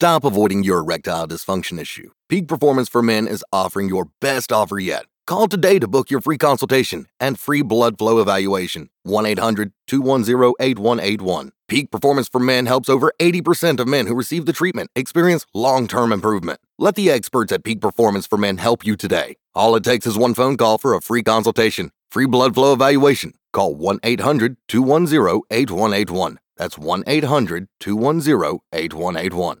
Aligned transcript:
Stop 0.00 0.24
avoiding 0.24 0.64
your 0.64 0.78
erectile 0.78 1.28
dysfunction 1.28 1.78
issue. 1.78 2.08
Peak 2.30 2.48
Performance 2.48 2.88
for 2.88 3.02
Men 3.02 3.28
is 3.28 3.44
offering 3.52 3.90
your 3.90 4.08
best 4.18 4.50
offer 4.50 4.78
yet. 4.78 5.04
Call 5.26 5.46
today 5.46 5.78
to 5.78 5.86
book 5.86 6.10
your 6.10 6.22
free 6.22 6.38
consultation 6.38 7.06
and 7.20 7.38
free 7.38 7.60
blood 7.60 7.98
flow 7.98 8.18
evaluation. 8.18 8.88
1 9.02 9.26
800 9.26 9.74
210 9.86 10.54
8181. 10.58 11.52
Peak 11.68 11.90
Performance 11.90 12.28
for 12.28 12.40
Men 12.40 12.64
helps 12.64 12.88
over 12.88 13.12
80% 13.18 13.78
of 13.78 13.86
men 13.88 14.06
who 14.06 14.14
receive 14.14 14.46
the 14.46 14.54
treatment 14.54 14.90
experience 14.96 15.44
long 15.52 15.86
term 15.86 16.12
improvement. 16.12 16.60
Let 16.78 16.94
the 16.94 17.10
experts 17.10 17.52
at 17.52 17.62
Peak 17.62 17.82
Performance 17.82 18.26
for 18.26 18.38
Men 18.38 18.56
help 18.56 18.86
you 18.86 18.96
today. 18.96 19.36
All 19.54 19.76
it 19.76 19.84
takes 19.84 20.06
is 20.06 20.16
one 20.16 20.32
phone 20.32 20.56
call 20.56 20.78
for 20.78 20.94
a 20.94 21.02
free 21.02 21.22
consultation, 21.22 21.90
free 22.10 22.26
blood 22.26 22.54
flow 22.54 22.72
evaluation. 22.72 23.34
Call 23.52 23.74
1 23.74 24.00
800 24.02 24.56
210 24.66 25.42
8181. 25.50 26.38
That's 26.56 26.78
1 26.78 27.04
800 27.06 27.68
210 27.80 28.60
8181. 28.72 29.60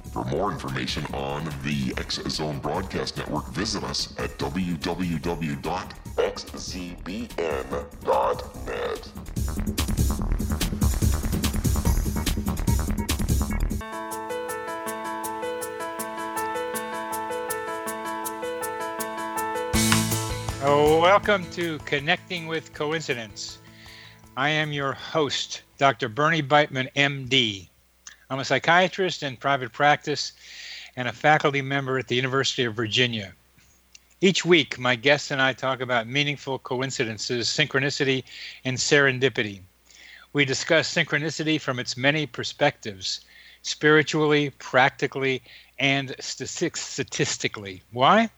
For 0.11 0.25
more 0.25 0.51
information 0.51 1.05
on 1.13 1.45
the 1.63 1.93
X 1.97 2.19
Zone 2.27 2.59
Broadcast 2.59 3.15
Network, 3.15 3.47
visit 3.51 3.81
us 3.85 4.13
at 4.17 4.37
www.xzbn.net. 4.37 4.91
Oh, 20.63 20.99
welcome 21.01 21.49
to 21.51 21.79
Connecting 21.85 22.47
with 22.47 22.73
Coincidence. 22.73 23.59
I 24.35 24.49
am 24.49 24.73
your 24.73 24.91
host, 24.91 25.61
Dr. 25.77 26.09
Bernie 26.09 26.43
Beitman, 26.43 26.91
MD. 26.97 27.70
I'm 28.31 28.39
a 28.39 28.45
psychiatrist 28.45 29.23
in 29.23 29.35
private 29.35 29.73
practice 29.73 30.31
and 30.95 31.09
a 31.09 31.11
faculty 31.11 31.61
member 31.61 31.99
at 31.99 32.07
the 32.07 32.15
University 32.15 32.63
of 32.63 32.73
Virginia. 32.73 33.33
Each 34.21 34.45
week, 34.45 34.79
my 34.79 34.95
guests 34.95 35.31
and 35.31 35.41
I 35.41 35.51
talk 35.51 35.81
about 35.81 36.07
meaningful 36.07 36.57
coincidences, 36.59 37.49
synchronicity, 37.49 38.23
and 38.63 38.77
serendipity. 38.77 39.59
We 40.31 40.45
discuss 40.45 40.93
synchronicity 40.93 41.59
from 41.59 41.77
its 41.77 41.97
many 41.97 42.25
perspectives 42.25 43.19
spiritually, 43.63 44.51
practically, 44.59 45.41
and 45.77 46.15
statistically. 46.21 47.83
Why? 47.91 48.29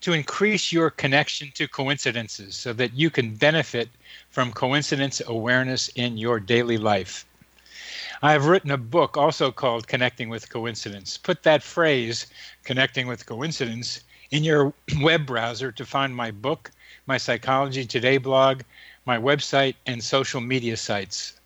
To 0.00 0.12
increase 0.14 0.72
your 0.72 0.90
connection 0.90 1.52
to 1.54 1.68
coincidences 1.68 2.56
so 2.56 2.72
that 2.72 2.94
you 2.94 3.08
can 3.08 3.36
benefit 3.36 3.88
from 4.30 4.52
coincidence 4.52 5.22
awareness 5.24 5.86
in 5.94 6.18
your 6.18 6.40
daily 6.40 6.76
life. 6.76 7.24
I 8.22 8.32
have 8.32 8.46
written 8.46 8.70
a 8.70 8.78
book 8.78 9.16
also 9.16 9.50
called 9.50 9.88
Connecting 9.88 10.28
with 10.28 10.50
Coincidence. 10.50 11.18
Put 11.18 11.42
that 11.42 11.62
phrase, 11.62 12.26
Connecting 12.64 13.06
with 13.06 13.26
Coincidence, 13.26 14.04
in 14.30 14.44
your 14.44 14.72
web 15.00 15.26
browser 15.26 15.72
to 15.72 15.84
find 15.84 16.14
my 16.14 16.30
book, 16.30 16.70
my 17.06 17.18
Psychology 17.18 17.84
Today 17.84 18.18
blog, 18.18 18.62
my 19.06 19.18
website, 19.18 19.74
and 19.86 20.02
social 20.02 20.40
media 20.40 20.76
sites. 20.76 21.40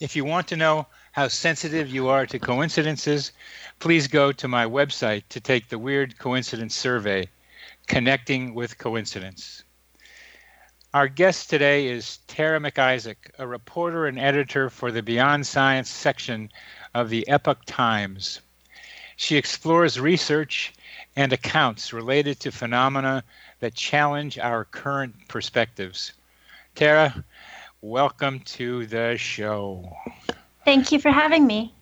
If 0.00 0.14
you 0.14 0.24
want 0.24 0.46
to 0.48 0.56
know 0.56 0.86
how 1.12 1.28
sensitive 1.28 1.88
you 1.88 2.08
are 2.08 2.26
to 2.26 2.38
coincidences, 2.38 3.32
please 3.80 4.06
go 4.06 4.30
to 4.30 4.46
my 4.46 4.64
website 4.64 5.24
to 5.30 5.40
take 5.40 5.68
the 5.68 5.78
Weird 5.78 6.18
Coincidence 6.18 6.76
Survey, 6.76 7.28
Connecting 7.88 8.54
with 8.54 8.78
Coincidence. 8.78 9.64
Our 10.94 11.06
guest 11.06 11.50
today 11.50 11.88
is 11.88 12.16
Tara 12.28 12.58
MacIsaac, 12.58 13.16
a 13.38 13.46
reporter 13.46 14.06
and 14.06 14.18
editor 14.18 14.70
for 14.70 14.90
the 14.90 15.02
Beyond 15.02 15.46
Science 15.46 15.90
section 15.90 16.50
of 16.94 17.10
the 17.10 17.28
Epoch 17.28 17.58
Times. 17.66 18.40
She 19.16 19.36
explores 19.36 20.00
research 20.00 20.72
and 21.14 21.30
accounts 21.30 21.92
related 21.92 22.40
to 22.40 22.50
phenomena 22.50 23.22
that 23.60 23.74
challenge 23.74 24.38
our 24.38 24.64
current 24.64 25.14
perspectives. 25.28 26.14
Tara, 26.74 27.22
welcome 27.82 28.40
to 28.40 28.86
the 28.86 29.18
show. 29.18 29.94
Thank 30.64 30.90
you 30.90 30.98
for 30.98 31.10
having 31.10 31.46
me. 31.46 31.74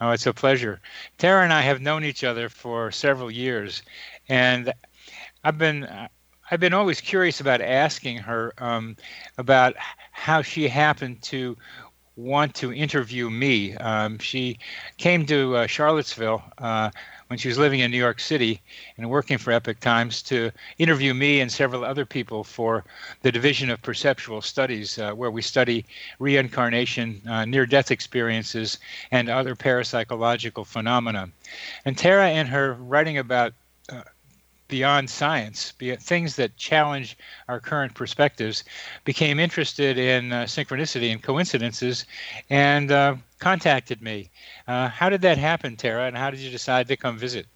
Oh, 0.00 0.12
it's 0.12 0.26
a 0.26 0.32
pleasure. 0.32 0.80
Tara 1.18 1.44
and 1.44 1.52
I 1.52 1.60
have 1.60 1.82
known 1.82 2.02
each 2.02 2.24
other 2.24 2.48
for 2.48 2.90
several 2.90 3.30
years, 3.30 3.82
and 4.30 4.72
I've 5.44 5.58
been 5.58 5.86
I've 6.50 6.60
been 6.60 6.74
always 6.74 7.00
curious 7.00 7.40
about 7.40 7.60
asking 7.60 8.18
her 8.18 8.52
um, 8.58 8.96
about 9.38 9.74
how 10.12 10.42
she 10.42 10.68
happened 10.68 11.22
to 11.22 11.56
want 12.16 12.54
to 12.54 12.72
interview 12.72 13.28
me. 13.30 13.74
Um, 13.76 14.18
she 14.18 14.58
came 14.98 15.26
to 15.26 15.56
uh, 15.56 15.66
Charlottesville 15.66 16.44
uh, 16.58 16.90
when 17.26 17.38
she 17.38 17.48
was 17.48 17.58
living 17.58 17.80
in 17.80 17.90
New 17.90 17.98
York 17.98 18.20
City 18.20 18.60
and 18.96 19.10
working 19.10 19.38
for 19.38 19.52
Epoch 19.52 19.80
Times 19.80 20.22
to 20.24 20.52
interview 20.78 21.12
me 21.14 21.40
and 21.40 21.50
several 21.50 21.84
other 21.84 22.04
people 22.04 22.44
for 22.44 22.84
the 23.22 23.32
Division 23.32 23.70
of 23.70 23.82
Perceptual 23.82 24.42
Studies, 24.42 24.98
uh, 24.98 25.12
where 25.12 25.30
we 25.30 25.42
study 25.42 25.84
reincarnation, 26.20 27.20
uh, 27.28 27.44
near 27.46 27.66
death 27.66 27.90
experiences, 27.90 28.78
and 29.10 29.28
other 29.28 29.56
parapsychological 29.56 30.66
phenomena. 30.66 31.28
And 31.84 31.98
Tara, 31.98 32.30
in 32.30 32.46
her 32.46 32.74
writing 32.74 33.18
about 33.18 33.54
beyond 34.68 35.10
science, 35.10 35.72
be 35.72 35.94
things 35.96 36.36
that 36.36 36.56
challenge 36.56 37.16
our 37.48 37.60
current 37.60 37.94
perspectives, 37.94 38.64
became 39.04 39.38
interested 39.38 39.98
in 39.98 40.32
uh, 40.32 40.44
synchronicity 40.44 41.12
and 41.12 41.22
coincidences, 41.22 42.06
and 42.50 42.90
uh, 42.90 43.16
contacted 43.38 44.02
me. 44.02 44.30
Uh, 44.66 44.88
how 44.88 45.08
did 45.08 45.22
that 45.22 45.38
happen, 45.38 45.76
Tara? 45.76 46.06
And 46.06 46.16
how 46.16 46.30
did 46.30 46.40
you 46.40 46.50
decide 46.50 46.88
to 46.88 46.96
come 46.96 47.18
visit? 47.18 47.46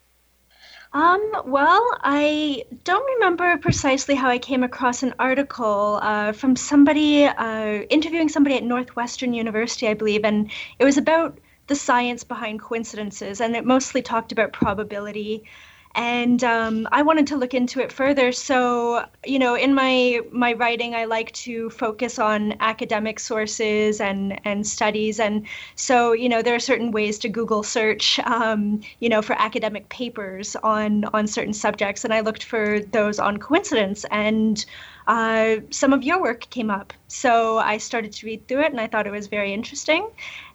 Um, 0.92 1.20
well, 1.44 1.86
I 2.02 2.64
don't 2.84 3.04
remember 3.14 3.58
precisely 3.58 4.14
how 4.14 4.30
I 4.30 4.38
came 4.38 4.62
across 4.62 5.02
an 5.02 5.14
article 5.18 5.98
uh, 6.02 6.32
from 6.32 6.56
somebody 6.56 7.26
uh, 7.26 7.82
interviewing 7.90 8.30
somebody 8.30 8.56
at 8.56 8.64
Northwestern 8.64 9.34
University, 9.34 9.86
I 9.86 9.94
believe, 9.94 10.24
and 10.24 10.50
it 10.78 10.84
was 10.84 10.96
about 10.96 11.38
the 11.66 11.74
science 11.74 12.24
behind 12.24 12.60
coincidences, 12.60 13.42
and 13.42 13.54
it 13.54 13.66
mostly 13.66 14.00
talked 14.00 14.32
about 14.32 14.54
probability 14.54 15.44
and 15.98 16.44
um, 16.44 16.86
I 16.92 17.02
wanted 17.02 17.26
to 17.26 17.36
look 17.36 17.54
into 17.54 17.80
it 17.80 17.90
further. 17.90 18.30
So, 18.30 19.04
you 19.26 19.40
know, 19.40 19.56
in 19.56 19.74
my 19.74 20.20
my 20.30 20.52
writing, 20.52 20.94
I 20.94 21.06
like 21.06 21.32
to 21.32 21.70
focus 21.70 22.20
on 22.20 22.54
academic 22.60 23.18
sources 23.18 24.00
and 24.00 24.40
and 24.44 24.64
studies, 24.64 25.18
and 25.18 25.44
so 25.74 26.12
you 26.12 26.28
know, 26.28 26.40
there 26.40 26.54
are 26.54 26.60
certain 26.60 26.92
ways 26.92 27.18
to 27.18 27.28
Google 27.28 27.64
search, 27.64 28.20
um, 28.20 28.80
you 29.00 29.08
know, 29.08 29.22
for 29.22 29.34
academic 29.40 29.88
papers 29.88 30.54
on 30.62 31.04
on 31.06 31.26
certain 31.26 31.52
subjects, 31.52 32.04
and 32.04 32.14
I 32.14 32.20
looked 32.20 32.44
for 32.44 32.78
those 32.80 33.18
on 33.18 33.38
coincidence 33.38 34.06
and. 34.10 34.64
Uh, 35.08 35.60
some 35.70 35.94
of 35.94 36.02
your 36.02 36.20
work 36.20 36.40
came 36.50 36.70
up. 36.70 36.92
So 37.06 37.56
I 37.56 37.78
started 37.78 38.12
to 38.12 38.26
read 38.26 38.46
through 38.46 38.60
it 38.64 38.72
and 38.72 38.78
I 38.78 38.86
thought 38.86 39.06
it 39.06 39.10
was 39.10 39.26
very 39.26 39.54
interesting. 39.54 40.06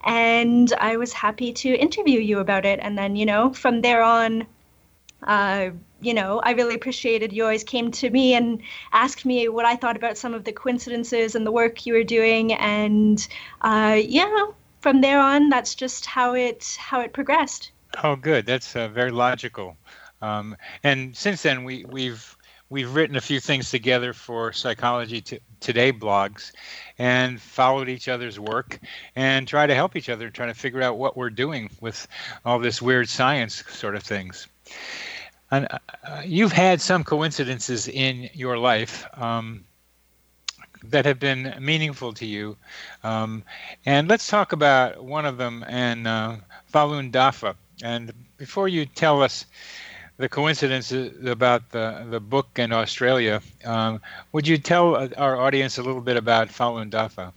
And 0.05 0.71
I 0.73 0.95
was 0.95 1.11
happy 1.11 1.51
to 1.53 1.69
interview 1.73 2.19
you 2.19 2.37
about 2.37 2.63
it. 2.63 2.79
And 2.83 2.95
then, 2.95 3.15
you 3.15 3.25
know, 3.25 3.51
from 3.53 3.81
there 3.81 4.03
on, 4.03 4.45
uh, 5.27 5.71
you 6.01 6.13
know, 6.13 6.39
I 6.39 6.51
really 6.51 6.75
appreciated 6.75 7.31
you 7.31 7.43
always 7.43 7.63
came 7.63 7.91
to 7.91 8.09
me 8.09 8.33
and 8.33 8.61
asked 8.91 9.25
me 9.25 9.47
what 9.47 9.65
I 9.65 9.75
thought 9.75 9.95
about 9.95 10.17
some 10.17 10.33
of 10.33 10.43
the 10.43 10.51
coincidences 10.51 11.35
and 11.35 11.45
the 11.45 11.51
work 11.51 11.85
you 11.85 11.93
were 11.93 12.03
doing, 12.03 12.53
and 12.53 13.25
uh, 13.61 13.99
yeah, 14.03 14.47
from 14.81 15.01
there 15.01 15.19
on, 15.19 15.49
that's 15.49 15.75
just 15.75 16.05
how 16.05 16.33
it 16.33 16.77
how 16.79 16.99
it 16.99 17.13
progressed. 17.13 17.71
Oh, 18.03 18.15
good. 18.15 18.45
That's 18.45 18.75
uh, 18.75 18.87
very 18.89 19.11
logical. 19.11 19.77
Um, 20.21 20.55
and 20.83 21.15
since 21.15 21.41
then, 21.41 21.63
we 21.63 21.85
we've 21.85 22.35
we've 22.69 22.93
written 22.93 23.15
a 23.15 23.21
few 23.21 23.39
things 23.39 23.69
together 23.69 24.13
for 24.13 24.51
Psychology 24.51 25.21
t- 25.21 25.39
Today 25.59 25.93
blogs, 25.93 26.51
and 26.97 27.39
followed 27.39 27.87
each 27.87 28.09
other's 28.09 28.39
work 28.39 28.79
and 29.15 29.47
try 29.47 29.65
to 29.67 29.75
help 29.75 29.95
each 29.95 30.09
other, 30.09 30.29
trying 30.29 30.49
to 30.49 30.59
figure 30.59 30.81
out 30.81 30.97
what 30.97 31.15
we're 31.15 31.29
doing 31.29 31.69
with 31.79 32.07
all 32.45 32.59
this 32.59 32.81
weird 32.81 33.07
science 33.07 33.63
sort 33.69 33.95
of 33.95 34.03
things. 34.03 34.47
And 35.53 35.67
uh, 35.71 36.21
you've 36.25 36.51
had 36.51 36.81
some 36.81 37.03
coincidences 37.03 37.87
in 37.87 38.27
your 38.33 38.57
life 38.57 39.05
um, 39.13 39.63
that 40.85 41.05
have 41.05 41.19
been 41.19 41.53
meaningful 41.59 42.11
to 42.13 42.25
you. 42.25 42.57
Um, 43.03 43.43
and 43.85 44.07
let's 44.07 44.27
talk 44.27 44.51
about 44.51 45.03
one 45.03 45.27
of 45.27 45.37
them 45.37 45.63
and 45.67 46.07
uh, 46.07 46.37
Falun 46.73 47.11
Dafa. 47.11 47.53
And 47.83 48.11
before 48.37 48.67
you 48.67 48.87
tell 48.87 49.21
us 49.21 49.45
the 50.17 50.27
coincidence 50.27 50.91
about 50.91 51.69
the, 51.69 52.05
the 52.09 52.19
book 52.19 52.47
in 52.57 52.71
Australia. 52.73 53.41
Um, 53.63 54.01
would 54.31 54.47
you 54.47 54.57
tell 54.57 54.95
our 55.17 55.39
audience 55.39 55.77
a 55.77 55.83
little 55.83 56.01
bit 56.01 56.17
about 56.17 56.49
Falun 56.49 56.89
Dafa? 56.89 57.31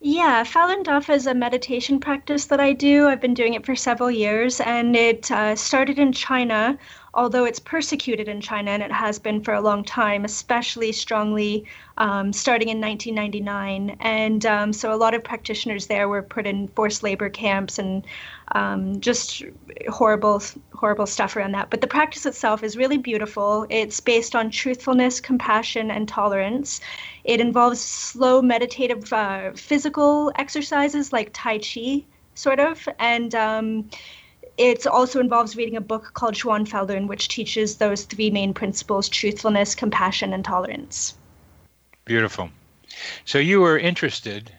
Yeah, 0.00 0.44
Falun 0.44 0.84
Dafa 0.84 1.14
is 1.14 1.26
a 1.26 1.34
meditation 1.34 1.98
practice 1.98 2.46
that 2.46 2.60
I 2.60 2.74
do. 2.74 3.08
I've 3.08 3.20
been 3.20 3.34
doing 3.34 3.54
it 3.54 3.64
for 3.64 3.74
several 3.74 4.10
years, 4.10 4.60
and 4.60 4.94
it 4.94 5.30
uh, 5.30 5.56
started 5.56 5.98
in 5.98 6.12
China 6.12 6.78
although 7.16 7.46
it's 7.46 7.58
persecuted 7.58 8.28
in 8.28 8.42
China, 8.42 8.70
and 8.70 8.82
it 8.82 8.92
has 8.92 9.18
been 9.18 9.42
for 9.42 9.54
a 9.54 9.60
long 9.60 9.82
time, 9.82 10.24
especially 10.24 10.92
strongly 10.92 11.64
um, 11.96 12.30
starting 12.30 12.68
in 12.68 12.78
1999. 12.78 13.96
And 14.00 14.44
um, 14.44 14.72
so 14.72 14.92
a 14.92 14.96
lot 14.96 15.14
of 15.14 15.24
practitioners 15.24 15.86
there 15.86 16.10
were 16.10 16.22
put 16.22 16.46
in 16.46 16.68
forced 16.68 17.02
labor 17.02 17.30
camps 17.30 17.78
and 17.78 18.06
um, 18.52 19.00
just 19.00 19.42
horrible, 19.88 20.42
horrible 20.74 21.06
stuff 21.06 21.36
around 21.36 21.52
that. 21.52 21.70
But 21.70 21.80
the 21.80 21.86
practice 21.86 22.26
itself 22.26 22.62
is 22.62 22.76
really 22.76 22.98
beautiful. 22.98 23.66
It's 23.70 23.98
based 23.98 24.36
on 24.36 24.50
truthfulness, 24.50 25.18
compassion, 25.18 25.90
and 25.90 26.06
tolerance. 26.06 26.82
It 27.24 27.40
involves 27.40 27.80
slow, 27.80 28.42
meditative, 28.42 29.10
uh, 29.10 29.52
physical 29.54 30.32
exercises 30.36 31.14
like 31.14 31.30
Tai 31.32 31.58
Chi, 31.60 32.04
sort 32.34 32.60
of. 32.60 32.86
And 32.98 33.34
um, 33.34 33.88
it 34.58 34.86
also 34.86 35.20
involves 35.20 35.56
reading 35.56 35.76
a 35.76 35.80
book 35.80 36.12
called 36.14 36.34
Falun, 36.34 37.06
which 37.06 37.28
teaches 37.28 37.76
those 37.76 38.04
three 38.04 38.30
main 38.30 38.54
principles 38.54 39.08
truthfulness, 39.08 39.74
compassion, 39.74 40.32
and 40.32 40.44
tolerance. 40.44 41.14
Beautiful. 42.04 42.50
So 43.24 43.38
you 43.38 43.60
were 43.60 43.78
interested 43.78 44.52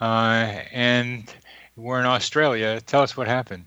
uh, 0.00 0.60
and 0.72 1.32
were 1.76 2.00
in 2.00 2.06
Australia. 2.06 2.80
Tell 2.80 3.02
us 3.02 3.16
what 3.16 3.26
happened. 3.28 3.64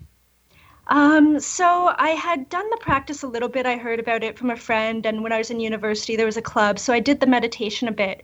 Um, 0.88 1.38
so 1.38 1.94
I 1.96 2.10
had 2.10 2.48
done 2.48 2.68
the 2.70 2.78
practice 2.78 3.22
a 3.22 3.26
little 3.26 3.48
bit. 3.48 3.66
I 3.66 3.76
heard 3.76 4.00
about 4.00 4.24
it 4.24 4.38
from 4.38 4.50
a 4.50 4.56
friend, 4.56 5.04
and 5.04 5.22
when 5.22 5.32
I 5.32 5.38
was 5.38 5.50
in 5.50 5.60
university, 5.60 6.16
there 6.16 6.26
was 6.26 6.38
a 6.38 6.42
club, 6.42 6.78
so 6.78 6.92
I 6.92 7.00
did 7.00 7.20
the 7.20 7.26
meditation 7.26 7.88
a 7.88 7.92
bit. 7.92 8.22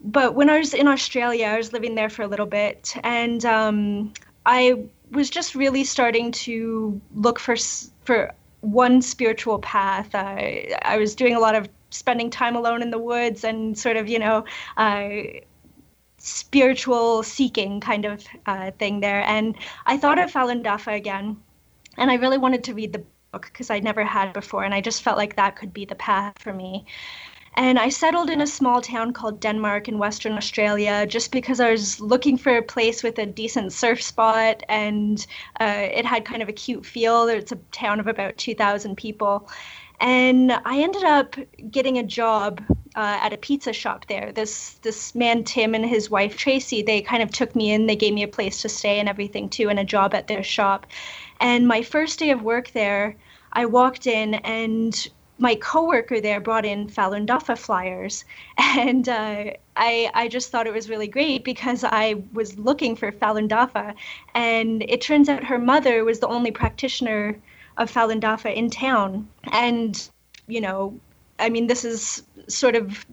But 0.00 0.34
when 0.34 0.50
I 0.50 0.58
was 0.58 0.74
in 0.74 0.86
Australia, 0.86 1.46
I 1.46 1.56
was 1.56 1.72
living 1.72 1.94
there 1.94 2.10
for 2.10 2.22
a 2.22 2.26
little 2.26 2.46
bit, 2.46 2.94
and 3.02 3.42
um, 3.46 4.12
I 4.44 4.84
was 5.10 5.30
just 5.30 5.54
really 5.54 5.84
starting 5.84 6.32
to 6.32 7.00
look 7.14 7.38
for 7.38 7.56
for 8.04 8.32
one 8.60 9.02
spiritual 9.02 9.58
path. 9.58 10.14
I 10.14 10.74
I 10.82 10.96
was 10.96 11.14
doing 11.14 11.34
a 11.34 11.40
lot 11.40 11.54
of 11.54 11.68
spending 11.90 12.30
time 12.30 12.56
alone 12.56 12.82
in 12.82 12.90
the 12.90 12.98
woods 12.98 13.44
and 13.44 13.78
sort 13.78 13.96
of 13.96 14.08
you 14.08 14.18
know. 14.18 14.44
Uh, 14.76 15.22
spiritual 16.16 17.22
seeking 17.22 17.80
kind 17.80 18.06
of 18.06 18.24
uh, 18.46 18.70
thing 18.78 19.00
there 19.00 19.22
and 19.26 19.54
i 19.84 19.94
thought 19.94 20.18
of 20.18 20.32
falun 20.32 20.62
dafa 20.62 20.96
again 20.96 21.36
and 21.98 22.10
i 22.10 22.14
really 22.14 22.38
wanted 22.38 22.64
to 22.64 22.72
read 22.72 22.94
the 22.94 23.04
book 23.30 23.50
because 23.52 23.68
i 23.68 23.78
never 23.78 24.02
had 24.02 24.32
before 24.32 24.64
and 24.64 24.72
i 24.72 24.80
just 24.80 25.02
felt 25.02 25.18
like 25.18 25.36
that 25.36 25.54
could 25.54 25.74
be 25.74 25.84
the 25.84 25.94
path 25.96 26.32
for 26.38 26.54
me 26.54 26.86
and 27.56 27.78
I 27.78 27.88
settled 27.88 28.30
in 28.30 28.40
a 28.40 28.46
small 28.46 28.80
town 28.80 29.12
called 29.12 29.40
Denmark 29.40 29.88
in 29.88 29.98
Western 29.98 30.32
Australia 30.32 31.06
just 31.06 31.30
because 31.30 31.60
I 31.60 31.70
was 31.70 32.00
looking 32.00 32.36
for 32.36 32.56
a 32.56 32.62
place 32.62 33.02
with 33.02 33.18
a 33.18 33.26
decent 33.26 33.72
surf 33.72 34.02
spot 34.02 34.62
and 34.68 35.24
uh, 35.60 35.88
it 35.92 36.04
had 36.04 36.24
kind 36.24 36.42
of 36.42 36.48
a 36.48 36.52
cute 36.52 36.84
feel. 36.84 37.28
It's 37.28 37.52
a 37.52 37.58
town 37.70 38.00
of 38.00 38.06
about 38.06 38.36
2,000 38.36 38.96
people. 38.96 39.48
And 40.00 40.52
I 40.52 40.80
ended 40.80 41.04
up 41.04 41.36
getting 41.70 41.98
a 41.98 42.02
job 42.02 42.60
uh, 42.96 43.18
at 43.22 43.32
a 43.32 43.36
pizza 43.36 43.72
shop 43.72 44.06
there. 44.06 44.32
This 44.32 44.74
this 44.82 45.14
man 45.14 45.44
Tim 45.44 45.74
and 45.74 45.84
his 45.84 46.10
wife 46.10 46.36
Tracy, 46.36 46.82
they 46.82 47.00
kind 47.00 47.22
of 47.22 47.30
took 47.30 47.54
me 47.54 47.72
in. 47.72 47.86
They 47.86 47.96
gave 47.96 48.14
me 48.14 48.22
a 48.22 48.28
place 48.28 48.62
to 48.62 48.68
stay 48.68 48.98
and 48.98 49.08
everything 49.08 49.48
too, 49.48 49.68
and 49.68 49.78
a 49.78 49.84
job 49.84 50.14
at 50.14 50.26
their 50.26 50.42
shop. 50.42 50.86
And 51.40 51.66
my 51.66 51.82
first 51.82 52.18
day 52.18 52.30
of 52.30 52.42
work 52.42 52.72
there, 52.72 53.16
I 53.52 53.66
walked 53.66 54.06
in 54.06 54.34
and 54.34 55.08
my 55.38 55.54
coworker 55.56 56.20
there 56.20 56.40
brought 56.40 56.64
in 56.64 56.88
Falun 56.88 57.26
Dafa 57.26 57.58
flyers, 57.58 58.24
and 58.58 59.08
uh, 59.08 59.50
I 59.76 60.10
I 60.14 60.28
just 60.28 60.50
thought 60.50 60.66
it 60.66 60.72
was 60.72 60.88
really 60.88 61.08
great 61.08 61.44
because 61.44 61.84
I 61.84 62.22
was 62.32 62.58
looking 62.58 62.96
for 62.96 63.10
Falun 63.12 63.48
Dafa, 63.48 63.94
and 64.34 64.82
it 64.82 65.00
turns 65.00 65.28
out 65.28 65.44
her 65.44 65.58
mother 65.58 66.04
was 66.04 66.20
the 66.20 66.28
only 66.28 66.50
practitioner 66.50 67.36
of 67.76 67.90
Falun 67.90 68.20
Dafa 68.20 68.54
in 68.54 68.70
town, 68.70 69.28
and 69.52 70.08
you 70.46 70.60
know, 70.60 70.98
I 71.38 71.48
mean, 71.48 71.66
this 71.66 71.84
is 71.84 72.22
sort 72.48 72.76
of 72.76 73.04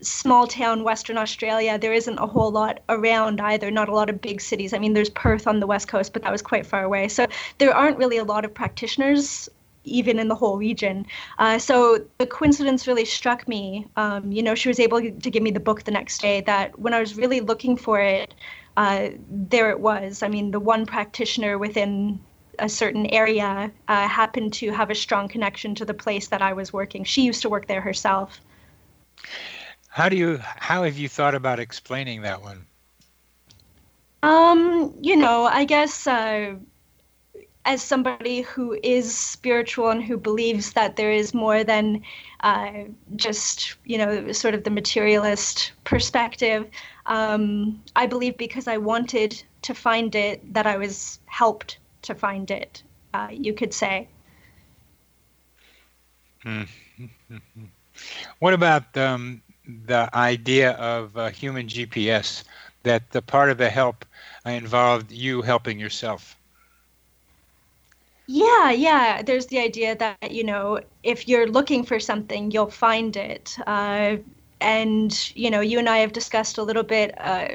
small 0.00 0.48
town 0.48 0.82
Western 0.82 1.16
Australia. 1.16 1.78
There 1.78 1.92
isn't 1.92 2.18
a 2.18 2.26
whole 2.26 2.50
lot 2.50 2.80
around 2.88 3.40
either, 3.40 3.70
not 3.70 3.88
a 3.88 3.94
lot 3.94 4.10
of 4.10 4.20
big 4.20 4.40
cities. 4.40 4.72
I 4.72 4.78
mean, 4.78 4.94
there's 4.94 5.10
Perth 5.10 5.46
on 5.46 5.60
the 5.60 5.66
west 5.66 5.86
coast, 5.86 6.12
but 6.12 6.22
that 6.22 6.32
was 6.32 6.42
quite 6.42 6.66
far 6.66 6.82
away. 6.82 7.06
So 7.06 7.26
there 7.58 7.72
aren't 7.72 7.98
really 7.98 8.16
a 8.16 8.24
lot 8.24 8.44
of 8.44 8.52
practitioners 8.52 9.48
even 9.84 10.18
in 10.18 10.28
the 10.28 10.34
whole 10.34 10.56
region. 10.56 11.06
Uh, 11.38 11.58
so 11.58 12.04
the 12.18 12.26
coincidence 12.26 12.86
really 12.86 13.04
struck 13.04 13.46
me. 13.48 13.86
Um, 13.96 14.30
you 14.30 14.42
know, 14.42 14.54
she 14.54 14.68
was 14.68 14.80
able 14.80 15.00
to 15.00 15.30
give 15.30 15.42
me 15.42 15.50
the 15.50 15.60
book 15.60 15.84
the 15.84 15.90
next 15.90 16.20
day. 16.20 16.40
That 16.42 16.78
when 16.78 16.94
I 16.94 17.00
was 17.00 17.16
really 17.16 17.40
looking 17.40 17.76
for 17.76 18.00
it, 18.00 18.34
uh, 18.76 19.10
there 19.28 19.70
it 19.70 19.80
was. 19.80 20.22
I 20.22 20.28
mean, 20.28 20.50
the 20.50 20.60
one 20.60 20.86
practitioner 20.86 21.58
within 21.58 22.20
a 22.58 22.68
certain 22.68 23.06
area 23.06 23.72
uh, 23.88 24.08
happened 24.08 24.52
to 24.54 24.70
have 24.70 24.90
a 24.90 24.94
strong 24.94 25.28
connection 25.28 25.74
to 25.76 25.84
the 25.84 25.94
place 25.94 26.28
that 26.28 26.42
I 26.42 26.52
was 26.52 26.72
working. 26.72 27.04
She 27.04 27.22
used 27.22 27.42
to 27.42 27.48
work 27.48 27.66
there 27.66 27.80
herself. 27.80 28.40
How 29.88 30.08
do 30.08 30.16
you? 30.16 30.38
How 30.42 30.84
have 30.84 30.96
you 30.96 31.08
thought 31.08 31.34
about 31.34 31.58
explaining 31.60 32.22
that 32.22 32.40
one? 32.40 32.66
Um, 34.22 34.94
you 35.00 35.16
know, 35.16 35.44
I 35.44 35.64
guess 35.64 36.06
uh, 36.06 36.54
as 37.64 37.82
somebody 37.82 38.42
who 38.42 38.76
is 38.82 39.16
spiritual 39.16 39.90
and 39.90 40.02
who 40.02 40.16
believes 40.16 40.72
that 40.72 40.96
there 40.96 41.12
is 41.12 41.32
more 41.32 41.62
than 41.62 42.02
uh, 42.40 42.72
just 43.16 43.76
you 43.84 43.98
know 43.98 44.32
sort 44.32 44.54
of 44.54 44.64
the 44.64 44.70
materialist 44.70 45.72
perspective 45.84 46.68
um, 47.06 47.80
i 47.96 48.06
believe 48.06 48.36
because 48.36 48.66
i 48.66 48.76
wanted 48.76 49.42
to 49.62 49.74
find 49.74 50.14
it 50.14 50.52
that 50.52 50.66
i 50.66 50.76
was 50.76 51.20
helped 51.26 51.78
to 52.02 52.14
find 52.14 52.50
it 52.50 52.82
uh, 53.14 53.28
you 53.30 53.52
could 53.52 53.72
say 53.72 54.08
mm-hmm. 56.44 57.06
what 58.40 58.54
about 58.54 58.96
um, 58.96 59.40
the 59.86 60.08
idea 60.14 60.72
of 60.72 61.16
uh, 61.16 61.28
human 61.30 61.66
gps 61.66 62.42
that 62.82 63.08
the 63.12 63.22
part 63.22 63.50
of 63.50 63.58
the 63.58 63.70
help 63.70 64.04
involved 64.44 65.12
you 65.12 65.42
helping 65.42 65.78
yourself 65.78 66.36
yeah, 68.32 68.70
yeah. 68.70 69.22
There's 69.22 69.46
the 69.46 69.58
idea 69.58 69.96
that, 69.96 70.30
you 70.30 70.44
know, 70.44 70.80
if 71.02 71.28
you're 71.28 71.46
looking 71.48 71.84
for 71.84 72.00
something, 72.00 72.50
you'll 72.50 72.70
find 72.70 73.16
it. 73.16 73.56
Uh, 73.66 74.16
and, 74.60 75.32
you 75.36 75.50
know, 75.50 75.60
you 75.60 75.78
and 75.78 75.88
I 75.88 75.98
have 75.98 76.12
discussed 76.12 76.58
a 76.58 76.62
little 76.62 76.82
bit 76.84 77.14
uh, 77.18 77.48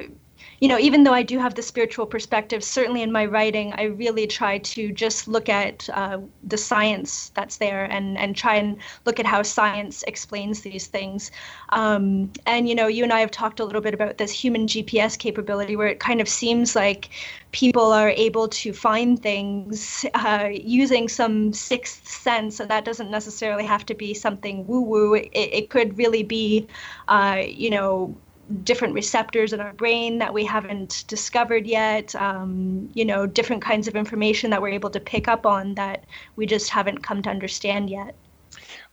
you 0.59 0.67
know, 0.67 0.79
even 0.79 1.03
though 1.03 1.13
I 1.13 1.21
do 1.21 1.37
have 1.37 1.53
the 1.53 1.61
spiritual 1.61 2.07
perspective, 2.07 2.63
certainly 2.63 3.03
in 3.03 3.11
my 3.11 3.25
writing, 3.25 3.73
I 3.73 3.83
really 3.83 4.25
try 4.25 4.57
to 4.57 4.91
just 4.91 5.27
look 5.27 5.49
at 5.49 5.87
uh, 5.93 6.19
the 6.43 6.57
science 6.57 7.29
that's 7.35 7.57
there 7.57 7.85
and, 7.85 8.17
and 8.17 8.35
try 8.35 8.55
and 8.55 8.77
look 9.05 9.19
at 9.19 9.25
how 9.27 9.43
science 9.43 10.03
explains 10.07 10.61
these 10.61 10.87
things. 10.87 11.29
Um, 11.69 12.31
and, 12.47 12.67
you 12.67 12.73
know, 12.73 12.87
you 12.87 13.03
and 13.03 13.13
I 13.13 13.19
have 13.19 13.29
talked 13.29 13.59
a 13.59 13.65
little 13.65 13.81
bit 13.81 13.93
about 13.93 14.17
this 14.17 14.31
human 14.31 14.65
GPS 14.65 15.17
capability 15.17 15.75
where 15.75 15.87
it 15.87 15.99
kind 15.99 16.21
of 16.21 16.27
seems 16.27 16.75
like 16.75 17.09
people 17.51 17.91
are 17.91 18.09
able 18.09 18.47
to 18.47 18.73
find 18.73 19.21
things 19.21 20.05
uh, 20.15 20.49
using 20.51 21.07
some 21.07 21.53
sixth 21.53 22.07
sense. 22.07 22.59
And 22.59 22.69
that 22.71 22.83
doesn't 22.83 23.11
necessarily 23.11 23.65
have 23.65 23.85
to 23.85 23.93
be 23.93 24.15
something 24.15 24.65
woo 24.65 24.81
woo. 24.81 25.13
It, 25.13 25.29
it 25.33 25.69
could 25.69 25.99
really 25.99 26.23
be, 26.23 26.67
uh, 27.07 27.43
you 27.45 27.69
know, 27.69 28.17
different 28.63 28.93
receptors 28.93 29.53
in 29.53 29.59
our 29.59 29.73
brain 29.73 30.19
that 30.19 30.33
we 30.33 30.45
haven't 30.45 31.03
discovered 31.07 31.67
yet 31.67 32.15
um, 32.15 32.89
you 32.93 33.03
know 33.03 33.25
different 33.25 33.61
kinds 33.61 33.87
of 33.87 33.95
information 33.95 34.49
that 34.49 34.61
we're 34.61 34.69
able 34.69 34.89
to 34.89 34.99
pick 34.99 35.27
up 35.27 35.45
on 35.45 35.75
that 35.75 36.05
we 36.35 36.45
just 36.45 36.69
haven't 36.69 37.03
come 37.03 37.21
to 37.21 37.29
understand 37.29 37.89
yet. 37.89 38.15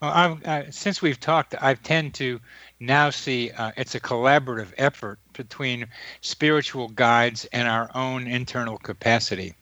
Well 0.00 0.38
uh, 0.44 0.62
since 0.70 1.00
we've 1.00 1.20
talked 1.20 1.54
i 1.61 1.75
tend 1.75 2.14
to 2.14 2.40
now 2.80 3.11
see 3.11 3.50
uh, 3.52 3.73
it's 3.76 3.94
a 3.94 4.00
collaborative 4.00 4.73
effort 4.76 5.18
between 5.32 5.87
spiritual 6.20 6.88
guides 6.88 7.44
and 7.52 7.68
our 7.68 7.90
own 7.94 8.26
internal 8.26 8.78
capacity. 8.78 9.54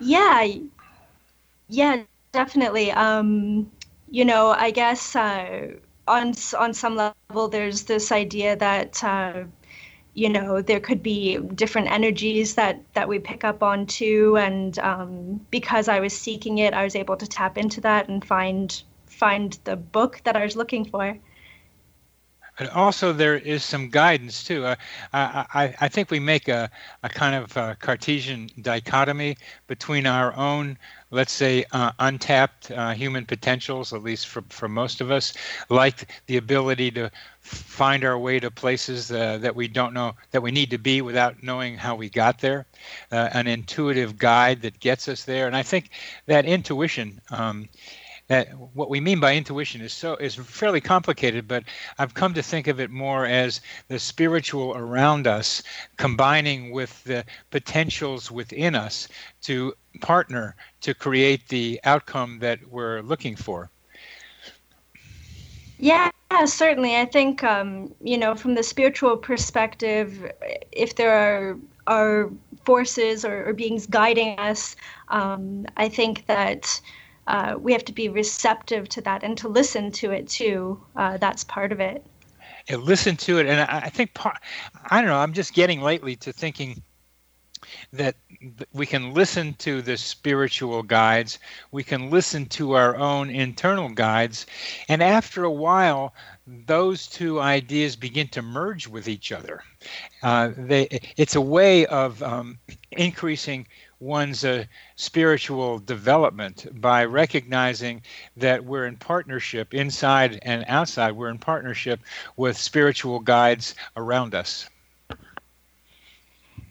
Yeah 0.00 0.48
yeah 1.68 2.02
definitely. 2.32 2.90
Um, 2.92 3.70
you 4.10 4.24
know 4.26 4.50
i 4.50 4.70
guess 4.70 5.16
uh, 5.16 5.68
on 6.06 6.34
on 6.58 6.74
some 6.74 6.96
level, 6.96 7.48
there's 7.48 7.84
this 7.84 8.12
idea 8.12 8.56
that 8.56 9.02
uh, 9.04 9.44
you 10.14 10.28
know 10.28 10.62
there 10.62 10.80
could 10.80 11.02
be 11.02 11.38
different 11.38 11.90
energies 11.90 12.54
that 12.56 12.80
that 12.94 13.08
we 13.08 13.18
pick 13.18 13.44
up 13.44 13.62
on 13.62 13.86
too, 13.86 14.36
and 14.38 14.78
um, 14.78 15.40
because 15.50 15.88
I 15.88 16.00
was 16.00 16.12
seeking 16.16 16.58
it, 16.58 16.74
I 16.74 16.84
was 16.84 16.96
able 16.96 17.16
to 17.16 17.26
tap 17.26 17.58
into 17.58 17.80
that 17.82 18.08
and 18.08 18.24
find 18.24 18.82
find 19.06 19.58
the 19.64 19.76
book 19.76 20.20
that 20.24 20.36
I 20.36 20.44
was 20.44 20.56
looking 20.56 20.84
for. 20.84 21.18
But 22.62 22.70
also, 22.74 23.12
there 23.12 23.36
is 23.36 23.64
some 23.64 23.88
guidance 23.88 24.44
too. 24.44 24.64
Uh, 24.64 24.76
I, 25.12 25.74
I, 25.80 25.88
think 25.88 26.12
we 26.12 26.20
make 26.20 26.46
a, 26.46 26.70
a 27.02 27.08
kind 27.08 27.34
of 27.34 27.56
a 27.56 27.76
Cartesian 27.80 28.50
dichotomy 28.60 29.36
between 29.66 30.06
our 30.06 30.32
own, 30.36 30.78
let's 31.10 31.32
say, 31.32 31.64
uh, 31.72 31.90
untapped 31.98 32.70
uh, 32.70 32.92
human 32.92 33.26
potentials, 33.26 33.92
at 33.92 34.04
least 34.04 34.28
for, 34.28 34.44
for 34.48 34.68
most 34.68 35.00
of 35.00 35.10
us, 35.10 35.34
like 35.70 36.08
the 36.28 36.36
ability 36.36 36.92
to 36.92 37.10
find 37.40 38.04
our 38.04 38.16
way 38.16 38.38
to 38.38 38.48
places 38.48 39.10
uh, 39.10 39.38
that 39.38 39.56
we 39.56 39.66
don't 39.66 39.92
know 39.92 40.14
that 40.30 40.40
we 40.40 40.52
need 40.52 40.70
to 40.70 40.78
be 40.78 41.02
without 41.02 41.42
knowing 41.42 41.76
how 41.76 41.96
we 41.96 42.08
got 42.08 42.38
there, 42.38 42.64
uh, 43.10 43.28
an 43.32 43.48
intuitive 43.48 44.18
guide 44.18 44.62
that 44.62 44.78
gets 44.78 45.08
us 45.08 45.24
there. 45.24 45.48
And 45.48 45.56
I 45.56 45.64
think 45.64 45.90
that 46.26 46.44
intuition. 46.44 47.20
Um, 47.32 47.68
that 48.28 48.48
what 48.74 48.88
we 48.88 49.00
mean 49.00 49.20
by 49.20 49.34
intuition 49.34 49.80
is 49.80 49.92
so 49.92 50.16
is 50.16 50.34
fairly 50.34 50.80
complicated, 50.80 51.48
but 51.48 51.64
I've 51.98 52.14
come 52.14 52.34
to 52.34 52.42
think 52.42 52.66
of 52.66 52.80
it 52.80 52.90
more 52.90 53.26
as 53.26 53.60
the 53.88 53.98
spiritual 53.98 54.74
around 54.76 55.26
us 55.26 55.62
combining 55.96 56.70
with 56.70 57.02
the 57.04 57.24
potentials 57.50 58.30
within 58.30 58.74
us 58.74 59.08
to 59.42 59.74
partner 60.00 60.56
to 60.82 60.94
create 60.94 61.48
the 61.48 61.80
outcome 61.84 62.38
that 62.40 62.66
we're 62.68 63.02
looking 63.02 63.36
for. 63.36 63.70
Yeah, 65.78 66.10
certainly. 66.44 66.96
I 66.96 67.06
think 67.06 67.42
um, 67.42 67.92
you 68.00 68.16
know, 68.16 68.34
from 68.34 68.54
the 68.54 68.62
spiritual 68.62 69.16
perspective, 69.16 70.30
if 70.70 70.94
there 70.94 71.12
are 71.12 71.58
are 71.88 72.30
forces 72.64 73.24
or, 73.24 73.48
or 73.48 73.52
beings 73.52 73.86
guiding 73.86 74.38
us, 74.38 74.76
um, 75.08 75.66
I 75.76 75.88
think 75.88 76.26
that 76.26 76.80
uh, 77.26 77.56
we 77.58 77.72
have 77.72 77.84
to 77.84 77.92
be 77.92 78.08
receptive 78.08 78.88
to 78.90 79.00
that 79.02 79.22
and 79.22 79.36
to 79.38 79.48
listen 79.48 79.90
to 79.92 80.10
it 80.10 80.28
too. 80.28 80.82
Uh, 80.96 81.16
that's 81.16 81.44
part 81.44 81.72
of 81.72 81.80
it. 81.80 82.04
And 82.68 82.82
listen 82.82 83.16
to 83.18 83.38
it, 83.38 83.46
and 83.46 83.60
I, 83.60 83.82
I 83.84 83.88
think 83.88 84.14
part. 84.14 84.38
I 84.90 85.00
don't 85.00 85.10
know. 85.10 85.18
I'm 85.18 85.32
just 85.32 85.52
getting 85.52 85.80
lately 85.80 86.16
to 86.16 86.32
thinking 86.32 86.82
that 87.92 88.16
we 88.72 88.86
can 88.86 89.14
listen 89.14 89.54
to 89.54 89.82
the 89.82 89.96
spiritual 89.96 90.82
guides, 90.82 91.38
we 91.70 91.82
can 91.82 92.10
listen 92.10 92.46
to 92.46 92.72
our 92.72 92.96
own 92.96 93.30
internal 93.30 93.88
guides, 93.88 94.46
and 94.88 95.02
after 95.02 95.44
a 95.44 95.50
while, 95.50 96.14
those 96.46 97.06
two 97.06 97.40
ideas 97.40 97.94
begin 97.94 98.28
to 98.28 98.42
merge 98.42 98.88
with 98.88 99.08
each 99.08 99.30
other. 99.30 99.62
Uh, 100.22 100.50
they, 100.56 101.00
it's 101.16 101.36
a 101.36 101.40
way 101.40 101.86
of 101.86 102.22
um, 102.22 102.58
increasing 102.90 103.66
one's 104.02 104.44
uh, 104.44 104.64
spiritual 104.96 105.78
development 105.78 106.66
by 106.80 107.04
recognizing 107.04 108.02
that 108.36 108.64
we're 108.64 108.86
in 108.86 108.96
partnership 108.96 109.72
inside 109.72 110.40
and 110.42 110.64
outside. 110.68 111.12
We're 111.12 111.30
in 111.30 111.38
partnership 111.38 112.00
with 112.36 112.56
spiritual 112.58 113.20
guides 113.20 113.74
around 113.96 114.34
us. 114.34 114.68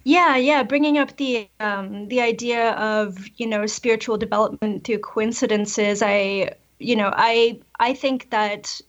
Yeah, 0.04 0.36
yeah, 0.36 0.64
bringing 0.64 0.98
up 0.98 1.16
the 1.18 1.48
um, 1.60 2.08
the 2.08 2.22
idea 2.22 2.72
of 2.72 3.18
you 3.38 3.48
know 3.48 3.66
spiritual 3.68 4.18
development 4.18 4.84
through 4.84 5.00
coincidences. 5.00 6.02
I 6.02 6.56
you 6.80 6.96
know 6.96 7.12
I 7.16 7.60
I 7.80 7.94
think 7.94 8.32
that 8.32 8.82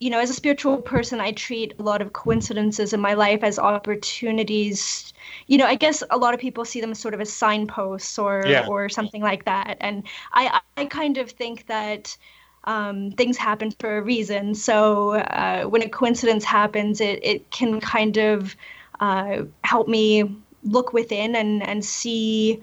you 0.00 0.10
know 0.10 0.20
as 0.20 0.30
a 0.30 0.34
spiritual 0.34 0.78
person, 0.78 1.20
I 1.20 1.32
treat 1.32 1.74
a 1.78 1.82
lot 1.82 2.02
of 2.02 2.12
coincidences 2.12 2.92
in 2.92 3.00
my 3.00 3.14
life 3.14 3.42
as 3.42 3.58
opportunities 3.58 5.12
you 5.46 5.58
know, 5.58 5.66
I 5.66 5.74
guess 5.74 6.02
a 6.10 6.18
lot 6.18 6.34
of 6.34 6.40
people 6.40 6.64
see 6.64 6.80
them 6.80 6.90
as 6.90 6.98
sort 6.98 7.14
of 7.14 7.20
as 7.20 7.32
signposts 7.32 8.18
or 8.18 8.44
yeah. 8.46 8.66
or 8.66 8.88
something 8.88 9.22
like 9.22 9.44
that. 9.44 9.76
And 9.80 10.02
I 10.32 10.60
I 10.76 10.84
kind 10.86 11.18
of 11.18 11.30
think 11.30 11.66
that 11.66 12.16
um, 12.64 13.12
things 13.12 13.36
happen 13.36 13.70
for 13.72 13.98
a 13.98 14.02
reason. 14.02 14.54
So 14.54 15.14
uh, 15.14 15.64
when 15.64 15.82
a 15.82 15.88
coincidence 15.88 16.44
happens, 16.44 17.00
it 17.00 17.20
it 17.22 17.50
can 17.50 17.80
kind 17.80 18.16
of 18.16 18.56
uh, 19.00 19.44
help 19.64 19.88
me 19.88 20.36
look 20.64 20.92
within 20.92 21.36
and 21.36 21.62
and 21.62 21.84
see 21.84 22.62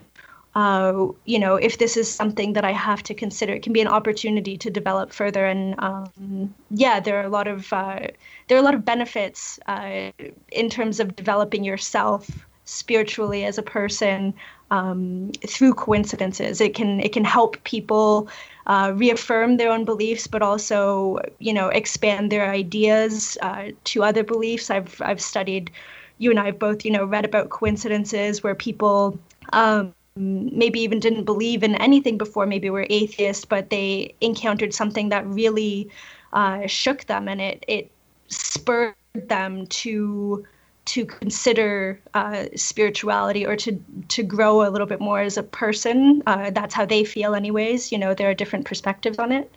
uh, 0.56 1.08
you 1.26 1.38
know, 1.38 1.56
if 1.56 1.78
this 1.78 1.98
is 1.98 2.10
something 2.10 2.54
that 2.54 2.64
I 2.64 2.72
have 2.72 3.04
to 3.04 3.14
consider, 3.14 3.54
it 3.54 3.62
can 3.62 3.74
be 3.74 3.82
an 3.82 3.90
opportunity 3.90 4.58
to 4.58 4.70
develop 4.70 5.12
further. 5.12 5.46
And 5.46 5.76
um, 5.80 6.56
yeah, 6.72 7.02
there 7.02 7.20
are 7.20 7.26
a 7.26 7.30
lot 7.30 7.48
of 7.48 7.72
uh, 7.74 8.08
there 8.48 8.58
are 8.58 8.62
a 8.62 8.64
lot 8.64 8.74
of 8.74 8.86
benefits 8.86 9.60
uh, 9.68 10.12
in 10.54 10.70
terms 10.70 11.02
of 11.02 11.16
developing 11.16 11.66
yourself 11.66 12.30
spiritually 12.64 13.46
as 13.46 13.58
a 13.58 13.64
person 13.64 14.34
um, 14.72 15.32
through 15.46 15.74
coincidences. 15.74 16.62
It 16.62 16.74
can 16.74 17.02
it 17.02 17.12
can 17.12 17.26
help 17.26 17.62
people 17.66 18.30
uh, 18.66 18.94
reaffirm 18.96 19.58
their 19.58 19.72
own 19.72 19.84
beliefs, 19.84 20.26
but 20.26 20.42
also 20.42 21.20
you 21.40 21.52
know 21.52 21.68
expand 21.68 22.32
their 22.32 22.50
ideas 22.50 23.38
uh, 23.42 23.72
to 23.86 24.04
other 24.04 24.24
beliefs. 24.24 24.70
I've 24.70 25.02
I've 25.02 25.22
studied. 25.22 25.70
You 26.18 26.30
and 26.30 26.40
I 26.40 26.46
have 26.46 26.60
both 26.60 26.86
you 26.86 26.92
know 26.92 27.04
read 27.04 27.26
about 27.26 27.50
coincidences 27.50 28.42
where 28.42 28.56
people. 28.56 29.20
Um, 29.52 29.94
maybe 30.16 30.80
even 30.80 31.00
didn't 31.00 31.26
believe 31.26 31.64
in 31.64 31.76
anything 31.76 32.18
before 32.18 32.46
maybe 32.46 32.70
were 32.70 32.88
atheists, 32.90 33.46
but 33.46 33.70
they 33.70 34.16
encountered 34.22 34.74
something 34.74 35.10
that 35.10 35.26
really 35.28 35.90
uh, 36.34 36.66
shook 36.68 37.06
them 37.06 37.28
and 37.28 37.42
it 37.42 37.64
it 37.68 37.92
spurred 38.28 38.96
them 39.14 39.68
to 39.68 40.46
to 40.86 41.06
consider 41.06 42.00
uh, 42.14 42.46
spirituality 42.56 43.46
or 43.46 43.56
to 43.56 43.84
to 44.08 44.24
grow 44.24 44.68
a 44.68 44.70
little 44.70 44.88
bit 44.88 45.00
more 45.00 45.20
as 45.20 45.38
a 45.38 45.44
person. 45.44 46.22
Uh, 46.28 46.52
that's 46.52 46.74
how 46.74 46.86
they 46.86 47.04
feel, 47.04 47.36
anyways. 47.36 47.92
You 47.92 47.98
know, 47.98 48.14
there 48.14 48.30
are 48.30 48.34
different 48.34 48.66
perspectives 48.66 49.20
on 49.20 49.32
it. 49.32 49.52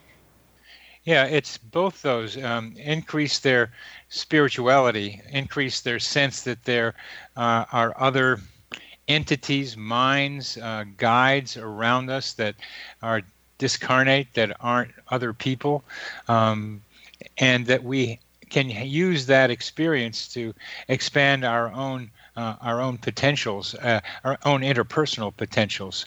Yeah, 1.04 1.24
it's 1.24 1.56
both 1.56 2.02
those. 2.02 2.42
Um, 2.42 2.74
increase 2.76 3.38
their 3.38 3.72
spirituality, 4.08 5.22
increase 5.30 5.80
their 5.80 5.98
sense 5.98 6.42
that 6.42 6.64
there 6.64 6.94
uh, 7.36 7.64
are 7.72 7.94
other 7.98 8.40
entities, 9.08 9.76
minds, 9.76 10.56
uh, 10.58 10.84
guides 10.96 11.56
around 11.56 12.10
us 12.10 12.34
that 12.34 12.54
are 13.02 13.22
discarnate, 13.58 14.32
that 14.34 14.56
aren't 14.60 14.92
other 15.08 15.32
people, 15.32 15.82
um, 16.28 16.80
and 17.38 17.66
that 17.66 17.82
we 17.82 18.18
can 18.50 18.70
use 18.70 19.26
that 19.26 19.50
experience 19.50 20.28
to 20.28 20.54
expand 20.88 21.44
our 21.44 21.70
own 21.72 22.10
uh, 22.36 22.54
our 22.60 22.80
own 22.80 22.96
potentials, 22.96 23.74
uh, 23.74 24.00
our 24.22 24.38
own 24.44 24.60
interpersonal 24.60 25.36
potentials, 25.36 26.06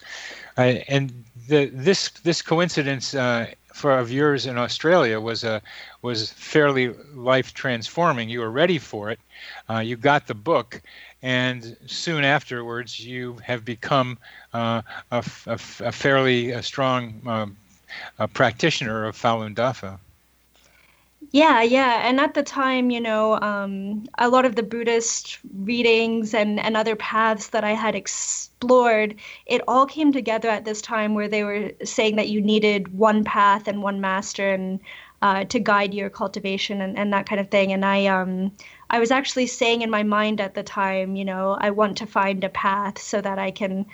uh, 0.58 0.62
and 0.88 1.26
the, 1.50 1.66
this 1.74 2.10
this 2.24 2.42
coincidence 2.42 3.14
uh, 3.14 3.48
for 3.74 3.92
of 3.98 4.12
yours 4.12 4.46
in 4.46 4.58
Australia 4.58 5.20
was 5.20 5.44
a 5.44 5.62
was 6.02 6.32
fairly 6.32 6.90
life 7.14 7.54
transforming. 7.54 8.30
You 8.30 8.40
were 8.40 8.52
ready 8.52 8.78
for 8.78 9.10
it. 9.12 9.20
Uh, 9.70 9.80
you 9.80 9.98
got 9.98 10.28
the 10.28 10.34
book, 10.34 10.82
and 11.22 11.78
soon 11.86 12.24
afterwards, 12.24 13.00
you 13.00 13.38
have 13.44 13.64
become 13.64 14.18
uh, 14.54 14.82
a, 15.12 15.24
a, 15.46 15.54
a, 15.54 15.92
fairly 15.92 16.52
a 16.52 16.64
strong 16.64 17.22
um, 17.28 17.58
practitioner 18.34 19.06
of 19.06 19.16
Falun 19.16 19.56
Dafa. 19.56 20.00
Yeah, 21.32 21.62
yeah. 21.62 22.08
And 22.08 22.20
at 22.20 22.34
the 22.34 22.44
time, 22.44 22.92
you 22.92 23.00
know, 23.00 23.40
um, 23.40 24.06
a 24.18 24.28
lot 24.28 24.44
of 24.44 24.56
the 24.56 24.64
Buddhist 24.64 25.38
readings 25.62 26.34
and, 26.34 26.60
and 26.60 26.76
other 26.76 26.96
paths 26.96 27.50
that 27.50 27.64
I 27.64 27.72
had 27.72 27.96
explored, 27.96 29.16
it 29.46 29.62
all 29.68 29.86
came 29.86 30.12
together 30.12 30.50
at 30.50 30.66
this 30.66 30.82
time 30.82 31.14
where 31.14 31.30
they 31.30 31.44
were 31.44 31.72
saying 31.86 32.18
that 32.18 32.30
you 32.30 32.42
needed 32.42 32.98
one 32.98 33.24
path 33.24 33.68
and 33.68 33.82
one 33.82 34.02
master 34.02 34.52
and 34.52 34.80
uh, 35.22 35.46
to 35.46 35.60
guide 35.60 35.94
your 35.94 36.10
cultivation 36.10 36.82
and, 36.82 36.98
and 36.98 37.14
that 37.14 37.28
kind 37.28 37.40
of 37.40 37.50
thing. 37.50 37.72
And 37.72 37.86
I, 37.86 38.08
um, 38.08 38.52
I 38.92 39.00
was 39.00 39.10
actually 39.10 39.48
saying 39.48 39.82
in 39.82 39.90
my 39.90 40.04
mind 40.04 40.40
at 40.40 40.54
the 40.54 40.64
time, 40.64 41.16
you 41.16 41.26
know, 41.26 41.58
I 41.60 41.72
want 41.72 41.98
to 41.98 42.06
find 42.06 42.44
a 42.44 42.50
path 42.50 43.00
so 43.00 43.22
that 43.22 43.40
I 43.40 43.50
can 43.50 43.86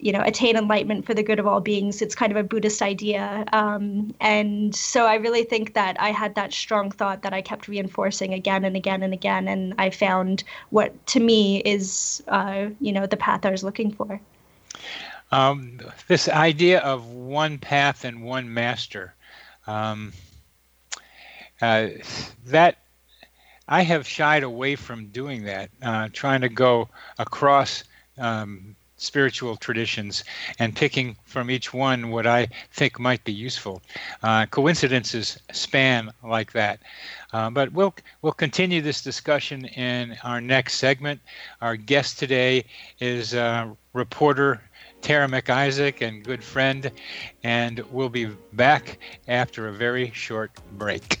you 0.00 0.12
know 0.12 0.22
attain 0.22 0.56
enlightenment 0.56 1.04
for 1.04 1.12
the 1.12 1.22
good 1.22 1.38
of 1.38 1.46
all 1.46 1.60
beings. 1.60 2.00
It's 2.00 2.14
kind 2.14 2.30
of 2.30 2.38
a 2.38 2.44
buddhist 2.44 2.82
idea. 2.82 3.44
Um, 3.52 4.14
and 4.20 4.74
so 4.74 5.06
i 5.06 5.16
really 5.16 5.44
think 5.44 5.74
that 5.74 6.00
i 6.00 6.10
had 6.10 6.34
that 6.36 6.52
strong 6.52 6.90
thought 6.90 7.22
that 7.22 7.32
i 7.32 7.42
kept 7.42 7.66
reinforcing 7.66 8.32
again 8.32 8.64
and 8.64 8.76
again 8.76 9.02
and 9.02 9.12
again 9.12 9.48
and 9.48 9.74
i 9.78 9.90
found 9.90 10.44
what 10.70 11.06
to 11.08 11.20
me 11.20 11.58
is 11.60 12.22
uh, 12.28 12.68
you 12.80 12.92
know 12.92 13.06
the 13.06 13.16
path 13.16 13.44
i 13.44 13.50
was 13.50 13.64
looking 13.64 13.90
for. 13.90 14.20
Um, 15.30 15.80
this 16.06 16.28
idea 16.28 16.78
of 16.80 17.06
one 17.06 17.58
path 17.58 18.04
and 18.04 18.22
one 18.22 18.54
master 18.54 19.14
um, 19.66 20.12
uh, 21.60 21.88
that 22.46 22.78
i 23.68 23.82
have 23.82 24.06
shied 24.06 24.42
away 24.42 24.74
from 24.74 25.06
doing 25.08 25.44
that 25.44 25.70
uh, 25.82 26.08
trying 26.12 26.40
to 26.40 26.48
go 26.48 26.88
across 27.18 27.84
um, 28.18 28.74
spiritual 28.98 29.56
traditions 29.56 30.24
and 30.58 30.76
picking 30.76 31.16
from 31.24 31.50
each 31.50 31.72
one 31.72 32.10
what 32.10 32.26
I 32.26 32.48
think 32.72 32.98
might 32.98 33.24
be 33.24 33.32
useful. 33.32 33.80
Uh, 34.22 34.46
coincidences 34.46 35.38
span 35.52 36.12
like 36.22 36.52
that. 36.52 36.80
Uh, 37.32 37.48
but 37.50 37.72
we'll 37.72 37.94
we'll 38.22 38.32
continue 38.32 38.82
this 38.82 39.02
discussion 39.02 39.64
in 39.66 40.16
our 40.24 40.40
next 40.40 40.74
segment. 40.74 41.20
Our 41.60 41.76
guest 41.76 42.18
today 42.18 42.64
is 43.00 43.34
uh, 43.34 43.70
reporter 43.92 44.60
Tara 45.00 45.28
MacIsaac 45.28 46.06
and 46.06 46.24
good 46.24 46.42
friend, 46.42 46.90
and 47.44 47.80
we'll 47.90 48.08
be 48.08 48.26
back 48.52 48.98
after 49.28 49.68
a 49.68 49.72
very 49.72 50.10
short 50.12 50.50
break. 50.72 51.20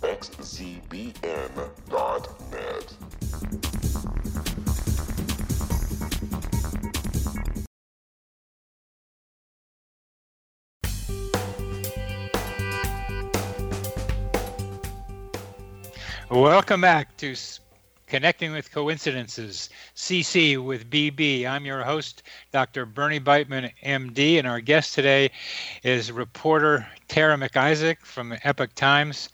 www.xzbn.net. 0.00 1.18
Welcome 16.30 16.82
back 16.82 17.16
to 17.16 17.34
Connecting 18.06 18.52
with 18.52 18.70
Coincidences, 18.70 19.70
CC 19.96 20.62
with 20.62 20.88
BB. 20.90 21.46
I'm 21.46 21.64
your 21.64 21.82
host, 21.82 22.22
Dr. 22.52 22.86
Bernie 22.86 23.18
Beitman, 23.18 23.72
MD, 23.84 24.38
and 24.38 24.46
our 24.46 24.60
guest 24.60 24.94
today 24.94 25.30
is 25.82 26.12
reporter 26.12 26.86
Tara 27.08 27.36
MacIsaac 27.36 28.00
from 28.00 28.36
Epoch 28.44 28.74
Times, 28.74 29.30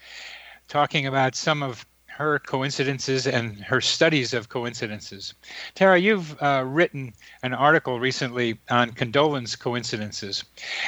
talking 0.74 1.06
about 1.06 1.36
some 1.36 1.62
of 1.62 1.86
her 2.06 2.40
coincidences 2.40 3.28
and 3.28 3.60
her 3.60 3.80
studies 3.80 4.34
of 4.34 4.48
coincidences. 4.48 5.32
Tara, 5.76 6.00
you've 6.00 6.36
uh, 6.42 6.64
written 6.66 7.12
an 7.44 7.54
article 7.54 8.00
recently 8.00 8.58
on 8.68 8.90
condolence 8.90 9.54
coincidences. 9.54 10.42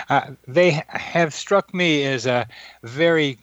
Uh, 0.08 0.32
they 0.48 0.82
have 0.88 1.32
struck 1.32 1.72
me 1.72 2.04
as 2.04 2.26
a 2.26 2.48
very 2.82 3.38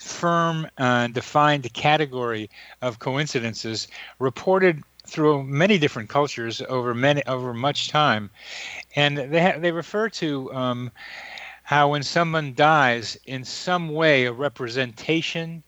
firm, 0.00 0.66
uh, 0.78 1.06
defined 1.06 1.72
category 1.72 2.50
of 2.82 2.98
coincidences 2.98 3.86
reported 4.18 4.82
through 5.06 5.44
many 5.44 5.78
different 5.78 6.08
cultures 6.08 6.60
over 6.68 6.94
many 6.94 7.24
over 7.26 7.54
much 7.54 7.90
time, 7.90 8.28
and 8.96 9.16
they 9.16 9.40
ha- 9.40 9.58
they 9.60 9.70
refer 9.70 10.08
to 10.08 10.52
um, 10.52 10.90
how 11.66 11.90
when 11.90 12.02
someone 12.04 12.54
dies, 12.54 13.18
in 13.26 13.44
some 13.44 13.88
way, 13.88 14.26
a 14.26 14.32
representation, 14.32 15.64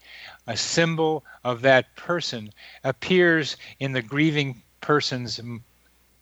a 0.49 0.57
symbol 0.57 1.23
of 1.45 1.61
that 1.61 1.95
person 1.95 2.51
appears 2.83 3.57
in 3.79 3.93
the 3.93 4.03
grieving 4.03 4.61
person's 4.81 5.39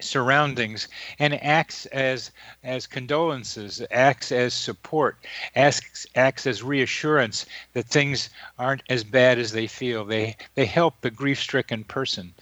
surroundings 0.00 0.88
and 1.18 1.42
acts 1.42 1.86
as 1.86 2.30
as 2.62 2.86
condolences 2.86 3.80
acts 3.90 4.30
as 4.30 4.52
support 4.52 5.16
acts 5.54 6.06
acts 6.14 6.46
as 6.46 6.62
reassurance 6.62 7.46
that 7.72 7.86
things 7.86 8.28
aren't 8.58 8.82
as 8.90 9.02
bad 9.04 9.38
as 9.38 9.52
they 9.52 9.66
feel. 9.66 10.04
They 10.04 10.36
they 10.54 10.66
help 10.66 11.00
the 11.00 11.10
grief 11.10 11.40
stricken 11.40 11.84
person. 11.84 12.34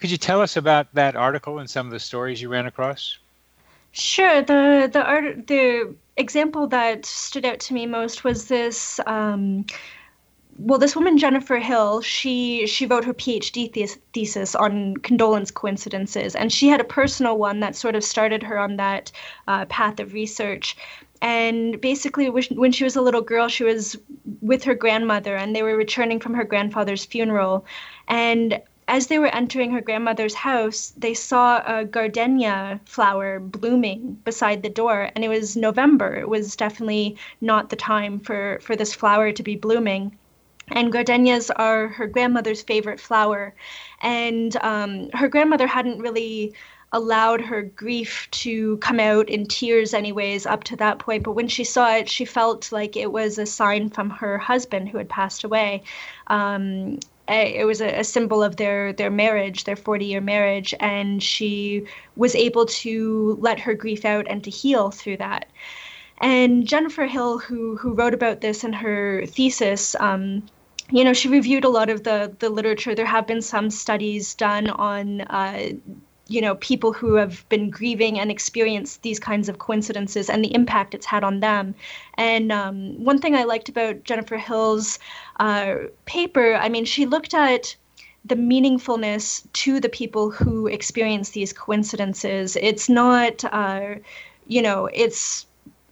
Could 0.00 0.10
you 0.10 0.18
tell 0.18 0.42
us 0.42 0.56
about 0.56 0.92
that 0.94 1.16
article 1.16 1.60
and 1.60 1.70
some 1.70 1.86
of 1.86 1.92
the 1.92 2.00
stories 2.00 2.42
you 2.42 2.50
ran 2.50 2.66
across? 2.66 3.16
Sure. 3.92 4.42
The 4.42 4.90
the 4.92 5.02
art 5.02 5.46
the 5.46 5.94
example 6.16 6.66
that 6.66 7.06
stood 7.06 7.46
out 7.46 7.60
to 7.60 7.74
me 7.74 7.86
most 7.86 8.24
was 8.24 8.48
this 8.48 9.00
um, 9.06 9.64
well, 10.58 10.78
this 10.78 10.96
woman 10.96 11.18
Jennifer 11.18 11.58
Hill, 11.58 12.00
she 12.00 12.66
she 12.66 12.84
wrote 12.84 13.04
her 13.04 13.14
PhD 13.14 13.72
thes- 13.72 13.98
thesis 14.12 14.56
on 14.56 14.96
condolence 14.96 15.52
coincidences, 15.52 16.34
and 16.34 16.52
she 16.52 16.66
had 16.68 16.80
a 16.80 16.84
personal 16.84 17.38
one 17.38 17.60
that 17.60 17.76
sort 17.76 17.94
of 17.94 18.02
started 18.02 18.42
her 18.42 18.58
on 18.58 18.76
that 18.76 19.12
uh, 19.46 19.66
path 19.66 20.00
of 20.00 20.12
research. 20.12 20.76
And 21.22 21.80
basically, 21.80 22.28
when 22.28 22.72
she 22.72 22.84
was 22.84 22.96
a 22.96 23.00
little 23.00 23.22
girl, 23.22 23.48
she 23.48 23.62
was 23.62 23.96
with 24.40 24.64
her 24.64 24.74
grandmother, 24.74 25.36
and 25.36 25.54
they 25.54 25.62
were 25.62 25.76
returning 25.76 26.18
from 26.18 26.34
her 26.34 26.44
grandfather's 26.44 27.04
funeral. 27.04 27.64
And 28.08 28.60
as 28.88 29.06
they 29.06 29.20
were 29.20 29.34
entering 29.34 29.70
her 29.72 29.80
grandmother's 29.80 30.34
house, 30.34 30.92
they 30.96 31.14
saw 31.14 31.62
a 31.66 31.84
gardenia 31.84 32.80
flower 32.84 33.38
blooming 33.38 34.18
beside 34.24 34.62
the 34.64 34.70
door, 34.70 35.10
and 35.14 35.24
it 35.24 35.28
was 35.28 35.56
November. 35.56 36.16
It 36.16 36.28
was 36.28 36.56
definitely 36.56 37.16
not 37.40 37.70
the 37.70 37.76
time 37.76 38.18
for 38.18 38.58
for 38.60 38.74
this 38.74 38.92
flower 38.92 39.30
to 39.30 39.42
be 39.44 39.54
blooming 39.54 40.16
and 40.72 40.92
gardenias 40.92 41.50
are 41.50 41.88
her 41.88 42.06
grandmother's 42.06 42.62
favorite 42.62 43.00
flower. 43.00 43.54
And 44.00 44.56
um, 44.62 45.10
her 45.10 45.28
grandmother 45.28 45.66
hadn't 45.66 46.00
really 46.00 46.54
allowed 46.92 47.40
her 47.40 47.62
grief 47.62 48.26
to 48.30 48.78
come 48.78 48.98
out 48.98 49.28
in 49.28 49.46
tears 49.46 49.92
anyways 49.92 50.46
up 50.46 50.64
to 50.64 50.76
that 50.76 50.98
point. 50.98 51.22
But 51.22 51.32
when 51.32 51.48
she 51.48 51.64
saw 51.64 51.94
it 51.94 52.08
she 52.08 52.24
felt 52.24 52.72
like 52.72 52.96
it 52.96 53.12
was 53.12 53.38
a 53.38 53.46
sign 53.46 53.90
from 53.90 54.10
her 54.10 54.38
husband 54.38 54.88
who 54.88 54.98
had 54.98 55.08
passed 55.08 55.44
away. 55.44 55.82
Um, 56.28 56.98
it 57.28 57.66
was 57.66 57.82
a, 57.82 58.00
a, 58.00 58.04
symbol 58.04 58.42
of 58.42 58.56
their 58.56 58.94
their 58.94 59.10
marriage 59.10 59.64
their 59.64 59.76
40 59.76 60.06
year 60.06 60.20
marriage. 60.22 60.74
And 60.80 61.22
she 61.22 61.84
was 62.16 62.34
able 62.34 62.64
to 62.66 63.36
let 63.40 63.60
her 63.60 63.74
grief 63.74 64.06
out 64.06 64.26
and 64.28 64.42
to 64.44 64.50
heal 64.50 64.90
through 64.90 65.18
that. 65.18 65.48
And 66.20 66.66
jennifer 66.66 67.06
hill 67.06 67.38
who 67.38 67.76
who 67.76 67.92
wrote 67.92 68.14
about 68.14 68.40
this 68.40 68.64
in 68.64 68.72
her 68.72 69.26
thesis 69.26 69.94
um, 70.00 70.42
you 70.90 71.04
know, 71.04 71.12
she 71.12 71.28
reviewed 71.28 71.64
a 71.64 71.68
lot 71.68 71.90
of 71.90 72.04
the 72.04 72.34
the 72.38 72.48
literature. 72.48 72.94
There 72.94 73.06
have 73.06 73.26
been 73.26 73.42
some 73.42 73.70
studies 73.70 74.34
done 74.34 74.68
on, 74.70 75.22
uh, 75.22 75.72
you 76.28 76.40
know, 76.40 76.54
people 76.56 76.92
who 76.92 77.14
have 77.14 77.46
been 77.48 77.70
grieving 77.70 78.18
and 78.18 78.30
experienced 78.30 79.02
these 79.02 79.18
kinds 79.18 79.48
of 79.48 79.58
coincidences 79.58 80.30
and 80.30 80.44
the 80.44 80.54
impact 80.54 80.94
it's 80.94 81.06
had 81.06 81.24
on 81.24 81.40
them. 81.40 81.74
And 82.14 82.52
um, 82.52 83.02
one 83.04 83.18
thing 83.18 83.34
I 83.34 83.44
liked 83.44 83.68
about 83.68 84.04
Jennifer 84.04 84.38
Hill's 84.38 84.98
uh, 85.40 85.74
paper, 86.06 86.54
I 86.54 86.68
mean, 86.68 86.84
she 86.84 87.06
looked 87.06 87.34
at 87.34 87.76
the 88.24 88.36
meaningfulness 88.36 89.46
to 89.52 89.80
the 89.80 89.88
people 89.88 90.30
who 90.30 90.66
experience 90.66 91.30
these 91.30 91.52
coincidences. 91.52 92.56
It's 92.56 92.88
not, 92.88 93.44
uh, 93.44 93.96
you 94.46 94.60
know, 94.60 94.86
it's 94.92 95.46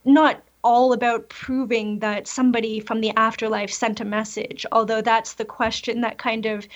not 0.05 0.43
all 0.67 0.93
about 0.93 1.29
proving 1.29 2.01
that 2.01 2.27
somebody 2.27 2.81
from 2.81 3.01
the 3.01 3.13
afterlife 3.17 3.73
sent 3.73 4.01
a 4.01 4.05
message 4.05 4.67
although 4.73 5.01
that's 5.01 5.35
the 5.35 5.45
question 5.45 6.01
that 6.01 6.19
kind 6.19 6.45
of 6.47 6.67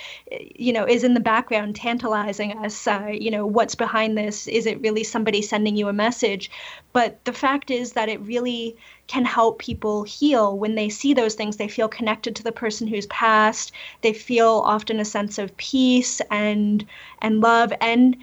you 0.67 0.73
know 0.73 0.87
is 0.87 1.05
in 1.05 1.15
the 1.15 1.27
background 1.33 1.75
tantalizing 1.75 2.57
us 2.65 2.87
uh, 2.87 3.09
you 3.13 3.31
know 3.31 3.47
what's 3.47 3.75
behind 3.75 4.17
this? 4.17 4.47
Is 4.47 4.67
it 4.67 4.81
really 4.81 5.05
somebody 5.05 5.43
sending 5.43 5.77
you 5.77 5.89
a 5.89 5.93
message? 5.93 6.51
But 6.93 7.25
the 7.25 7.33
fact 7.33 7.71
is 7.71 7.93
that 7.93 8.09
it 8.09 8.21
really 8.21 8.77
can 9.07 9.25
help 9.25 9.59
people 9.59 10.05
heal. 10.05 10.57
When 10.57 10.75
they 10.75 10.89
see 10.89 11.15
those 11.15 11.35
things 11.35 11.57
they 11.57 11.69
feel 11.69 11.89
connected 11.89 12.37
to 12.37 12.43
the 12.43 12.53
person 12.53 12.87
who's 12.87 13.07
passed. 13.07 13.73
They 14.03 14.13
feel 14.13 14.63
often 14.65 15.01
a 15.01 15.05
sense 15.05 15.39
of 15.39 15.57
peace 15.57 16.21
and 16.31 16.85
and 17.21 17.41
love. 17.41 17.73
And 17.81 18.17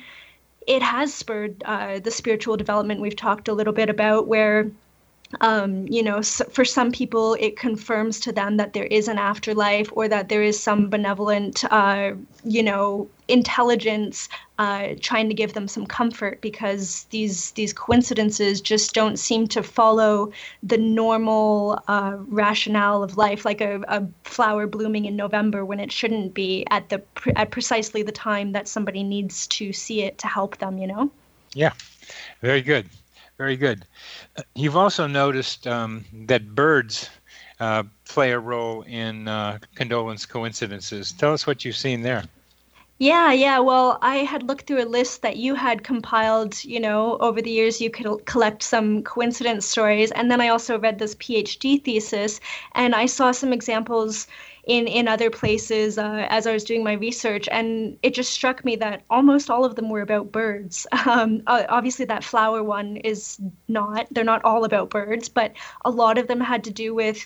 it 0.65 0.81
has 0.81 1.13
spurred 1.13 1.63
uh, 1.65 1.99
the 1.99 2.11
spiritual 2.11 2.57
development 2.57 3.01
we've 3.01 3.15
talked 3.15 3.47
a 3.47 3.53
little 3.53 3.73
bit 3.73 3.89
about 3.89 4.27
where 4.27 4.69
um, 5.41 5.87
you 5.87 6.01
know, 6.01 6.21
for 6.21 6.63
some 6.63 6.91
people, 6.91 7.35
it 7.39 7.57
confirms 7.57 8.19
to 8.21 8.31
them 8.31 8.57
that 8.57 8.73
there 8.73 8.85
is 8.85 9.07
an 9.07 9.17
afterlife 9.17 9.89
or 9.91 10.07
that 10.07 10.29
there 10.29 10.41
is 10.41 10.57
some 10.57 10.89
benevolent, 10.89 11.65
uh, 11.71 12.13
you 12.45 12.63
know, 12.63 13.09
intelligence 13.27 14.29
uh, 14.57 14.89
trying 15.01 15.27
to 15.27 15.35
give 15.35 15.53
them 15.53 15.67
some 15.67 15.85
comfort 15.85 16.39
because 16.39 17.05
these 17.09 17.51
these 17.51 17.73
coincidences 17.73 18.61
just 18.61 18.93
don't 18.93 19.19
seem 19.19 19.47
to 19.47 19.61
follow 19.61 20.31
the 20.63 20.77
normal 20.77 21.83
uh, 21.89 22.15
rationale 22.27 23.03
of 23.03 23.17
life, 23.17 23.43
like 23.43 23.59
a, 23.59 23.81
a, 23.89 24.07
flower 24.23 24.65
blooming 24.65 25.05
in 25.05 25.17
November 25.17 25.65
when 25.65 25.79
it 25.79 25.91
shouldn't 25.91 26.33
be 26.33 26.65
at 26.71 26.87
the 26.87 27.03
at 27.35 27.51
precisely 27.51 28.01
the 28.01 28.13
time 28.13 28.53
that 28.53 28.67
somebody 28.67 29.03
needs 29.03 29.45
to 29.47 29.73
see 29.73 30.03
it 30.03 30.17
to 30.19 30.27
help 30.27 30.57
them. 30.57 30.77
You 30.77 30.87
know. 30.87 31.11
Yeah, 31.53 31.73
very 32.41 32.61
good. 32.61 32.87
Very 33.37 33.55
good. 33.55 33.85
You've 34.55 34.77
also 34.77 35.05
noticed 35.05 35.67
um, 35.67 36.05
that 36.25 36.55
birds 36.55 37.09
uh, 37.59 37.83
play 38.05 38.31
a 38.31 38.39
role 38.39 38.81
in 38.83 39.27
uh, 39.27 39.59
condolence 39.75 40.25
coincidences. 40.25 41.11
Tell 41.11 41.33
us 41.33 41.45
what 41.45 41.63
you've 41.63 41.75
seen 41.75 42.01
there. 42.01 42.23
Yeah, 42.99 43.31
yeah. 43.31 43.59
Well, 43.59 43.99
I 44.01 44.17
had 44.17 44.41
looked 44.41 44.65
through 44.65 44.83
a 44.83 44.89
list 44.89 45.21
that 45.21 45.37
you 45.37 45.53
had 45.53 45.83
compiled, 45.83 46.63
you 46.63 46.79
know, 46.79 47.17
over 47.17 47.43
the 47.43 47.51
years 47.51 47.79
you 47.79 47.91
could 47.91 48.25
collect 48.25 48.63
some 48.63 49.03
coincidence 49.03 49.67
stories. 49.67 50.09
And 50.11 50.31
then 50.31 50.41
I 50.41 50.47
also 50.47 50.79
read 50.79 50.97
this 50.97 51.13
PhD 51.15 51.83
thesis 51.83 52.39
and 52.73 52.95
I 52.95 53.05
saw 53.05 53.31
some 53.31 53.53
examples 53.53 54.25
in 54.67 54.85
in 54.87 55.07
other 55.07 55.29
places 55.29 55.97
uh, 55.97 56.27
as 56.29 56.45
I 56.45 56.51
was 56.53 56.63
doing 56.65 56.83
my 56.83 56.93
research, 56.93 57.47
and 57.51 57.97
it 58.03 58.13
just 58.13 58.31
struck 58.31 58.63
me 58.65 58.75
that 58.77 59.03
almost 59.09 59.49
all 59.49 59.65
of 59.65 59.75
them 59.75 59.89
were 59.89 60.01
about 60.01 60.31
birds. 60.31 60.85
Um, 61.07 61.41
obviously, 61.47 62.05
that 62.05 62.23
flower 62.23 62.61
one 62.61 62.97
is 62.97 63.39
not; 63.69 64.07
they're 64.11 64.25
not 64.25 64.43
all 64.43 64.65
about 64.65 64.89
birds, 64.89 65.29
but 65.29 65.53
a 65.85 65.89
lot 65.89 66.17
of 66.17 66.27
them 66.27 66.41
had 66.41 66.65
to 66.65 66.71
do 66.71 66.93
with 66.93 67.25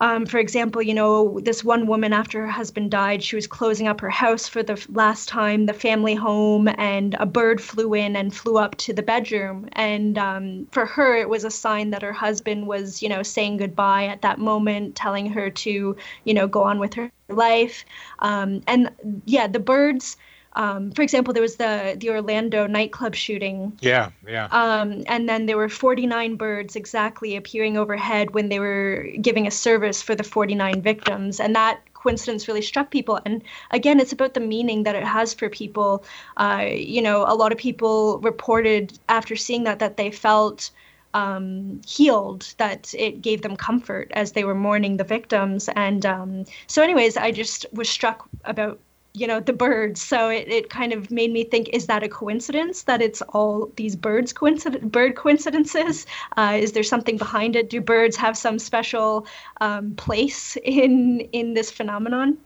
um, 0.00 0.26
for 0.26 0.38
example, 0.38 0.80
you 0.82 0.94
know, 0.94 1.40
this 1.40 1.64
one 1.64 1.86
woman 1.86 2.12
after 2.12 2.40
her 2.42 2.50
husband 2.50 2.90
died, 2.90 3.22
she 3.22 3.36
was 3.36 3.46
closing 3.46 3.88
up 3.88 4.00
her 4.00 4.10
house 4.10 4.46
for 4.48 4.62
the 4.62 4.84
last 4.90 5.28
time, 5.28 5.66
the 5.66 5.72
family 5.72 6.14
home, 6.14 6.68
and 6.78 7.14
a 7.18 7.26
bird 7.26 7.60
flew 7.60 7.94
in 7.94 8.14
and 8.16 8.34
flew 8.34 8.58
up 8.58 8.76
to 8.76 8.92
the 8.92 9.02
bedroom. 9.02 9.68
And 9.72 10.16
um, 10.18 10.68
for 10.70 10.86
her, 10.86 11.16
it 11.16 11.28
was 11.28 11.44
a 11.44 11.50
sign 11.50 11.90
that 11.90 12.02
her 12.02 12.12
husband 12.12 12.66
was, 12.66 13.02
you 13.02 13.08
know, 13.08 13.22
saying 13.22 13.56
goodbye 13.56 14.06
at 14.06 14.22
that 14.22 14.38
moment, 14.38 14.94
telling 14.94 15.30
her 15.30 15.50
to, 15.50 15.96
you 16.24 16.34
know, 16.34 16.46
go 16.46 16.62
on 16.62 16.78
with 16.78 16.94
her 16.94 17.10
life. 17.28 17.84
Um, 18.20 18.62
and 18.66 18.90
yeah, 19.24 19.46
the 19.46 19.60
birds 19.60 20.16
um, 20.54 20.90
for 20.92 21.02
example, 21.02 21.32
there 21.34 21.42
was 21.42 21.56
the 21.56 21.96
the 21.98 22.10
Orlando 22.10 22.66
nightclub 22.66 23.14
shooting. 23.14 23.78
Yeah, 23.80 24.10
yeah. 24.26 24.46
Um, 24.50 25.04
and 25.06 25.28
then 25.28 25.46
there 25.46 25.56
were 25.56 25.68
49 25.68 26.36
birds 26.36 26.76
exactly 26.76 27.36
appearing 27.36 27.76
overhead 27.76 28.32
when 28.32 28.48
they 28.48 28.58
were 28.58 29.08
giving 29.20 29.46
a 29.46 29.50
service 29.50 30.02
for 30.02 30.14
the 30.14 30.24
49 30.24 30.80
victims, 30.82 31.38
and 31.40 31.54
that 31.54 31.80
coincidence 31.94 32.48
really 32.48 32.62
struck 32.62 32.90
people. 32.90 33.20
And 33.24 33.42
again, 33.70 34.00
it's 34.00 34.12
about 34.12 34.34
the 34.34 34.40
meaning 34.40 34.84
that 34.84 34.94
it 34.94 35.04
has 35.04 35.34
for 35.34 35.48
people. 35.48 36.04
Uh, 36.36 36.66
you 36.70 37.02
know, 37.02 37.24
a 37.26 37.34
lot 37.34 37.52
of 37.52 37.58
people 37.58 38.18
reported 38.20 38.98
after 39.08 39.36
seeing 39.36 39.64
that 39.64 39.78
that 39.78 39.96
they 39.96 40.10
felt. 40.10 40.70
Um, 41.14 41.80
healed, 41.86 42.54
that 42.58 42.94
it 42.96 43.22
gave 43.22 43.40
them 43.40 43.56
comfort 43.56 44.12
as 44.12 44.32
they 44.32 44.44
were 44.44 44.54
mourning 44.54 44.98
the 44.98 45.04
victims. 45.04 45.70
And 45.74 46.04
um, 46.04 46.44
so, 46.66 46.82
anyways, 46.82 47.16
I 47.16 47.32
just 47.32 47.64
was 47.72 47.88
struck 47.88 48.28
about 48.44 48.78
you 49.18 49.26
know 49.26 49.40
the 49.40 49.52
birds. 49.52 50.00
So 50.00 50.28
it, 50.28 50.48
it 50.48 50.70
kind 50.70 50.92
of 50.92 51.10
made 51.10 51.32
me 51.32 51.44
think 51.44 51.68
is 51.70 51.86
that 51.86 52.02
a 52.02 52.08
coincidence 52.08 52.84
that 52.84 53.02
it's 53.02 53.22
all 53.22 53.72
these 53.76 53.96
birds 53.96 54.32
coincident 54.32 54.90
bird 54.92 55.16
coincidences? 55.16 56.06
Uh, 56.36 56.58
is 56.60 56.72
there 56.72 56.82
something 56.82 57.16
behind 57.16 57.56
it? 57.56 57.70
Do 57.70 57.80
birds 57.80 58.16
have 58.16 58.36
some 58.36 58.58
special 58.58 59.26
um, 59.60 59.94
place 59.94 60.56
in 60.62 61.20
in 61.32 61.54
this 61.54 61.70
phenomenon? 61.70 62.38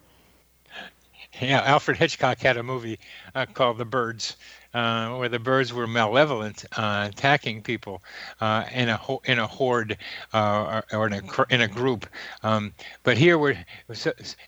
Yeah 1.40 1.62
alfred 1.64 1.96
hitchcock 1.96 2.38
had 2.40 2.56
a 2.56 2.62
movie 2.62 2.98
uh, 3.34 3.46
called 3.46 3.78
the 3.78 3.84
birds 3.84 4.36
uh, 4.74 5.16
where 5.16 5.28
the 5.28 5.38
birds 5.38 5.72
were 5.72 5.86
malevolent, 5.86 6.64
uh, 6.76 7.08
attacking 7.10 7.62
people 7.62 8.02
uh, 8.40 8.64
in 8.72 8.88
a 8.88 8.96
ho- 8.96 9.22
in 9.24 9.38
a 9.38 9.46
horde 9.46 9.98
uh, 10.32 10.82
or, 10.92 10.98
or, 10.98 11.06
in 11.08 11.12
a 11.12 11.44
in 11.50 11.60
a 11.60 11.68
group. 11.68 12.06
Um, 12.42 12.72
but 13.02 13.18
here 13.18 13.38
we're 13.38 13.58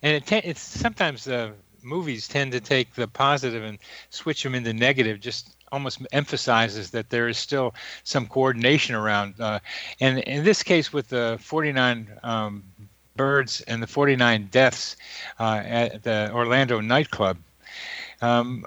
and 0.03 0.15
it 0.15 0.33
it's 0.33 0.61
sometimes 0.61 1.25
the 1.25 1.53
movies 1.85 2.27
tend 2.27 2.53
to 2.53 2.61
take 2.61 2.95
the 2.95 3.07
positive 3.07 3.63
and 3.63 3.79
switch 4.11 4.43
them 4.43 4.55
into 4.55 4.73
negative 4.73 5.21
just 5.21 5.55
almost 5.73 6.01
emphasizes 6.13 6.91
that 6.91 7.11
there 7.11 7.29
is 7.29 7.37
still 7.37 7.75
some 8.05 8.27
coordination 8.27 8.95
around 8.95 9.35
uh, 9.41 9.59
and 10.01 10.21
in 10.21 10.45
this 10.45 10.63
case 10.63 10.93
with 10.93 11.09
the 11.09 11.37
49 11.41 12.09
um, 12.23 12.63
birds 13.17 13.61
and 13.63 13.83
the 13.83 13.87
49 13.87 14.49
deaths 14.51 14.97
uh, 15.41 15.63
at 15.65 16.03
the 16.03 16.31
orlando 16.33 16.81
nightclub 16.81 17.37
um, 18.23 18.65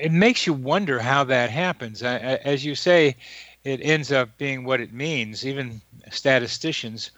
it 0.00 0.12
makes 0.12 0.46
you 0.46 0.52
wonder 0.52 0.98
how 0.98 1.24
that 1.24 1.50
happens. 1.50 2.02
As 2.02 2.64
you 2.64 2.74
say 2.74 3.16
it 3.64 3.80
ends 3.82 4.12
up 4.12 4.36
being 4.38 4.64
what 4.64 4.80
it 4.80 4.92
means 4.92 5.44
even 5.44 5.80
statisticians 6.10 7.10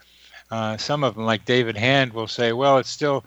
uh, 0.51 0.77
some 0.77 1.03
of 1.03 1.15
them, 1.15 1.25
like 1.25 1.45
David 1.45 1.77
Hand, 1.77 2.13
will 2.13 2.27
say, 2.27 2.53
well, 2.53 2.77
it's 2.79 2.89
still 2.89 3.23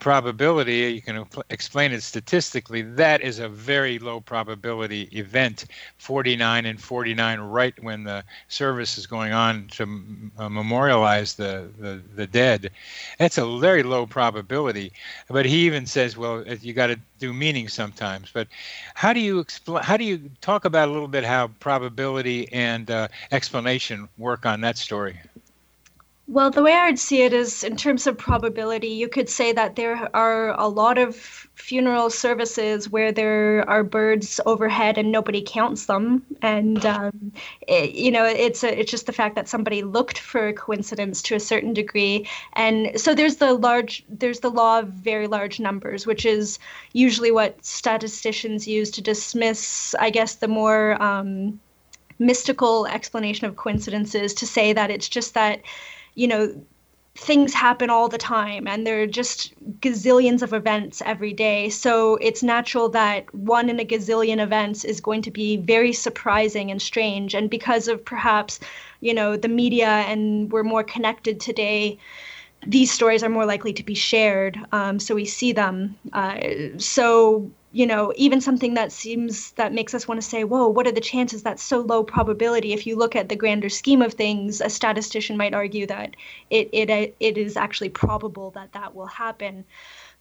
probability. 0.00 0.92
You 0.92 1.00
can 1.00 1.24
explain 1.48 1.92
it 1.92 2.02
statistically. 2.02 2.82
That 2.82 3.22
is 3.22 3.38
a 3.38 3.48
very 3.48 3.98
low 3.98 4.20
probability 4.20 5.08
event 5.12 5.66
49 5.98 6.66
and 6.66 6.80
49, 6.80 7.40
right 7.40 7.74
when 7.82 8.04
the 8.04 8.24
service 8.48 8.98
is 8.98 9.06
going 9.06 9.32
on 9.32 9.68
to 9.68 9.84
uh, 10.38 10.48
memorialize 10.48 11.34
the, 11.34 11.68
the, 11.78 12.02
the 12.16 12.26
dead. 12.26 12.70
That's 13.18 13.38
a 13.38 13.58
very 13.58 13.82
low 13.82 14.06
probability. 14.06 14.92
But 15.28 15.46
he 15.46 15.66
even 15.66 15.86
says, 15.86 16.16
well, 16.16 16.44
you 16.60 16.72
got 16.72 16.88
to 16.88 16.98
do 17.18 17.32
meaning 17.32 17.68
sometimes. 17.68 18.30
But 18.32 18.48
how 18.94 19.12
do 19.12 19.20
you 19.20 19.38
explain? 19.38 19.82
How 19.84 19.96
do 19.96 20.04
you 20.04 20.30
talk 20.40 20.64
about 20.64 20.88
a 20.88 20.92
little 20.92 21.08
bit 21.08 21.24
how 21.24 21.48
probability 21.60 22.52
and 22.52 22.90
uh, 22.90 23.08
explanation 23.30 24.08
work 24.18 24.44
on 24.44 24.60
that 24.62 24.76
story? 24.76 25.20
Well, 26.26 26.50
the 26.50 26.62
way 26.62 26.72
I'd 26.72 26.98
see 26.98 27.22
it 27.22 27.34
is 27.34 27.62
in 27.62 27.76
terms 27.76 28.06
of 28.06 28.16
probability, 28.16 28.88
you 28.88 29.08
could 29.08 29.28
say 29.28 29.52
that 29.52 29.76
there 29.76 30.08
are 30.16 30.58
a 30.58 30.66
lot 30.68 30.96
of 30.96 31.14
funeral 31.54 32.08
services 32.08 32.88
where 32.88 33.12
there 33.12 33.68
are 33.68 33.84
birds 33.84 34.40
overhead 34.46 34.96
and 34.96 35.12
nobody 35.12 35.42
counts 35.46 35.84
them. 35.84 36.24
And, 36.40 36.84
um, 36.86 37.32
it, 37.68 37.92
you 37.92 38.10
know, 38.10 38.24
it's, 38.24 38.64
a, 38.64 38.80
it's 38.80 38.90
just 38.90 39.04
the 39.04 39.12
fact 39.12 39.34
that 39.34 39.48
somebody 39.48 39.82
looked 39.82 40.18
for 40.18 40.48
a 40.48 40.54
coincidence 40.54 41.20
to 41.22 41.34
a 41.34 41.40
certain 41.40 41.74
degree. 41.74 42.26
And 42.54 42.98
so 42.98 43.14
there's 43.14 43.36
the 43.36 43.52
large, 43.52 44.02
there's 44.08 44.40
the 44.40 44.50
law 44.50 44.78
of 44.78 44.88
very 44.88 45.26
large 45.26 45.60
numbers, 45.60 46.06
which 46.06 46.24
is 46.24 46.58
usually 46.94 47.32
what 47.32 47.62
statisticians 47.62 48.66
use 48.66 48.90
to 48.92 49.02
dismiss, 49.02 49.94
I 50.00 50.08
guess, 50.08 50.36
the 50.36 50.48
more 50.48 51.00
um, 51.02 51.60
mystical 52.18 52.86
explanation 52.86 53.46
of 53.46 53.56
coincidences 53.56 54.32
to 54.34 54.46
say 54.46 54.72
that 54.72 54.90
it's 54.90 55.08
just 55.08 55.34
that 55.34 55.60
you 56.14 56.26
know, 56.26 56.64
things 57.16 57.54
happen 57.54 57.90
all 57.90 58.08
the 58.08 58.18
time 58.18 58.66
and 58.66 58.84
there 58.84 59.00
are 59.00 59.06
just 59.06 59.54
gazillions 59.80 60.42
of 60.42 60.52
events 60.52 61.00
every 61.06 61.32
day. 61.32 61.68
So 61.68 62.16
it's 62.16 62.42
natural 62.42 62.88
that 62.88 63.32
one 63.32 63.70
in 63.70 63.78
a 63.78 63.84
gazillion 63.84 64.42
events 64.42 64.84
is 64.84 65.00
going 65.00 65.22
to 65.22 65.30
be 65.30 65.56
very 65.56 65.92
surprising 65.92 66.72
and 66.72 66.82
strange. 66.82 67.34
And 67.34 67.48
because 67.48 67.86
of 67.86 68.04
perhaps, 68.04 68.58
you 69.00 69.14
know, 69.14 69.36
the 69.36 69.48
media 69.48 69.86
and 69.86 70.50
we're 70.50 70.64
more 70.64 70.82
connected 70.82 71.38
today, 71.38 71.98
these 72.66 72.90
stories 72.90 73.22
are 73.22 73.28
more 73.28 73.46
likely 73.46 73.72
to 73.74 73.84
be 73.84 73.94
shared. 73.94 74.58
Um, 74.72 74.98
so 74.98 75.14
we 75.14 75.24
see 75.24 75.52
them. 75.52 75.96
Uh, 76.12 76.38
so 76.78 77.48
you 77.74 77.86
know, 77.86 78.12
even 78.14 78.40
something 78.40 78.74
that 78.74 78.92
seems 78.92 79.50
that 79.52 79.72
makes 79.72 79.94
us 79.94 80.06
want 80.06 80.22
to 80.22 80.26
say, 80.26 80.44
whoa, 80.44 80.68
what 80.68 80.86
are 80.86 80.92
the 80.92 81.00
chances 81.00 81.42
that's 81.42 81.60
so 81.62 81.80
low 81.80 82.04
probability? 82.04 82.72
If 82.72 82.86
you 82.86 82.94
look 82.94 83.16
at 83.16 83.28
the 83.28 83.34
grander 83.34 83.68
scheme 83.68 84.00
of 84.00 84.14
things, 84.14 84.60
a 84.60 84.70
statistician 84.70 85.36
might 85.36 85.54
argue 85.54 85.84
that 85.88 86.14
it 86.50 86.68
it 86.72 87.16
it 87.18 87.36
is 87.36 87.56
actually 87.56 87.88
probable 87.88 88.52
that 88.52 88.72
that 88.74 88.94
will 88.94 89.06
happen. 89.06 89.64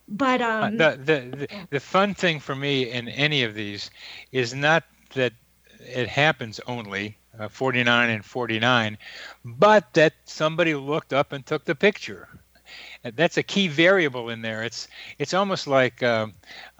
But 0.07 0.41
uh, 0.41 0.61
um, 0.63 0.77
the, 0.77 0.97
the, 0.97 1.37
the 1.37 1.47
the 1.69 1.79
fun 1.79 2.15
thing 2.15 2.39
for 2.39 2.55
me 2.55 2.89
in 2.89 3.07
any 3.07 3.43
of 3.43 3.53
these 3.53 3.91
is 4.31 4.55
not 4.55 4.83
that 5.13 5.33
it 5.79 6.07
happens 6.07 6.59
only 6.65 7.19
uh, 7.37 7.49
49 7.49 8.09
and 8.09 8.25
49, 8.25 8.97
but 9.45 9.93
that 9.93 10.13
somebody 10.25 10.73
looked 10.73 11.13
up 11.13 11.31
and 11.31 11.45
took 11.45 11.65
the 11.65 11.75
picture 11.75 12.27
that's 13.15 13.37
a 13.37 13.43
key 13.43 13.67
variable 13.67 14.29
in 14.29 14.41
there. 14.41 14.63
It's 14.63 14.87
it's 15.19 15.33
almost 15.33 15.67
like 15.67 16.01
uh, 16.01 16.27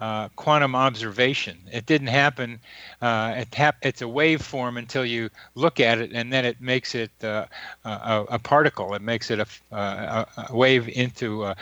uh, 0.00 0.28
quantum 0.36 0.74
observation. 0.74 1.58
It 1.72 1.86
didn't 1.86 2.08
happen. 2.08 2.60
Uh, 3.02 3.34
it 3.38 3.54
hap- 3.54 3.84
it's 3.84 4.02
a 4.02 4.06
waveform 4.06 4.78
until 4.78 5.04
you 5.04 5.30
look 5.54 5.80
at 5.80 5.98
it, 5.98 6.12
and 6.12 6.32
then 6.32 6.44
it 6.44 6.60
makes 6.60 6.94
it 6.94 7.10
uh, 7.22 7.46
a, 7.84 8.24
a, 8.30 8.38
particle. 8.38 8.94
It 8.94 9.02
makes 9.02 9.30
it 9.30 9.38
a, 9.38 9.46
a, 9.72 10.26
a 10.48 10.56
wave 10.56 10.88
into 10.88 11.54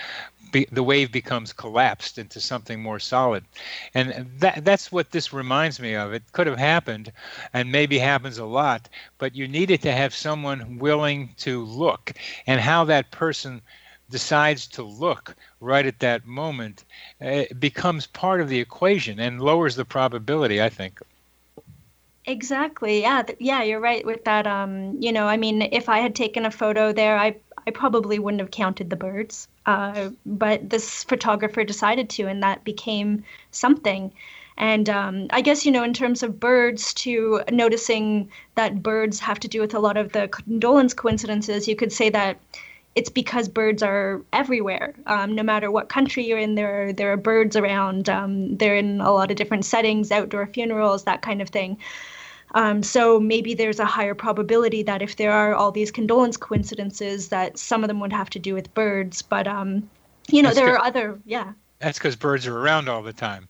be, 0.53 0.68
the 0.71 0.83
wave 0.83 1.11
becomes 1.11 1.53
collapsed 1.53 2.18
into 2.18 2.40
something 2.40 2.81
more 2.81 3.01
solid. 3.01 3.45
And 3.95 4.31
that, 4.38 4.64
that's 4.64 4.92
what 4.92 5.11
this 5.11 5.33
reminds 5.33 5.81
me 5.81 5.95
of. 5.95 6.12
It 6.12 6.23
could 6.33 6.47
have 6.47 6.59
happened 6.59 7.11
and 7.53 7.73
maybe 7.73 7.99
happens 7.99 8.38
a 8.38 8.45
lot, 8.45 8.88
but 9.18 9.35
you 9.35 9.49
needed 9.49 9.83
to 9.83 9.92
have 9.92 10.14
someone 10.14 10.79
willing 10.79 11.35
to 11.38 11.64
look. 11.64 12.12
And 12.47 12.61
how 12.61 12.85
that 12.85 13.11
person 13.11 13.62
decides 14.12 14.68
to 14.68 14.83
look 14.85 15.35
right 15.61 15.87
at 15.87 15.98
that 15.98 16.25
moment 16.25 16.85
it 17.20 17.59
becomes 17.59 18.07
part 18.07 18.40
of 18.40 18.48
the 18.48 18.61
equation 18.61 19.18
and 19.18 19.40
lowers 19.40 19.75
the 19.75 19.85
probability, 19.85 20.62
I 20.62 20.68
think. 20.68 21.01
Exactly. 22.27 23.01
Yeah. 23.01 23.25
Yeah, 23.38 23.62
you're 23.62 23.81
right 23.81 24.07
with 24.07 24.25
that. 24.25 24.46
Um, 24.46 24.96
you 25.01 25.12
know, 25.12 25.27
I 25.27 25.37
mean, 25.37 25.62
if 25.62 25.88
I 25.88 25.98
had 25.98 26.14
taken 26.14 26.46
a 26.46 26.51
photo 26.51 26.92
there, 26.92 27.18
I 27.18 27.37
I 27.66 27.70
probably 27.70 28.18
wouldn't 28.18 28.40
have 28.40 28.51
counted 28.51 28.90
the 28.90 28.96
birds. 28.96 29.48
Uh, 29.66 30.11
but 30.27 30.70
this 30.70 31.05
photographer 31.05 31.64
decided 31.64 32.11
to, 32.11 32.27
and 32.27 32.42
that 32.42 32.64
became 32.64 33.25
something. 33.53 34.12
And 34.57 34.88
um, 34.88 35.27
I 35.31 35.40
guess, 35.40 35.64
you 35.64 35.72
know, 35.72 35.85
in 35.85 35.94
terms 35.94 36.22
of 36.22 36.38
birds, 36.38 36.92
to 36.94 37.42
noticing 37.51 38.29
that 38.57 38.83
birds 38.83 39.20
have 39.20 39.40
to 39.40 39.48
do 39.48 39.61
with 39.61 39.75
a 39.75 39.79
lot 39.79 39.96
of 39.96 40.12
the 40.12 40.29
condolence 40.29 40.94
coincidences, 40.94 41.68
you 41.68 41.77
could 41.77 41.92
say 41.92 42.11
that 42.11 42.38
it's 42.94 43.11
because 43.11 43.48
birds 43.48 43.83
are 43.83 44.22
everywhere. 44.33 44.94
Um, 45.07 45.35
no 45.35 45.42
matter 45.42 45.70
what 45.70 45.88
country 45.88 46.26
you're 46.26 46.38
in, 46.38 46.55
there 46.55 46.92
there 46.92 47.12
are 47.12 47.16
birds 47.16 47.57
around. 47.57 48.09
Um, 48.09 48.57
they're 48.57 48.76
in 48.76 49.00
a 49.00 49.12
lot 49.12 49.31
of 49.31 49.37
different 49.37 49.64
settings, 49.64 50.11
outdoor 50.11 50.46
funerals, 50.46 51.05
that 51.05 51.22
kind 51.22 51.40
of 51.40 51.48
thing. 51.48 51.78
Um, 52.55 52.83
so 52.83 53.18
maybe 53.18 53.55
there's 53.55 53.81
a 53.81 53.87
higher 53.87 54.14
probability 54.14 54.83
that 54.83 55.00
if 55.00 55.16
there 55.16 55.33
are 55.33 55.55
all 55.55 55.72
these 55.72 55.90
condolence 55.90 56.37
coincidences, 56.37 57.28
that 57.28 57.59
some 57.59 57.83
of 57.83 57.88
them 57.88 58.00
would 58.00 58.12
have 58.12 58.28
to 58.31 58.38
do 58.38 58.55
with 58.55 58.72
birds. 58.74 59.22
But 59.22 59.46
um, 59.48 59.88
you 60.28 60.42
know, 60.42 60.50
that's 60.50 60.59
there 60.59 60.74
are 60.74 60.85
other 60.85 61.18
yeah. 61.24 61.52
That's 61.78 61.98
because 61.98 62.14
birds 62.14 62.46
are 62.46 62.57
around 62.57 62.88
all 62.88 63.02
the 63.02 63.12
time. 63.12 63.48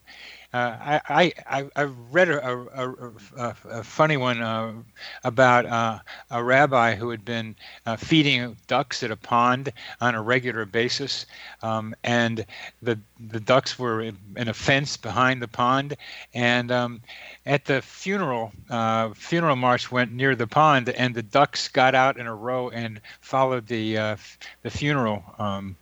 Uh, 0.53 1.01
I, 1.09 1.33
I, 1.47 1.71
I 1.77 1.83
read 2.11 2.29
a, 2.29 2.47
a, 2.47 3.13
a, 3.39 3.57
a 3.71 3.83
funny 3.83 4.19
one 4.19 4.43
uh, 4.43 4.75
about 5.25 5.65
uh, 5.65 5.99
a 6.31 6.45
rabbi 6.45 6.95
who 6.95 7.09
had 7.09 7.25
been 7.25 7.57
uh, 7.87 7.97
feeding 7.97 8.55
ducks 8.67 9.03
at 9.03 9.11
a 9.11 9.17
pond 9.17 9.73
on 10.03 10.15
a 10.15 10.21
regular 10.21 10.67
basis, 10.67 11.25
um, 11.63 11.95
and 12.05 12.45
the 12.83 12.99
the 13.31 13.41
ducks 13.41 13.79
were 13.79 14.03
in, 14.03 14.19
a 14.37 14.53
fence 14.53 14.99
behind 14.99 15.41
the 15.41 15.49
pond, 15.49 15.97
and 16.35 16.71
um, 16.71 17.01
at 17.47 17.65
the 17.65 17.81
funeral, 17.81 18.53
uh, 18.69 19.11
funeral 19.15 19.57
march 19.57 19.91
went 19.91 20.13
near 20.13 20.37
the 20.37 20.47
pond, 20.47 20.91
and 20.91 21.15
the 21.15 21.23
ducks 21.23 21.69
got 21.69 21.95
out 21.95 22.19
in 22.19 22.27
a 22.27 22.35
row 22.35 22.69
and 22.69 23.01
followed 23.23 23.67
the 23.69 23.95
the 23.95 24.71
funeral. 24.71 25.25
Um, 25.39 25.77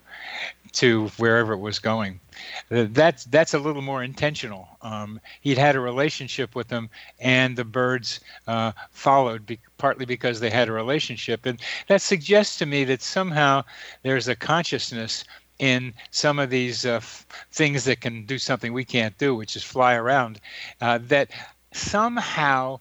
to 0.72 1.08
wherever 1.16 1.52
it 1.52 1.58
was 1.58 1.78
going. 1.78 2.20
That's 2.68 3.24
that's 3.24 3.54
a 3.54 3.58
little 3.58 3.82
more 3.82 4.02
intentional. 4.02 4.68
Um, 4.82 5.20
he'd 5.40 5.58
had 5.58 5.76
a 5.76 5.80
relationship 5.80 6.54
with 6.54 6.68
them, 6.68 6.88
and 7.18 7.56
the 7.56 7.64
birds 7.64 8.20
uh, 8.46 8.72
followed, 8.90 9.46
be, 9.46 9.58
partly 9.78 10.06
because 10.06 10.40
they 10.40 10.50
had 10.50 10.68
a 10.68 10.72
relationship, 10.72 11.46
and 11.46 11.60
that 11.88 12.02
suggests 12.02 12.56
to 12.58 12.66
me 12.66 12.84
that 12.84 13.02
somehow 13.02 13.64
there's 14.02 14.28
a 14.28 14.36
consciousness 14.36 15.24
in 15.58 15.92
some 16.10 16.38
of 16.38 16.48
these 16.50 16.86
uh, 16.86 16.92
f- 16.92 17.26
things 17.52 17.84
that 17.84 18.00
can 18.00 18.24
do 18.24 18.38
something 18.38 18.72
we 18.72 18.84
can't 18.84 19.16
do, 19.18 19.34
which 19.34 19.56
is 19.56 19.62
fly 19.62 19.94
around. 19.94 20.40
Uh, 20.80 20.98
that 21.02 21.30
somehow 21.72 22.80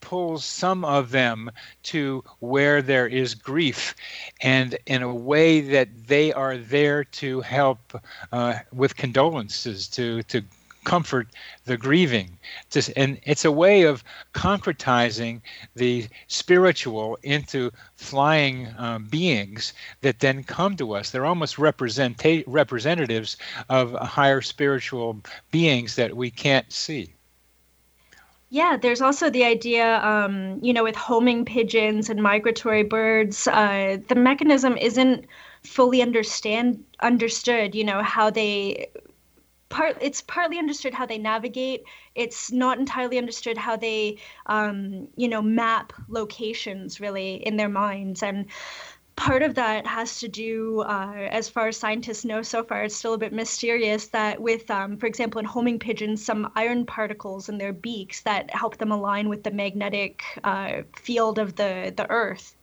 pulls 0.00 0.44
some 0.44 0.84
of 0.84 1.10
them 1.10 1.50
to 1.82 2.24
where 2.40 2.82
there 2.82 3.06
is 3.06 3.34
grief 3.34 3.94
and 4.40 4.78
in 4.86 5.02
a 5.02 5.14
way 5.14 5.60
that 5.60 5.88
they 6.06 6.32
are 6.32 6.56
there 6.56 7.04
to 7.04 7.40
help 7.40 8.00
uh, 8.32 8.54
with 8.72 8.96
condolences 8.96 9.88
to 9.88 10.22
to 10.24 10.42
comfort 10.84 11.28
the 11.64 11.76
grieving. 11.76 12.38
And 12.96 13.20
it's 13.24 13.44
a 13.44 13.52
way 13.52 13.82
of 13.82 14.02
concretizing 14.32 15.42
the 15.74 16.08
spiritual 16.26 17.18
into 17.22 17.70
flying 17.96 18.66
uh, 18.78 18.98
beings 18.98 19.72
that 20.00 20.20
then 20.20 20.42
come 20.42 20.76
to 20.76 20.94
us. 20.94 21.10
They're 21.10 21.26
almost 21.26 21.56
representa- 21.56 22.44
representatives 22.46 23.36
of 23.68 23.92
higher 23.92 24.40
spiritual 24.40 25.20
beings 25.50 25.96
that 25.96 26.16
we 26.16 26.30
can't 26.30 26.72
see 26.72 27.14
yeah, 28.50 28.76
there's 28.76 29.00
also 29.00 29.30
the 29.30 29.44
idea, 29.44 29.98
um, 29.98 30.58
you 30.60 30.72
know, 30.72 30.82
with 30.82 30.96
homing 30.96 31.44
pigeons 31.44 32.10
and 32.10 32.20
migratory 32.20 32.82
birds, 32.82 33.46
uh, 33.46 33.98
the 34.08 34.16
mechanism 34.16 34.76
isn't 34.76 35.26
fully 35.62 36.02
understand 36.02 36.84
understood. 37.00 37.76
You 37.76 37.84
know 37.84 38.02
how 38.02 38.30
they 38.30 38.88
part. 39.68 39.98
It's 40.00 40.20
partly 40.22 40.58
understood 40.58 40.94
how 40.94 41.06
they 41.06 41.18
navigate. 41.18 41.84
It's 42.16 42.50
not 42.50 42.78
entirely 42.80 43.18
understood 43.18 43.56
how 43.56 43.76
they, 43.76 44.18
um, 44.46 45.08
you 45.16 45.28
know, 45.28 45.42
map 45.42 45.92
locations 46.08 47.00
really 47.00 47.34
in 47.34 47.56
their 47.56 47.68
minds 47.68 48.22
and 48.22 48.46
part 49.16 49.42
of 49.42 49.54
that 49.56 49.86
has 49.86 50.20
to 50.20 50.28
do, 50.28 50.80
uh, 50.80 51.28
as 51.30 51.48
far 51.48 51.68
as 51.68 51.76
scientists 51.76 52.24
know 52.24 52.42
so 52.42 52.64
far, 52.64 52.84
it's 52.84 52.96
still 52.96 53.14
a 53.14 53.18
bit 53.18 53.32
mysterious 53.32 54.08
that 54.08 54.40
with, 54.40 54.70
um, 54.70 54.96
for 54.96 55.06
example, 55.06 55.38
in 55.38 55.44
homing 55.44 55.78
pigeons, 55.78 56.24
some 56.24 56.50
iron 56.56 56.86
particles 56.86 57.48
in 57.48 57.58
their 57.58 57.72
beaks 57.72 58.22
that 58.22 58.52
help 58.54 58.78
them 58.78 58.92
align 58.92 59.28
with 59.28 59.42
the 59.42 59.50
magnetic 59.50 60.22
uh, 60.44 60.82
field 60.96 61.38
of 61.38 61.56
the, 61.56 61.92
the 61.96 62.08
Earth. 62.10 62.56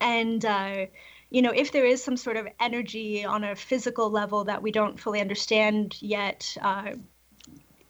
And, 0.00 0.44
uh, 0.44 0.86
you 1.30 1.42
know, 1.42 1.52
if 1.52 1.72
there 1.72 1.86
is 1.86 2.02
some 2.02 2.16
sort 2.16 2.36
of 2.36 2.46
energy 2.60 3.24
on 3.24 3.44
a 3.44 3.56
physical 3.56 4.10
level 4.10 4.44
that 4.44 4.62
we 4.62 4.70
don't 4.70 5.00
fully 5.00 5.20
understand 5.20 5.96
yet, 6.00 6.56
uh, 6.60 6.92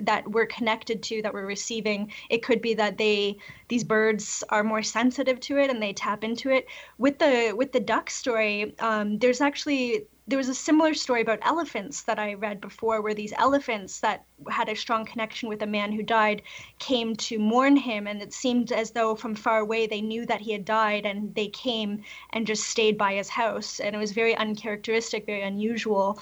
that 0.00 0.30
we're 0.30 0.46
connected 0.46 1.02
to 1.02 1.22
that 1.22 1.34
we're 1.34 1.46
receiving 1.46 2.12
it 2.30 2.42
could 2.42 2.60
be 2.60 2.74
that 2.74 2.98
they 2.98 3.36
these 3.68 3.84
birds 3.84 4.44
are 4.48 4.62
more 4.62 4.82
sensitive 4.82 5.40
to 5.40 5.58
it 5.58 5.70
and 5.70 5.82
they 5.82 5.92
tap 5.92 6.24
into 6.24 6.50
it. 6.50 6.66
With 6.98 7.18
the 7.18 7.52
with 7.56 7.72
the 7.72 7.80
duck 7.80 8.10
story 8.10 8.74
um, 8.78 9.18
there's 9.18 9.40
actually 9.40 10.06
there 10.28 10.36
was 10.36 10.50
a 10.50 10.54
similar 10.54 10.92
story 10.92 11.22
about 11.22 11.38
elephants 11.40 12.02
that 12.02 12.18
I 12.18 12.34
read 12.34 12.60
before, 12.60 13.00
where 13.00 13.14
these 13.14 13.32
elephants 13.38 14.00
that 14.00 14.26
had 14.50 14.68
a 14.68 14.76
strong 14.76 15.06
connection 15.06 15.48
with 15.48 15.62
a 15.62 15.66
man 15.66 15.90
who 15.90 16.02
died 16.02 16.42
came 16.78 17.16
to 17.16 17.38
mourn 17.38 17.76
him, 17.76 18.06
and 18.06 18.20
it 18.20 18.34
seemed 18.34 18.70
as 18.70 18.90
though 18.90 19.14
from 19.14 19.34
far 19.34 19.60
away 19.60 19.86
they 19.86 20.02
knew 20.02 20.26
that 20.26 20.42
he 20.42 20.52
had 20.52 20.66
died, 20.66 21.06
and 21.06 21.34
they 21.34 21.48
came 21.48 22.02
and 22.30 22.46
just 22.46 22.64
stayed 22.64 22.98
by 22.98 23.14
his 23.14 23.30
house, 23.30 23.80
and 23.80 23.96
it 23.96 23.98
was 23.98 24.12
very 24.12 24.36
uncharacteristic, 24.36 25.24
very 25.24 25.42
unusual. 25.42 26.20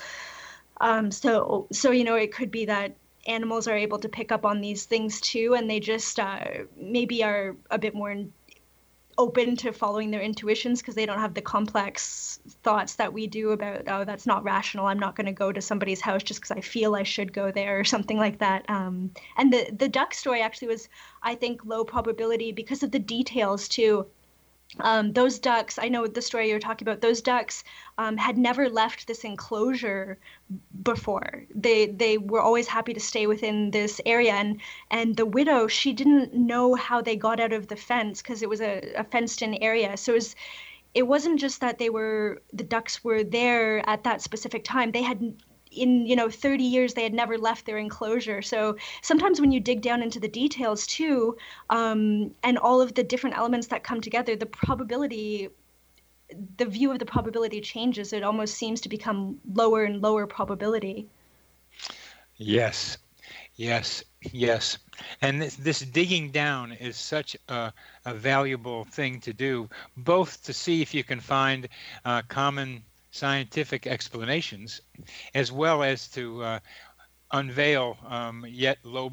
Um, 0.80 1.10
so, 1.10 1.66
so 1.72 1.90
you 1.90 2.04
know, 2.04 2.14
it 2.14 2.32
could 2.32 2.52
be 2.52 2.66
that 2.66 2.96
animals 3.26 3.68
are 3.68 3.76
able 3.76 3.98
to 3.98 4.08
pick 4.08 4.32
up 4.32 4.44
on 4.44 4.60
these 4.60 4.84
things 4.84 5.20
too, 5.20 5.54
and 5.54 5.68
they 5.68 5.80
just 5.80 6.18
uh, 6.18 6.64
maybe 6.76 7.22
are 7.24 7.56
a 7.70 7.78
bit 7.78 7.94
more 7.94 8.14
open 9.18 9.56
to 9.56 9.72
following 9.72 10.10
their 10.10 10.20
intuitions 10.20 10.80
because 10.80 10.94
they 10.94 11.06
don't 11.06 11.20
have 11.20 11.34
the 11.34 11.40
complex 11.40 12.38
thoughts 12.62 12.96
that 12.96 13.12
we 13.12 13.26
do 13.26 13.50
about 13.50 13.82
oh 13.88 14.04
that's 14.04 14.26
not 14.26 14.44
rational. 14.44 14.86
I'm 14.86 14.98
not 14.98 15.16
going 15.16 15.26
to 15.26 15.32
go 15.32 15.52
to 15.52 15.60
somebody's 15.60 16.00
house 16.00 16.22
just 16.22 16.40
because 16.40 16.50
i 16.56 16.60
feel 16.60 16.94
i 16.94 17.02
should 17.02 17.32
go 17.32 17.50
there 17.50 17.80
or 17.80 17.84
something 17.84 18.18
like 18.18 18.38
that 18.38 18.68
um, 18.68 19.10
and 19.36 19.52
the 19.52 19.70
the 19.78 19.88
duck 19.88 20.12
story 20.12 20.40
actually 20.42 20.68
was 20.68 20.88
i 21.22 21.34
think 21.34 21.64
low 21.64 21.84
probability 21.84 22.52
because 22.52 22.82
of 22.82 22.90
the 22.90 22.98
details 22.98 23.68
too 23.68 24.06
um, 24.81 25.12
those 25.12 25.38
ducks, 25.38 25.79
I 25.79 25.88
know 25.88 26.07
the 26.07 26.20
story 26.20 26.48
you're 26.48 26.59
talking 26.59 26.87
about. 26.87 27.00
Those 27.00 27.22
ducks 27.22 27.64
um, 27.98 28.16
had 28.16 28.37
never 28.37 28.68
left 28.68 29.07
this 29.07 29.24
enclosure 29.24 30.18
before. 30.83 31.44
They 31.55 31.87
they 31.87 32.18
were 32.18 32.40
always 32.40 32.68
happy 32.68 32.92
to 32.92 33.00
stay 33.00 33.26
within 33.26 33.70
this 33.70 34.00
area, 34.05 34.33
and 34.33 34.61
and 34.90 35.16
the 35.16 35.26
widow 35.26 35.66
she 35.66 35.92
didn't 35.92 36.35
know 36.35 36.74
how 36.74 37.00
they 37.00 37.16
got 37.16 37.40
out 37.40 37.52
of 37.52 37.68
the 37.68 37.76
fence 37.76 38.20
because 38.20 38.42
it 38.42 38.48
was 38.48 38.61
a, 38.61 38.92
a 38.96 39.05
fenced-in 39.05 39.55
area. 39.62 39.96
So 39.96 40.12
it 40.12 40.16
was 40.16 40.37
it 40.94 41.07
wasn't 41.07 41.40
just 41.40 41.61
that 41.61 41.79
they 41.79 41.90
were 41.90 42.42
the 42.52 42.64
ducks 42.64 43.05
were 43.05 43.22
there 43.24 43.88
at 43.88 44.05
that 44.05 44.20
specific 44.20 44.64
time. 44.64 44.90
They 44.90 45.02
had 45.02 45.35
in 45.76 46.06
you 46.06 46.16
know 46.16 46.30
30 46.30 46.64
years 46.64 46.94
they 46.94 47.02
had 47.02 47.14
never 47.14 47.38
left 47.38 47.66
their 47.66 47.78
enclosure. 47.78 48.42
So 48.42 48.76
sometimes 49.02 49.40
when 49.40 49.52
you 49.52 49.60
dig 49.60 49.82
down 49.82 50.02
into 50.02 50.20
the 50.20 50.28
details 50.28 50.86
too 50.86 51.36
um, 51.70 52.34
and 52.42 52.58
all 52.58 52.80
of 52.80 52.94
the 52.94 53.02
different 53.02 53.36
elements 53.36 53.68
that 53.68 53.84
come 53.84 54.00
together 54.00 54.36
the 54.36 54.46
probability 54.46 55.50
the 56.56 56.66
view 56.66 56.90
of 56.90 56.98
the 56.98 57.06
probability 57.06 57.60
changes. 57.60 58.12
It 58.12 58.22
almost 58.22 58.54
seems 58.54 58.80
to 58.82 58.88
become 58.88 59.38
lower 59.52 59.84
and 59.84 60.02
lower 60.02 60.26
probability. 60.26 61.06
Yes. 62.36 62.98
Yes. 63.56 64.04
Yes. 64.32 64.78
And 65.22 65.40
this, 65.40 65.56
this 65.56 65.80
digging 65.80 66.30
down 66.30 66.72
is 66.72 66.96
such 66.96 67.36
a, 67.48 67.72
a, 68.04 68.14
valuable 68.14 68.84
thing 68.84 69.20
to 69.20 69.32
do 69.32 69.68
both 69.96 70.42
to 70.44 70.52
see 70.52 70.82
if 70.82 70.94
you 70.94 71.04
can 71.04 71.20
find 71.20 71.68
uh, 72.04 72.22
common 72.28 72.82
scientific 73.16 73.87
explanations, 73.87 74.81
as 75.35 75.50
well 75.50 75.83
as 75.83 76.09
to 76.09 76.42
uh, 76.42 76.59
unveil 77.33 77.96
um, 78.07 78.44
yet 78.48 78.79
low, 78.85 79.11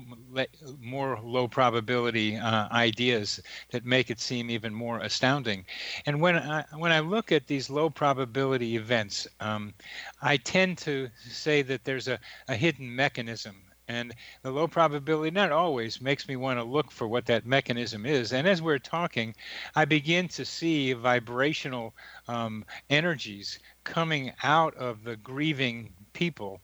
more 0.79 1.19
low 1.23 1.47
probability 1.47 2.37
uh, 2.37 2.67
ideas 2.71 3.41
that 3.71 3.85
make 3.85 4.11
it 4.11 4.19
seem 4.19 4.49
even 4.51 4.73
more 4.73 4.99
astounding. 4.99 5.65
And 6.05 6.21
when 6.21 6.35
I, 6.37 6.63
when 6.77 6.91
I 6.91 6.99
look 6.99 7.31
at 7.31 7.47
these 7.47 7.69
low 7.69 7.89
probability 7.89 8.75
events, 8.75 9.27
um, 9.39 9.73
I 10.21 10.37
tend 10.37 10.77
to 10.79 11.09
say 11.27 11.61
that 11.63 11.83
there's 11.85 12.07
a, 12.07 12.19
a 12.47 12.55
hidden 12.55 12.95
mechanism 12.95 13.55
and 13.89 14.13
the 14.43 14.51
low 14.51 14.67
probability, 14.67 15.31
not 15.31 15.51
always, 15.51 16.01
makes 16.01 16.27
me 16.27 16.35
want 16.37 16.57
to 16.57 16.63
look 16.63 16.89
for 16.89 17.07
what 17.07 17.25
that 17.25 17.45
mechanism 17.45 18.05
is. 18.05 18.31
And 18.31 18.47
as 18.47 18.61
we're 18.61 18.79
talking, 18.79 19.35
I 19.75 19.85
begin 19.85 20.27
to 20.29 20.45
see 20.45 20.93
vibrational 20.93 21.93
um, 22.27 22.63
energies 22.89 23.59
coming 23.83 24.31
out 24.43 24.75
of 24.75 25.03
the 25.03 25.15
grieving 25.17 25.93
people 26.13 26.61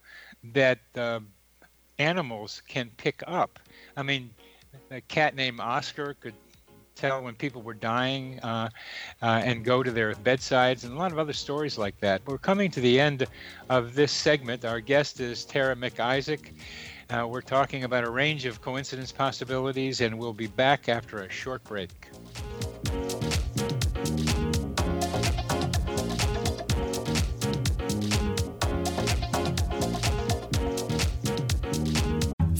that 0.53 0.79
uh, 0.95 1.19
animals 1.97 2.62
can 2.67 2.89
pick 2.97 3.23
up. 3.27 3.60
I 3.97 4.03
mean, 4.03 4.29
a 4.91 5.01
cat 5.01 5.36
named 5.36 5.60
Oscar 5.60 6.15
could 6.15 6.34
tell 6.95 7.23
when 7.23 7.34
people 7.34 7.62
were 7.62 7.73
dying 7.73 8.39
uh, 8.41 8.69
uh, 9.21 9.41
and 9.43 9.63
go 9.63 9.82
to 9.84 9.91
their 9.91 10.13
bedsides, 10.15 10.84
and 10.84 10.93
a 10.93 10.97
lot 10.97 11.12
of 11.12 11.19
other 11.19 11.34
stories 11.34 11.77
like 11.77 11.97
that. 12.01 12.21
We're 12.25 12.38
coming 12.38 12.69
to 12.71 12.82
the 12.82 12.99
end 12.99 13.25
of 13.69 13.95
this 13.95 14.12
segment. 14.12 14.65
Our 14.65 14.82
guest 14.82 15.19
is 15.19 15.45
Tara 15.45 15.75
MacIsaac. 15.75 16.51
Uh, 17.10 17.25
we're 17.27 17.41
talking 17.41 17.86
about 17.86 18.03
a 18.03 18.10
range 18.10 18.45
of 18.45 18.62
coincidence 18.62 19.12
possibilities, 19.12 20.01
and 20.01 20.19
we'll 20.19 20.34
be 20.34 20.47
back 20.47 20.89
after 20.89 21.19
a 21.19 21.29
short 21.29 21.63
break. 21.63 21.89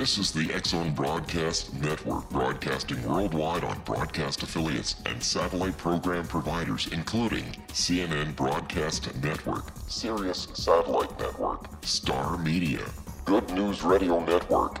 This 0.00 0.16
is 0.16 0.32
the 0.32 0.50
X-Zone 0.54 0.94
Broadcast 0.94 1.74
Network, 1.74 2.30
broadcasting 2.30 3.06
worldwide 3.06 3.64
on 3.64 3.78
broadcast 3.80 4.42
affiliates 4.42 4.96
and 5.04 5.22
satellite 5.22 5.76
program 5.76 6.26
providers, 6.26 6.88
including 6.90 7.44
CNN 7.68 8.34
Broadcast 8.34 9.14
Network, 9.22 9.70
Sirius 9.88 10.48
Satellite 10.54 11.16
Network, 11.20 11.66
Star 11.84 12.38
Media, 12.38 12.80
Good 13.26 13.50
News 13.50 13.82
Radio 13.82 14.24
Network, 14.24 14.80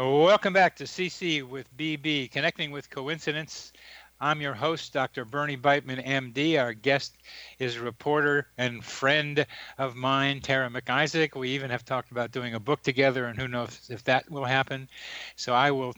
Welcome 0.00 0.54
back 0.54 0.76
to 0.76 0.84
CC 0.84 1.46
with 1.46 1.76
BB, 1.76 2.30
Connecting 2.30 2.70
with 2.70 2.88
Coincidence. 2.88 3.70
I'm 4.18 4.40
your 4.40 4.54
host, 4.54 4.94
Dr. 4.94 5.26
Bernie 5.26 5.58
Beitman, 5.58 6.02
MD. 6.02 6.58
Our 6.58 6.72
guest 6.72 7.18
is 7.58 7.76
a 7.76 7.82
reporter 7.82 8.48
and 8.56 8.82
friend 8.82 9.44
of 9.76 9.96
mine, 9.96 10.40
Tara 10.40 10.70
MacIsaac. 10.70 11.36
We 11.36 11.50
even 11.50 11.68
have 11.68 11.84
talked 11.84 12.12
about 12.12 12.32
doing 12.32 12.54
a 12.54 12.58
book 12.58 12.82
together, 12.82 13.26
and 13.26 13.38
who 13.38 13.46
knows 13.46 13.90
if 13.92 14.02
that 14.04 14.30
will 14.30 14.46
happen. 14.46 14.88
So 15.36 15.52
I 15.52 15.70
will, 15.70 15.92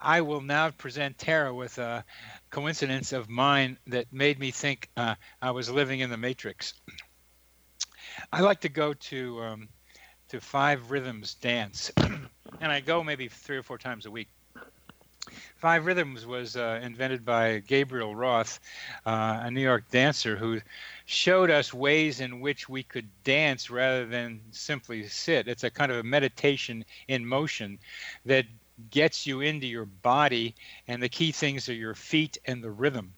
I 0.00 0.20
will 0.20 0.42
now 0.42 0.70
present 0.70 1.18
Tara 1.18 1.52
with 1.52 1.76
a 1.78 2.04
coincidence 2.50 3.12
of 3.12 3.28
mine 3.28 3.78
that 3.88 4.12
made 4.12 4.38
me 4.38 4.52
think 4.52 4.88
uh, 4.96 5.16
I 5.42 5.50
was 5.50 5.68
living 5.68 5.98
in 5.98 6.10
the 6.10 6.16
Matrix. 6.16 6.74
I 8.32 8.42
like 8.42 8.60
to 8.60 8.68
go 8.68 8.94
to 8.94 9.42
um, 9.42 9.68
to 10.28 10.40
Five 10.40 10.92
Rhythms 10.92 11.34
Dance. 11.34 11.90
and 12.60 12.70
I 12.70 12.80
go 12.80 13.02
maybe 13.02 13.28
three 13.28 13.56
or 13.56 13.62
four 13.62 13.78
times 13.78 14.06
a 14.06 14.10
week. 14.10 14.28
Five 15.56 15.84
Rhythms 15.84 16.26
was 16.26 16.56
uh, 16.56 16.80
invented 16.82 17.24
by 17.24 17.58
Gabrielle 17.58 18.14
Roth, 18.14 18.58
uh, 19.04 19.40
a 19.42 19.50
New 19.50 19.60
York 19.60 19.84
dancer 19.90 20.34
who 20.34 20.60
showed 21.04 21.50
us 21.50 21.74
ways 21.74 22.20
in 22.20 22.40
which 22.40 22.68
we 22.68 22.82
could 22.82 23.08
dance 23.22 23.68
rather 23.68 24.06
than 24.06 24.40
simply 24.50 25.06
sit. 25.06 25.48
It's 25.48 25.64
a 25.64 25.70
kind 25.70 25.92
of 25.92 25.98
a 25.98 26.02
meditation 26.02 26.84
in 27.08 27.26
motion 27.26 27.78
that 28.24 28.46
gets 28.90 29.26
you 29.26 29.42
into 29.42 29.66
your 29.66 29.84
body, 29.84 30.54
and 30.88 31.02
the 31.02 31.08
key 31.08 31.32
things 31.32 31.68
are 31.68 31.74
your 31.74 31.94
feet 31.94 32.38
and 32.46 32.64
the 32.64 32.70
rhythm. 32.70 33.12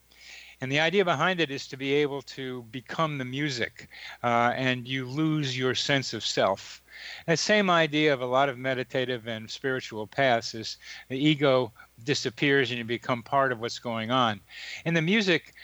And 0.60 0.70
the 0.70 0.80
idea 0.80 1.04
behind 1.04 1.40
it 1.40 1.50
is 1.50 1.66
to 1.68 1.76
be 1.76 1.92
able 1.94 2.22
to 2.22 2.62
become 2.70 3.18
the 3.18 3.24
music, 3.24 3.88
uh, 4.22 4.52
and 4.56 4.86
you 4.86 5.06
lose 5.06 5.56
your 5.56 5.74
sense 5.74 6.12
of 6.12 6.24
self. 6.24 6.81
That 7.26 7.38
same 7.38 7.70
idea 7.70 8.12
of 8.12 8.20
a 8.20 8.26
lot 8.26 8.48
of 8.48 8.58
meditative 8.58 9.26
and 9.26 9.50
spiritual 9.50 10.06
paths 10.06 10.54
is 10.54 10.76
the 11.08 11.18
ego 11.18 11.72
disappears 12.04 12.70
and 12.70 12.78
you 12.78 12.84
become 12.84 13.22
part 13.22 13.52
of 13.52 13.60
what's 13.60 13.78
going 13.78 14.10
on. 14.10 14.40
And 14.84 14.96
the 14.96 15.02
music 15.02 15.54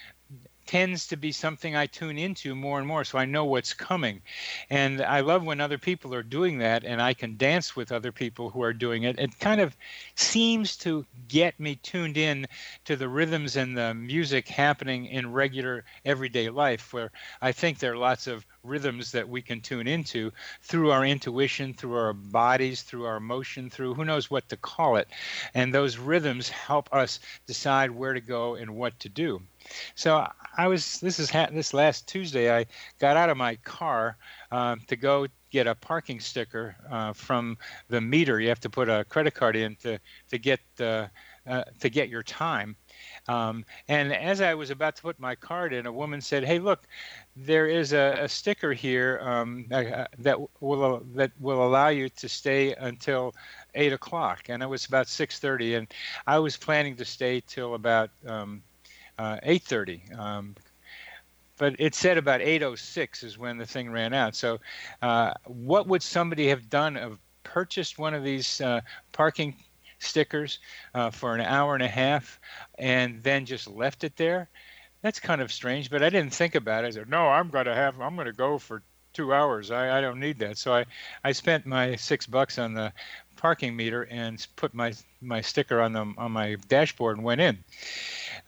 tends 0.68 1.06
to 1.06 1.16
be 1.16 1.32
something 1.32 1.74
I 1.74 1.86
tune 1.86 2.18
into 2.18 2.54
more 2.54 2.78
and 2.78 2.86
more, 2.86 3.02
so 3.02 3.16
I 3.16 3.24
know 3.24 3.46
what's 3.46 3.72
coming. 3.72 4.20
And 4.68 5.00
I 5.00 5.20
love 5.20 5.42
when 5.42 5.62
other 5.62 5.78
people 5.78 6.14
are 6.14 6.22
doing 6.22 6.58
that, 6.58 6.84
and 6.84 7.00
I 7.00 7.14
can 7.14 7.38
dance 7.38 7.74
with 7.74 7.90
other 7.90 8.12
people 8.12 8.50
who 8.50 8.62
are 8.62 8.74
doing 8.74 9.04
it. 9.04 9.18
It 9.18 9.38
kind 9.40 9.62
of 9.62 9.74
seems 10.14 10.76
to 10.78 11.06
get 11.26 11.58
me 11.58 11.76
tuned 11.76 12.18
in 12.18 12.46
to 12.84 12.96
the 12.96 13.08
rhythms 13.08 13.56
and 13.56 13.78
the 13.78 13.94
music 13.94 14.46
happening 14.46 15.06
in 15.06 15.32
regular 15.32 15.84
everyday 16.04 16.50
life, 16.50 16.92
where 16.92 17.10
I 17.40 17.52
think 17.52 17.78
there 17.78 17.94
are 17.94 17.96
lots 17.96 18.26
of 18.26 18.44
rhythms 18.62 19.12
that 19.12 19.26
we 19.26 19.40
can 19.40 19.62
tune 19.62 19.88
into 19.88 20.32
through 20.60 20.90
our 20.90 21.04
intuition, 21.06 21.72
through 21.72 21.96
our 21.96 22.12
bodies, 22.12 22.82
through 22.82 23.06
our 23.06 23.16
emotion, 23.16 23.70
through 23.70 23.94
who 23.94 24.04
knows 24.04 24.30
what 24.30 24.46
to 24.50 24.58
call 24.58 24.96
it. 24.96 25.08
And 25.54 25.72
those 25.72 25.96
rhythms 25.96 26.50
help 26.50 26.92
us 26.92 27.20
decide 27.46 27.90
where 27.90 28.12
to 28.12 28.20
go 28.20 28.54
and 28.56 28.76
what 28.76 29.00
to 29.00 29.08
do. 29.08 29.40
So 29.94 30.26
I 30.56 30.68
was 30.68 31.00
this 31.00 31.18
is 31.18 31.30
this 31.30 31.74
last 31.74 32.08
Tuesday 32.08 32.54
I 32.54 32.66
got 32.98 33.16
out 33.16 33.30
of 33.30 33.36
my 33.36 33.56
car 33.56 34.16
uh, 34.50 34.76
to 34.86 34.96
go 34.96 35.26
get 35.50 35.66
a 35.66 35.74
parking 35.74 36.20
sticker 36.20 36.76
uh, 36.90 37.12
from 37.12 37.56
the 37.88 38.00
meter. 38.00 38.40
You 38.40 38.48
have 38.48 38.60
to 38.60 38.70
put 38.70 38.88
a 38.88 39.04
credit 39.08 39.34
card 39.34 39.56
in 39.56 39.76
to 39.76 39.98
to 40.30 40.38
get 40.38 40.60
uh, 41.48 41.64
to 41.80 41.88
get 41.88 42.08
your 42.08 42.22
time. 42.22 42.76
Um, 43.28 43.64
and 43.88 44.12
as 44.12 44.40
I 44.40 44.54
was 44.54 44.70
about 44.70 44.96
to 44.96 45.02
put 45.02 45.18
my 45.18 45.34
card 45.34 45.72
in, 45.72 45.86
a 45.86 45.92
woman 45.92 46.20
said, 46.20 46.44
"Hey, 46.44 46.58
look, 46.58 46.86
there 47.36 47.66
is 47.66 47.92
a, 47.92 48.18
a 48.20 48.28
sticker 48.28 48.72
here 48.72 49.20
um, 49.22 49.66
uh, 49.72 50.06
that 50.18 50.38
will 50.60 51.02
that 51.14 51.32
will 51.40 51.66
allow 51.66 51.88
you 51.88 52.08
to 52.10 52.28
stay 52.28 52.74
until 52.74 53.34
eight 53.74 53.92
o'clock." 53.92 54.48
And 54.48 54.62
it 54.62 54.66
was 54.66 54.86
about 54.86 55.08
six 55.08 55.38
thirty, 55.38 55.74
and 55.74 55.86
I 56.26 56.38
was 56.38 56.56
planning 56.56 56.96
to 56.96 57.04
stay 57.04 57.40
till 57.46 57.74
about 57.74 58.10
um, 58.26 58.62
uh, 59.18 59.38
8:30. 59.42 60.18
Um, 60.18 60.54
but 61.58 61.74
it 61.78 61.94
said 61.94 62.18
about 62.18 62.40
8:06 62.40 63.24
is 63.24 63.36
when 63.36 63.58
the 63.58 63.66
thing 63.66 63.90
ran 63.90 64.12
out. 64.12 64.34
So, 64.34 64.60
uh, 65.02 65.32
what 65.44 65.88
would 65.88 66.02
somebody 66.02 66.48
have 66.48 66.70
done? 66.70 66.96
Of 66.96 67.18
purchased 67.42 67.98
one 67.98 68.14
of 68.14 68.22
these 68.22 68.60
uh, 68.60 68.80
parking 69.12 69.56
stickers 69.98 70.58
uh, 70.94 71.10
for 71.10 71.34
an 71.34 71.40
hour 71.40 71.74
and 71.74 71.82
a 71.82 71.88
half, 71.88 72.38
and 72.78 73.22
then 73.22 73.46
just 73.46 73.66
left 73.66 74.04
it 74.04 74.16
there? 74.16 74.48
That's 75.02 75.18
kind 75.18 75.40
of 75.40 75.50
strange. 75.50 75.90
But 75.90 76.02
I 76.02 76.10
didn't 76.10 76.34
think 76.34 76.54
about 76.54 76.84
it. 76.84 76.88
I 76.88 76.90
said, 76.90 77.08
"No, 77.08 77.28
I'm 77.28 77.48
going 77.50 77.66
to 77.66 77.74
have. 77.74 78.00
I'm 78.00 78.16
to 78.16 78.32
go 78.32 78.58
for 78.58 78.82
two 79.12 79.32
hours. 79.32 79.70
I, 79.70 79.98
I 79.98 80.00
don't 80.00 80.20
need 80.20 80.38
that." 80.40 80.58
So 80.58 80.74
I, 80.74 80.84
I 81.24 81.32
spent 81.32 81.66
my 81.66 81.96
six 81.96 82.26
bucks 82.26 82.58
on 82.58 82.74
the 82.74 82.92
parking 83.36 83.74
meter 83.74 84.02
and 84.10 84.44
put 84.56 84.74
my 84.74 84.92
my 85.20 85.40
sticker 85.40 85.80
on 85.80 85.92
the 85.92 86.12
on 86.18 86.32
my 86.32 86.56
dashboard 86.68 87.16
and 87.16 87.24
went 87.24 87.40
in 87.40 87.58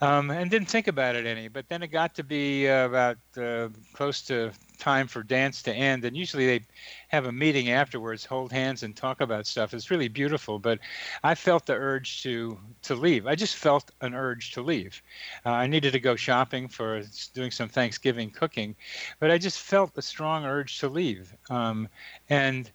um, 0.01 0.31
and 0.31 0.51
didn't 0.51 0.69
think 0.69 0.89
about 0.89 1.15
it 1.17 1.27
any. 1.27 1.49
But 1.49 1.69
then 1.69 1.83
it 1.83 1.89
got 1.89 2.15
to 2.15 2.25
be 2.25 2.69
uh, 2.69 2.87
about 2.87 3.19
uh, 3.37 3.69
close 3.93 4.23
to 4.23 4.53
time 4.79 5.07
for 5.07 5.23
dance 5.23 5.63
to 5.63 5.73
end, 5.75 6.05
and 6.05 6.17
usually 6.17 6.47
they 6.47 6.65
have 7.09 7.27
a 7.27 7.33
meeting 7.33 7.71
afterwards, 7.71 8.25
hold 8.25 8.51
hands, 8.51 8.83
and 8.83 8.97
talk 8.97 9.21
about 9.21 9.47
stuff. 9.47 9.75
It's 9.75 9.91
really 9.91 10.09
beautiful. 10.09 10.59
But 10.59 10.79
I 11.23 11.35
felt 11.35 11.67
the 11.67 11.75
urge 11.75 12.23
to 12.23 12.59
to 12.83 12.95
leave. 12.95 13.27
I 13.27 13.35
just 13.35 13.57
felt 13.57 13.91
an 14.01 14.15
urge 14.15 14.53
to 14.53 14.63
leave. 14.63 15.03
Uh, 15.45 15.51
I 15.51 15.67
needed 15.67 15.93
to 15.93 16.01
go 16.01 16.17
shopping 16.17 16.69
for 16.69 17.03
doing 17.35 17.51
some 17.51 17.69
Thanksgiving 17.69 18.31
cooking, 18.31 18.75
but 19.19 19.31
I 19.31 19.39
just 19.39 19.61
felt 19.61 19.99
a 19.99 20.03
strong 20.03 20.45
urge 20.45 20.79
to 20.81 20.89
leave. 20.89 21.35
Um, 21.51 21.89
and 22.29 22.71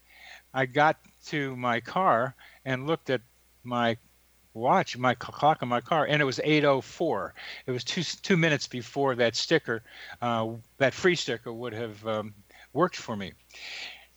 I 0.53 0.65
got 0.65 0.97
to 1.27 1.55
my 1.55 1.79
car 1.81 2.35
and 2.65 2.87
looked 2.87 3.09
at 3.09 3.21
my 3.63 3.97
watch 4.55 4.97
my 4.97 5.13
clock 5.13 5.61
on 5.61 5.67
my 5.67 5.81
car 5.81 6.05
and 6.05 6.21
it 6.21 6.25
was 6.25 6.39
804 6.43 7.33
it 7.67 7.71
was 7.71 7.83
two 7.83 8.01
two 8.01 8.37
minutes 8.37 8.67
before 8.67 9.13
that 9.15 9.35
sticker 9.35 9.83
uh, 10.21 10.47
that 10.77 10.93
free 10.93 11.15
sticker 11.15 11.51
would 11.53 11.73
have 11.73 12.07
um, 12.07 12.33
worked 12.75 12.97
for 12.97 13.15
me. 13.15 13.33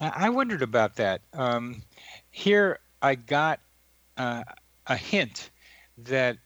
I 0.01 0.29
wondered 0.29 0.63
about 0.63 0.97
that. 0.97 1.23
Um, 1.33 1.83
here 2.31 2.81
i 3.01 3.15
got 3.15 3.61
uh, 4.17 4.43
a 4.87 4.97
hint 4.97 5.51
that 5.99 6.37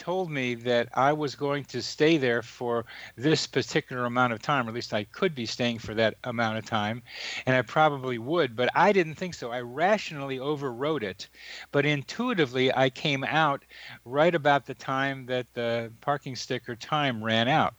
told 0.00 0.30
me 0.30 0.54
that 0.54 0.88
I 0.94 1.12
was 1.12 1.36
going 1.36 1.64
to 1.66 1.82
stay 1.82 2.16
there 2.16 2.42
for 2.42 2.86
this 3.16 3.46
particular 3.46 4.06
amount 4.06 4.32
of 4.32 4.40
time, 4.40 4.66
or 4.66 4.70
at 4.70 4.74
least 4.74 4.94
I 4.94 5.04
could 5.04 5.34
be 5.34 5.46
staying 5.46 5.78
for 5.78 5.94
that 5.94 6.14
amount 6.24 6.58
of 6.58 6.64
time, 6.64 7.02
and 7.46 7.54
I 7.54 7.62
probably 7.62 8.18
would, 8.18 8.56
but 8.56 8.70
I 8.74 8.92
didn't 8.92 9.16
think 9.16 9.34
so. 9.34 9.52
I 9.52 9.60
rationally 9.60 10.38
overrode 10.38 11.04
it, 11.04 11.28
but 11.70 11.84
intuitively 11.84 12.74
I 12.74 12.88
came 12.88 13.22
out 13.24 13.62
right 14.06 14.34
about 14.34 14.64
the 14.64 14.74
time 14.74 15.26
that 15.26 15.52
the 15.52 15.92
parking 16.00 16.34
sticker 16.34 16.74
time 16.74 17.22
ran 17.22 17.46
out. 17.46 17.74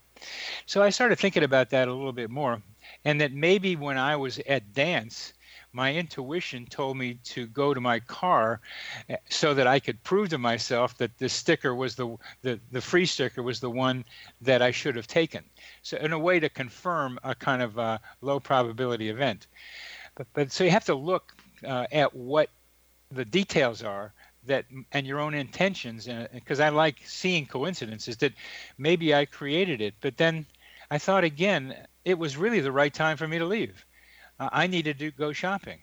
So 0.68 0.84
I 0.84 0.92
started 0.92 1.18
thinking 1.18 1.44
about 1.44 1.72
that 1.72 1.88
a 1.88 1.94
little 1.94 2.14
bit 2.14 2.30
more, 2.30 2.62
and 3.04 3.20
that 3.20 3.34
maybe 3.34 3.76
when 3.76 3.98
I 3.98 4.16
was 4.16 4.38
at 4.48 4.74
dance, 4.74 5.34
my 5.74 5.94
intuition 5.94 6.66
told 6.66 6.98
me 6.98 7.16
to 7.24 7.48
go 7.48 7.74
to 7.74 7.82
my 7.82 8.00
car 8.02 8.62
eh, 9.10 9.18
so 9.30 9.54
that 9.54 9.68
I 9.68 9.80
could 9.80 10.04
prove 10.04 10.30
to 10.30 10.38
myself 10.38 10.98
that 10.98 11.18
the 11.18 11.30
sticker 11.30 11.74
was 11.74 11.96
the, 11.96 12.18
the, 12.42 12.60
the 12.72 12.82
free 12.82 13.06
sticker 13.06 13.42
was 13.42 13.60
the 13.60 13.70
one 13.70 14.04
that 14.42 14.62
I 14.62 14.72
should 14.72 14.96
have 14.96 15.08
taken. 15.08 15.44
So, 15.82 15.98
in 15.98 16.12
a 16.14 16.20
way, 16.20 16.40
to 16.40 16.50
confirm 16.50 17.20
a 17.24 17.36
kind 17.36 17.62
of 17.62 17.80
uh, 17.80 17.98
low 18.22 18.40
probability 18.40 19.10
event. 19.10 19.48
But, 20.16 20.28
but 20.34 20.52
so 20.52 20.64
you 20.64 20.72
have 20.72 20.86
to 20.86 20.96
look 20.96 21.34
uh, 21.66 21.88
at 21.92 22.14
what 22.14 22.50
the 23.12 23.26
details 23.26 23.84
are 23.84 24.14
that 24.46 24.66
and 24.92 25.06
your 25.06 25.20
own 25.20 25.34
intentions 25.34 26.10
because 26.34 26.60
i 26.60 26.70
like 26.70 26.98
seeing 27.06 27.46
coincidences 27.46 28.18
that 28.18 28.34
maybe 28.78 29.14
i 29.14 29.24
created 29.26 29.82
it 29.82 29.94
but 30.02 30.18
then 30.18 30.46
i 30.90 30.98
thought 30.98 31.24
again 31.24 31.76
it 32.06 32.18
was 32.18 32.38
really 32.38 32.60
the 32.60 32.72
right 32.72 32.94
time 32.94 33.18
for 33.18 33.28
me 33.28 33.38
to 33.38 33.46
leave 33.46 33.86
uh, 34.42 34.50
I 34.52 34.68
needed 34.68 34.98
to 35.00 35.12
go 35.12 35.32
shopping. 35.32 35.80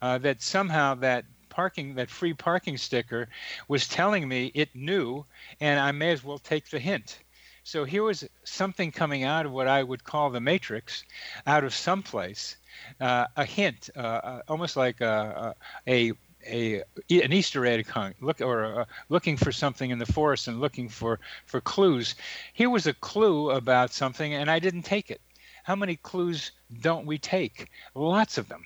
Uh, 0.00 0.16
that 0.18 0.40
somehow 0.40 0.94
that 0.94 1.24
parking, 1.50 1.94
that 1.96 2.08
free 2.08 2.32
parking 2.32 2.78
sticker, 2.78 3.28
was 3.66 3.86
telling 3.86 4.26
me 4.26 4.50
it 4.54 4.74
knew, 4.74 5.24
and 5.60 5.78
I 5.78 5.92
may 5.92 6.12
as 6.12 6.24
well 6.24 6.38
take 6.38 6.70
the 6.70 6.78
hint. 6.78 7.18
So 7.64 7.84
here 7.84 8.02
was 8.02 8.24
something 8.44 8.92
coming 8.92 9.24
out 9.24 9.44
of 9.44 9.52
what 9.52 9.68
I 9.68 9.82
would 9.82 10.04
call 10.04 10.30
the 10.30 10.40
matrix, 10.40 11.04
out 11.46 11.64
of 11.64 11.74
someplace, 11.74 12.56
uh, 13.00 13.26
a 13.36 13.44
hint, 13.44 13.90
uh, 13.94 14.00
uh 14.00 14.42
almost 14.48 14.76
like 14.76 15.00
a, 15.02 15.54
a, 15.86 16.12
a, 16.46 16.82
an 17.10 17.32
Easter 17.32 17.66
egg 17.66 17.88
hunt, 17.88 18.22
look 18.22 18.40
or 18.40 18.80
uh, 18.80 18.84
looking 19.10 19.36
for 19.36 19.52
something 19.52 19.90
in 19.90 19.98
the 19.98 20.06
forest 20.06 20.48
and 20.48 20.60
looking 20.60 20.88
for 20.88 21.20
for 21.44 21.60
clues. 21.60 22.14
Here 22.54 22.70
was 22.70 22.86
a 22.86 22.94
clue 22.94 23.50
about 23.50 23.92
something, 23.92 24.32
and 24.32 24.50
I 24.50 24.60
didn't 24.60 24.82
take 24.82 25.10
it. 25.10 25.20
How 25.68 25.76
many 25.76 25.96
clues 25.96 26.52
don't 26.80 27.04
we 27.04 27.18
take? 27.18 27.68
Lots 27.94 28.38
of 28.38 28.48
them. 28.48 28.64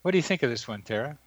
What 0.00 0.12
do 0.12 0.16
you 0.16 0.22
think 0.22 0.42
of 0.42 0.48
this 0.48 0.66
one, 0.66 0.80
Tara? 0.80 1.18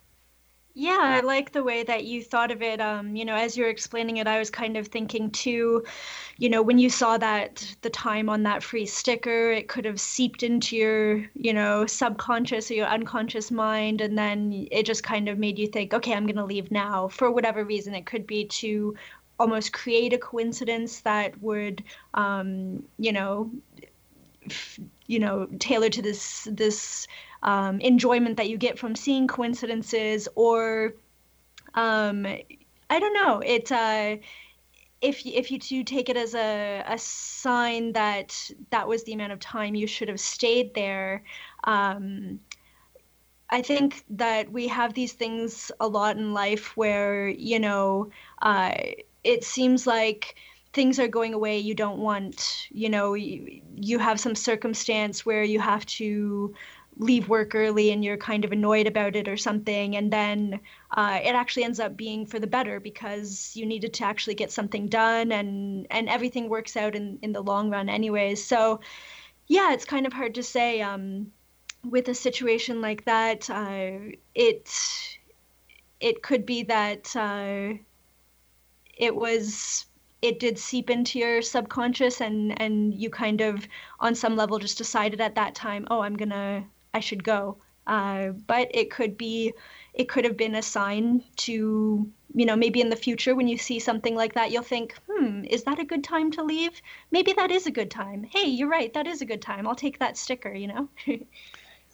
Yeah, 0.73 0.97
I 0.99 1.19
like 1.19 1.51
the 1.51 1.61
way 1.61 1.83
that 1.83 2.05
you 2.05 2.23
thought 2.23 2.49
of 2.49 2.63
it. 2.63 2.81
Um, 2.81 3.15
you 3.15 3.25
know, 3.25 3.35
as 3.35 3.55
you're 3.55 3.69
explaining 3.69 4.17
it, 4.17 4.25
I 4.25 4.39
was 4.39 4.49
kind 4.49 4.75
of 4.75 4.87
thinking 4.87 5.29
too, 5.29 5.85
you 6.37 6.49
know, 6.49 6.63
when 6.63 6.79
you 6.79 6.89
saw 6.89 7.15
that 7.19 7.75
the 7.81 7.91
time 7.91 8.27
on 8.27 8.41
that 8.43 8.63
free 8.63 8.87
sticker, 8.87 9.51
it 9.51 9.67
could 9.67 9.85
have 9.85 10.01
seeped 10.01 10.41
into 10.41 10.75
your, 10.75 11.17
you 11.35 11.53
know, 11.53 11.85
subconscious 11.85 12.71
or 12.71 12.73
your 12.73 12.87
unconscious 12.87 13.51
mind. 13.51 14.01
And 14.01 14.17
then 14.17 14.67
it 14.71 14.83
just 14.83 15.03
kind 15.03 15.29
of 15.29 15.37
made 15.37 15.59
you 15.59 15.67
think, 15.67 15.93
okay, 15.93 16.13
I'm 16.13 16.25
going 16.25 16.37
to 16.37 16.43
leave 16.43 16.71
now 16.71 17.07
for 17.09 17.29
whatever 17.29 17.63
reason. 17.63 17.93
It 17.93 18.07
could 18.07 18.25
be 18.25 18.45
to 18.45 18.95
almost 19.39 19.71
create 19.71 20.11
a 20.13 20.17
coincidence 20.17 20.99
that 21.01 21.41
would, 21.41 21.83
um, 22.13 22.83
you 22.97 23.11
know, 23.11 23.49
you 25.07 25.19
know 25.19 25.47
tailored 25.59 25.93
to 25.93 26.01
this 26.01 26.47
this 26.51 27.07
um, 27.43 27.79
enjoyment 27.81 28.37
that 28.37 28.49
you 28.49 28.57
get 28.57 28.77
from 28.77 28.95
seeing 28.95 29.27
coincidences 29.27 30.27
or 30.35 30.93
um, 31.75 32.25
I 32.89 32.99
don't 32.99 33.13
know. 33.13 33.41
It's 33.45 33.71
uh, 33.71 34.17
if 35.01 35.25
if 35.25 35.51
you 35.51 35.59
do 35.59 35.83
take 35.83 36.09
it 36.09 36.17
as 36.17 36.35
a, 36.35 36.83
a 36.87 36.97
sign 36.97 37.93
that 37.93 38.51
that 38.71 38.87
was 38.87 39.03
the 39.03 39.13
amount 39.13 39.31
of 39.31 39.39
time 39.39 39.75
you 39.75 39.87
should 39.87 40.09
have 40.09 40.19
stayed 40.19 40.73
there 40.73 41.23
um, 41.63 42.39
I 43.49 43.61
think 43.61 44.03
that 44.11 44.51
we 44.51 44.67
have 44.67 44.93
these 44.93 45.13
things 45.13 45.71
a 45.79 45.87
lot 45.87 46.17
in 46.17 46.33
life 46.33 46.77
where 46.77 47.27
you 47.27 47.59
know 47.59 48.11
uh, 48.41 48.73
it 49.23 49.43
seems 49.43 49.87
like 49.87 50.35
things 50.73 50.99
are 50.99 51.07
going 51.07 51.33
away 51.33 51.57
you 51.57 51.73
don't 51.73 51.99
want 51.99 52.67
you 52.69 52.89
know 52.89 53.13
you, 53.13 53.61
you 53.75 53.99
have 53.99 54.19
some 54.19 54.35
circumstance 54.35 55.25
where 55.25 55.43
you 55.43 55.59
have 55.59 55.85
to 55.85 56.53
leave 56.97 57.29
work 57.29 57.55
early 57.55 57.91
and 57.91 58.03
you're 58.03 58.17
kind 58.17 58.43
of 58.43 58.51
annoyed 58.51 58.85
about 58.85 59.15
it 59.15 59.27
or 59.27 59.37
something 59.37 59.95
and 59.95 60.11
then 60.11 60.59
uh, 60.97 61.19
it 61.23 61.33
actually 61.33 61.63
ends 61.63 61.79
up 61.79 61.95
being 61.95 62.25
for 62.25 62.39
the 62.39 62.47
better 62.47 62.79
because 62.79 63.51
you 63.55 63.65
needed 63.65 63.93
to 63.93 64.03
actually 64.03 64.35
get 64.35 64.51
something 64.51 64.87
done 64.87 65.31
and 65.31 65.87
and 65.91 66.09
everything 66.09 66.49
works 66.49 66.75
out 66.75 66.95
in 66.95 67.17
in 67.21 67.31
the 67.31 67.41
long 67.41 67.69
run 67.69 67.87
anyways 67.87 68.43
so 68.43 68.79
yeah 69.47 69.73
it's 69.73 69.85
kind 69.85 70.05
of 70.05 70.13
hard 70.13 70.35
to 70.35 70.43
say 70.43 70.81
um, 70.81 71.31
with 71.89 72.09
a 72.09 72.13
situation 72.13 72.81
like 72.81 73.05
that 73.05 73.49
uh, 73.49 73.91
it 74.35 74.69
it 76.01 76.21
could 76.21 76.45
be 76.45 76.63
that 76.63 77.15
uh, 77.15 77.73
it 78.97 79.15
was 79.15 79.85
it 80.21 80.39
did 80.39 80.57
seep 80.59 80.89
into 80.89 81.19
your 81.19 81.41
subconscious 81.41 82.21
and 82.21 82.59
and 82.61 82.93
you 82.93 83.09
kind 83.09 83.41
of 83.41 83.67
on 83.99 84.15
some 84.15 84.35
level 84.35 84.59
just 84.59 84.77
decided 84.77 85.21
at 85.21 85.35
that 85.35 85.55
time 85.55 85.87
oh 85.91 86.01
i'm 86.01 86.15
gonna 86.17 86.63
i 86.93 86.99
should 86.99 87.23
go. 87.23 87.57
Uh, 87.87 88.29
but 88.45 88.69
it 88.71 88.91
could 88.91 89.17
be 89.17 89.51
it 89.95 90.07
could 90.07 90.23
have 90.23 90.37
been 90.37 90.53
a 90.53 90.61
sign 90.61 91.23
to 91.35 92.07
you 92.35 92.45
know 92.45 92.55
maybe 92.55 92.81
in 92.81 92.89
the 92.89 92.95
future 92.95 93.35
when 93.35 93.47
you 93.47 93.57
see 93.57 93.79
something 93.79 94.13
like 94.15 94.33
that 94.35 94.51
you'll 94.51 94.61
think 94.61 94.93
hmm 95.09 95.43
is 95.45 95.63
that 95.63 95.79
a 95.79 95.85
good 95.85 96.03
time 96.03 96.29
to 96.31 96.43
leave? 96.43 96.81
Maybe 97.09 97.33
that 97.33 97.49
is 97.49 97.65
a 97.65 97.71
good 97.71 97.89
time. 97.89 98.23
Hey 98.23 98.45
you're 98.45 98.69
right 98.69 98.93
that 98.93 99.07
is 99.07 99.21
a 99.21 99.25
good 99.25 99.41
time. 99.41 99.65
I'll 99.67 99.75
take 99.75 99.97
that 99.99 100.17
sticker 100.17 100.53
you 100.53 100.67
know? 100.67 100.89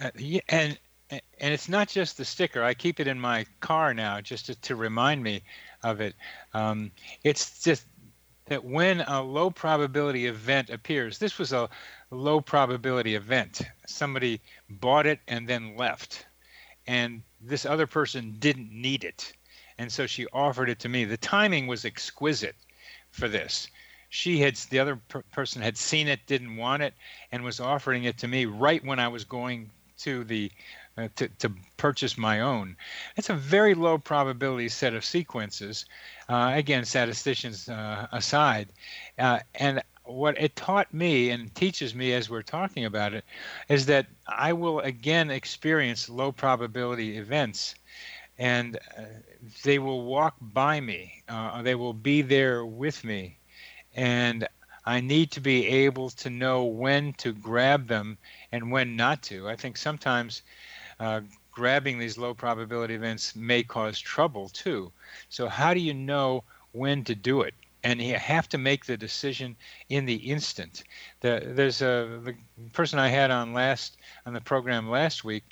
Uh, 0.01 0.11
yeah, 0.17 0.41
and 0.49 0.77
and 1.09 1.53
it's 1.53 1.69
not 1.69 1.87
just 1.87 2.17
the 2.17 2.25
sticker. 2.25 2.63
I 2.63 2.73
keep 2.73 2.99
it 2.99 3.07
in 3.07 3.19
my 3.19 3.45
car 3.59 3.93
now 3.93 4.19
just 4.21 4.47
to, 4.47 4.59
to 4.61 4.75
remind 4.75 5.23
me 5.23 5.43
of 5.83 6.01
it. 6.01 6.15
Um, 6.53 6.91
it's 7.23 7.63
just 7.63 7.85
that 8.45 8.63
when 8.63 9.01
a 9.01 9.21
low 9.21 9.49
probability 9.49 10.27
event 10.27 10.69
appears, 10.69 11.17
this 11.17 11.37
was 11.37 11.51
a 11.51 11.69
low 12.11 12.39
probability 12.39 13.15
event. 13.15 13.61
Somebody 13.87 14.39
bought 14.69 15.05
it 15.05 15.19
and 15.27 15.47
then 15.47 15.75
left, 15.75 16.25
and 16.87 17.21
this 17.41 17.65
other 17.65 17.87
person 17.87 18.35
didn't 18.39 18.71
need 18.71 19.03
it. 19.03 19.33
And 19.77 19.91
so 19.91 20.07
she 20.07 20.27
offered 20.27 20.69
it 20.69 20.79
to 20.79 20.89
me. 20.89 21.05
The 21.05 21.17
timing 21.17 21.67
was 21.67 21.85
exquisite 21.85 22.55
for 23.11 23.27
this. 23.27 23.67
She 24.09 24.39
had, 24.39 24.55
the 24.69 24.79
other 24.79 24.95
per- 25.09 25.23
person 25.33 25.61
had 25.61 25.77
seen 25.77 26.07
it, 26.07 26.25
didn't 26.27 26.55
want 26.55 26.83
it, 26.83 26.93
and 27.31 27.43
was 27.43 27.59
offering 27.59 28.05
it 28.05 28.17
to 28.19 28.27
me 28.27 28.45
right 28.45 28.83
when 28.85 28.99
I 28.99 29.07
was 29.07 29.25
going 29.25 29.69
to 29.99 30.23
the 30.23 30.51
uh, 30.97 31.09
to, 31.15 31.27
to 31.27 31.51
purchase 31.75 32.17
my 32.17 32.39
own. 32.39 32.77
It's 33.17 33.29
a 33.29 33.35
very 33.35 33.73
low 33.73 33.97
probability 33.97 34.69
set 34.69 34.93
of 34.93 35.03
sequences. 35.03 35.85
Uh, 36.29 36.53
again, 36.55 36.85
statisticians 36.85 37.67
uh, 37.67 38.07
aside. 38.13 38.69
Uh, 39.19 39.39
and 39.55 39.83
what 40.05 40.39
it 40.39 40.55
taught 40.55 40.93
me 40.93 41.31
and 41.31 41.53
teaches 41.55 41.95
me 41.95 42.13
as 42.13 42.29
we're 42.29 42.43
talking 42.43 42.85
about 42.85 43.13
it 43.13 43.25
is 43.67 43.87
that 43.87 44.07
I 44.27 44.53
will 44.53 44.79
again 44.79 45.31
experience 45.31 46.07
low 46.09 46.31
probability 46.31 47.17
events. 47.17 47.75
And 48.37 48.77
uh, 48.97 49.03
they 49.63 49.79
will 49.79 50.03
walk 50.03 50.35
by 50.39 50.79
me, 50.79 51.23
they 51.61 51.75
will 51.75 51.93
be 51.93 52.21
there 52.21 52.65
with 52.65 53.03
me. 53.03 53.37
And 53.95 54.47
I 54.85 55.01
need 55.01 55.31
to 55.31 55.41
be 55.41 55.67
able 55.67 56.09
to 56.11 56.29
know 56.29 56.63
when 56.63 57.13
to 57.13 57.33
grab 57.33 57.87
them 57.87 58.17
and 58.51 58.71
when 58.71 58.95
not 58.95 59.23
to. 59.23 59.49
I 59.49 59.55
think 59.55 59.77
sometimes 59.77 60.43
uh, 60.99 61.21
grabbing 61.51 61.97
these 61.97 62.17
low 62.17 62.33
probability 62.33 62.93
events 62.93 63.35
may 63.35 63.63
cause 63.63 63.99
trouble 63.99 64.49
too. 64.49 64.91
So, 65.29 65.47
how 65.47 65.73
do 65.73 65.79
you 65.79 65.93
know 65.93 66.43
when 66.73 67.03
to 67.05 67.15
do 67.15 67.41
it? 67.41 67.53
And 67.83 68.01
you 68.01 68.15
have 68.15 68.49
to 68.49 68.57
make 68.57 68.85
the 68.85 68.97
decision 68.97 69.55
in 69.89 70.05
the 70.05 70.15
instant. 70.15 70.83
The, 71.21 71.43
there's 71.45 71.83
a 71.83 72.19
the 72.23 72.35
person 72.73 72.97
I 72.97 73.09
had 73.09 73.29
on 73.29 73.53
last 73.53 73.97
on 74.25 74.33
the 74.33 74.41
program 74.41 74.89
last 74.89 75.23
week 75.23 75.43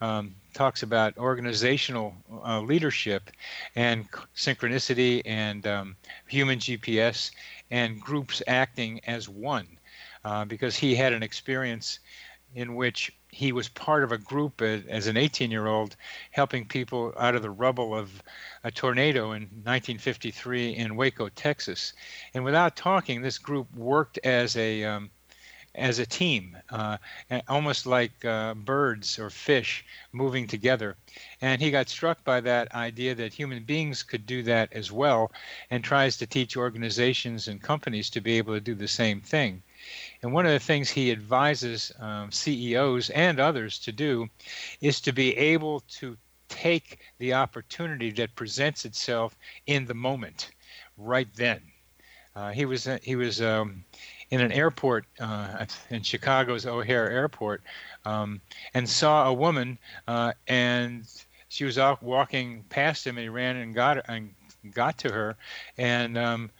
um, 0.00 0.34
talks 0.54 0.82
about 0.82 1.18
organizational 1.18 2.14
uh, 2.44 2.60
leadership 2.60 3.30
and 3.74 4.06
synchronicity 4.36 5.22
and 5.24 5.66
um, 5.66 5.96
human 6.28 6.58
GPS 6.58 7.32
and 7.70 8.00
groups 8.00 8.42
acting 8.46 9.00
as 9.06 9.28
one, 9.28 9.66
uh, 10.24 10.44
because 10.44 10.76
he 10.76 10.94
had 10.94 11.12
an 11.12 11.22
experience 11.22 11.98
in 12.54 12.74
which 12.74 13.12
he 13.32 13.52
was 13.52 13.68
part 13.68 14.02
of 14.02 14.12
a 14.12 14.18
group 14.18 14.60
as 14.60 15.06
an 15.06 15.16
18 15.16 15.50
year 15.50 15.66
old 15.66 15.96
helping 16.30 16.66
people 16.66 17.14
out 17.18 17.34
of 17.34 17.42
the 17.42 17.50
rubble 17.50 17.94
of 17.94 18.22
a 18.64 18.70
tornado 18.70 19.32
in 19.32 19.42
1953 19.42 20.76
in 20.76 20.96
Waco, 20.96 21.28
Texas. 21.28 21.92
And 22.34 22.44
without 22.44 22.76
talking, 22.76 23.22
this 23.22 23.38
group 23.38 23.72
worked 23.74 24.18
as 24.24 24.56
a 24.56 24.84
um, 24.84 25.10
as 25.76 26.00
a 26.00 26.06
team, 26.06 26.58
uh, 26.70 26.98
almost 27.48 27.86
like 27.86 28.24
uh, 28.24 28.54
birds 28.54 29.20
or 29.20 29.30
fish 29.30 29.84
moving 30.12 30.48
together. 30.48 30.96
And 31.40 31.62
he 31.62 31.70
got 31.70 31.88
struck 31.88 32.24
by 32.24 32.40
that 32.40 32.74
idea 32.74 33.14
that 33.14 33.32
human 33.32 33.62
beings 33.62 34.02
could 34.02 34.26
do 34.26 34.42
that 34.42 34.72
as 34.72 34.90
well, 34.90 35.30
and 35.70 35.84
tries 35.84 36.16
to 36.16 36.26
teach 36.26 36.56
organizations 36.56 37.46
and 37.46 37.62
companies 37.62 38.10
to 38.10 38.20
be 38.20 38.36
able 38.38 38.54
to 38.54 38.60
do 38.60 38.74
the 38.74 38.88
same 38.88 39.20
thing. 39.20 39.62
And 40.22 40.32
one 40.32 40.46
of 40.46 40.52
the 40.52 40.60
things 40.60 40.90
he 40.90 41.10
advises 41.10 41.92
um, 41.98 42.30
CEOs 42.30 43.10
and 43.10 43.40
others 43.40 43.78
to 43.80 43.92
do 43.92 44.28
is 44.80 45.00
to 45.02 45.12
be 45.12 45.36
able 45.36 45.80
to 45.98 46.16
take 46.48 46.98
the 47.18 47.34
opportunity 47.34 48.10
that 48.10 48.34
presents 48.34 48.84
itself 48.84 49.36
in 49.66 49.86
the 49.86 49.94
moment, 49.94 50.50
right 50.98 51.28
then. 51.36 51.62
Uh, 52.36 52.50
he 52.50 52.64
was 52.64 52.86
uh, 52.86 52.98
he 53.02 53.16
was 53.16 53.40
um, 53.42 53.84
in 54.30 54.40
an 54.40 54.52
airport 54.52 55.04
uh, 55.18 55.66
in 55.90 56.02
Chicago's 56.02 56.66
O'Hare 56.66 57.10
Airport 57.10 57.62
um, 58.04 58.40
and 58.74 58.88
saw 58.88 59.28
a 59.28 59.32
woman 59.32 59.78
uh, 60.06 60.32
and 60.46 61.04
she 61.48 61.64
was 61.64 61.78
out 61.78 62.02
walking 62.02 62.64
past 62.68 63.06
him 63.06 63.16
and 63.16 63.24
he 63.24 63.28
ran 63.28 63.56
and 63.56 63.74
got 63.74 63.96
her, 63.96 64.04
and 64.08 64.32
got 64.72 64.98
to 64.98 65.12
her 65.12 65.36
and 65.76 66.16
um, 66.16 66.50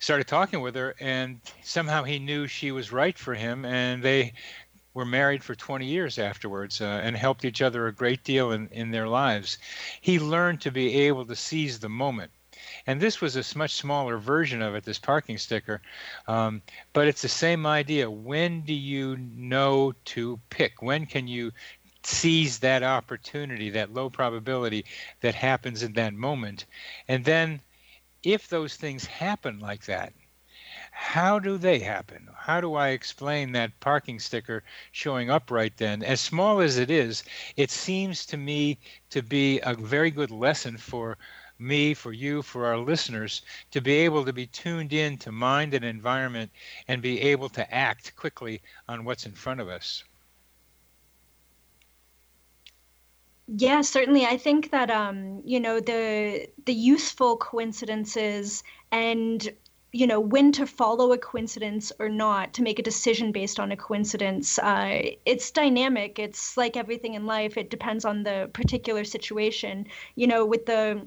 started 0.00 0.26
talking 0.26 0.60
with 0.60 0.74
her, 0.74 0.96
and 0.98 1.40
somehow 1.62 2.02
he 2.02 2.18
knew 2.18 2.46
she 2.46 2.72
was 2.72 2.90
right 2.90 3.16
for 3.16 3.34
him, 3.34 3.64
and 3.64 4.02
they 4.02 4.32
were 4.94 5.04
married 5.04 5.44
for 5.44 5.54
20 5.54 5.86
years 5.86 6.18
afterwards 6.18 6.80
uh, 6.80 7.00
and 7.04 7.16
helped 7.16 7.44
each 7.44 7.62
other 7.62 7.86
a 7.86 7.92
great 7.92 8.24
deal 8.24 8.50
in, 8.50 8.66
in 8.68 8.90
their 8.90 9.06
lives. 9.06 9.58
He 10.00 10.18
learned 10.18 10.60
to 10.62 10.72
be 10.72 11.02
able 11.02 11.26
to 11.26 11.36
seize 11.36 11.78
the 11.78 11.88
moment. 11.88 12.32
And 12.86 13.00
this 13.00 13.20
was 13.20 13.36
a 13.36 13.58
much 13.58 13.74
smaller 13.74 14.18
version 14.18 14.62
of 14.62 14.74
it, 14.74 14.84
this 14.84 14.98
parking 14.98 15.38
sticker. 15.38 15.80
Um, 16.26 16.62
but 16.92 17.06
it's 17.06 17.22
the 17.22 17.28
same 17.28 17.66
idea. 17.66 18.10
When 18.10 18.62
do 18.62 18.74
you 18.74 19.16
know 19.16 19.92
to 20.06 20.40
pick? 20.50 20.82
When 20.82 21.06
can 21.06 21.28
you 21.28 21.52
seize 22.02 22.58
that 22.60 22.82
opportunity, 22.82 23.70
that 23.70 23.92
low 23.92 24.08
probability 24.10 24.86
that 25.20 25.34
happens 25.34 25.82
in 25.82 25.92
that 25.92 26.14
moment? 26.14 26.64
And 27.06 27.24
then 27.24 27.60
if 28.22 28.48
those 28.48 28.76
things 28.76 29.06
happen 29.06 29.58
like 29.58 29.84
that, 29.86 30.12
how 30.92 31.38
do 31.38 31.56
they 31.56 31.78
happen? 31.78 32.28
How 32.36 32.60
do 32.60 32.74
I 32.74 32.88
explain 32.88 33.52
that 33.52 33.78
parking 33.80 34.18
sticker 34.20 34.62
showing 34.92 35.30
up 35.30 35.50
right 35.50 35.76
then? 35.76 36.02
As 36.02 36.20
small 36.20 36.60
as 36.60 36.78
it 36.78 36.90
is, 36.90 37.24
it 37.56 37.70
seems 37.70 38.26
to 38.26 38.36
me 38.36 38.78
to 39.10 39.22
be 39.22 39.60
a 39.60 39.74
very 39.74 40.10
good 40.10 40.30
lesson 40.30 40.76
for 40.76 41.16
me, 41.58 41.94
for 41.94 42.12
you, 42.12 42.42
for 42.42 42.66
our 42.66 42.78
listeners 42.78 43.42
to 43.70 43.80
be 43.80 43.92
able 43.92 44.24
to 44.24 44.32
be 44.32 44.46
tuned 44.46 44.92
in 44.92 45.18
to 45.18 45.32
mind 45.32 45.74
and 45.74 45.84
environment 45.84 46.50
and 46.88 47.02
be 47.02 47.20
able 47.20 47.48
to 47.50 47.74
act 47.74 48.16
quickly 48.16 48.62
on 48.88 49.04
what's 49.04 49.26
in 49.26 49.32
front 49.32 49.60
of 49.60 49.68
us. 49.68 50.04
Yeah, 53.52 53.80
certainly. 53.80 54.24
I 54.24 54.36
think 54.36 54.70
that 54.70 54.90
um, 54.90 55.42
you 55.44 55.58
know 55.58 55.80
the 55.80 56.48
the 56.66 56.72
useful 56.72 57.36
coincidences 57.36 58.62
and 58.92 59.52
you 59.92 60.06
know 60.06 60.20
when 60.20 60.52
to 60.52 60.66
follow 60.66 61.12
a 61.12 61.18
coincidence 61.18 61.90
or 61.98 62.08
not 62.08 62.54
to 62.54 62.62
make 62.62 62.78
a 62.78 62.82
decision 62.82 63.32
based 63.32 63.58
on 63.58 63.72
a 63.72 63.76
coincidence 63.76 64.56
uh, 64.60 65.02
it's 65.26 65.50
dynamic. 65.50 66.20
It's 66.20 66.56
like 66.56 66.76
everything 66.76 67.14
in 67.14 67.26
life. 67.26 67.56
It 67.56 67.70
depends 67.70 68.04
on 68.04 68.22
the 68.22 68.48
particular 68.52 69.02
situation. 69.02 69.88
You 70.14 70.28
know 70.28 70.46
with 70.46 70.66
the 70.66 71.04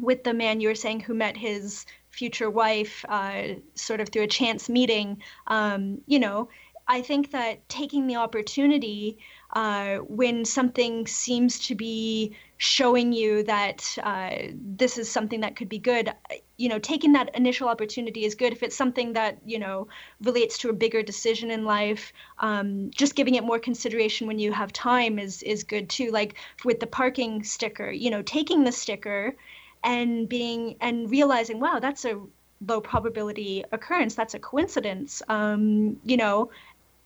with 0.00 0.24
the 0.24 0.32
man 0.32 0.60
you 0.60 0.68
were 0.68 0.74
saying 0.74 1.00
who 1.00 1.12
met 1.14 1.36
his 1.36 1.84
future 2.08 2.48
wife 2.48 3.04
uh, 3.10 3.42
sort 3.74 4.00
of 4.00 4.08
through 4.08 4.22
a 4.22 4.26
chance 4.28 4.68
meeting 4.70 5.22
um, 5.48 6.00
you 6.06 6.18
know 6.18 6.48
i 6.88 7.00
think 7.00 7.30
that 7.30 7.66
taking 7.68 8.06
the 8.06 8.16
opportunity 8.16 9.16
uh, 9.54 9.98
when 9.98 10.44
something 10.44 11.06
seems 11.06 11.58
to 11.66 11.74
be 11.74 12.36
showing 12.56 13.12
you 13.12 13.42
that 13.44 13.96
uh, 14.02 14.30
this 14.54 14.98
is 14.98 15.10
something 15.10 15.40
that 15.40 15.56
could 15.56 15.68
be 15.68 15.78
good 15.78 16.12
you 16.56 16.68
know 16.68 16.78
taking 16.78 17.12
that 17.12 17.34
initial 17.34 17.68
opportunity 17.68 18.24
is 18.24 18.34
good. 18.34 18.52
If 18.52 18.62
it's 18.62 18.76
something 18.76 19.12
that 19.14 19.38
you 19.44 19.58
know 19.58 19.88
relates 20.22 20.58
to 20.58 20.70
a 20.70 20.72
bigger 20.72 21.02
decision 21.02 21.50
in 21.50 21.64
life 21.64 22.12
um, 22.38 22.90
just 22.90 23.14
giving 23.14 23.34
it 23.34 23.44
more 23.44 23.58
consideration 23.58 24.26
when 24.26 24.38
you 24.38 24.52
have 24.52 24.72
time 24.72 25.18
is 25.18 25.42
is 25.42 25.64
good 25.64 25.88
too. 25.88 26.10
Like 26.10 26.34
with 26.64 26.80
the 26.80 26.86
parking 26.86 27.42
sticker 27.42 27.90
you 27.90 28.10
know 28.10 28.22
taking 28.22 28.64
the 28.64 28.72
sticker 28.72 29.34
and 29.82 30.28
being 30.28 30.76
and 30.80 31.10
realizing 31.10 31.60
wow 31.60 31.78
that's 31.80 32.04
a 32.04 32.20
low 32.66 32.80
probability 32.80 33.64
occurrence 33.72 34.14
that's 34.14 34.34
a 34.34 34.38
coincidence 34.38 35.22
um, 35.28 35.98
you 36.04 36.16
know 36.16 36.50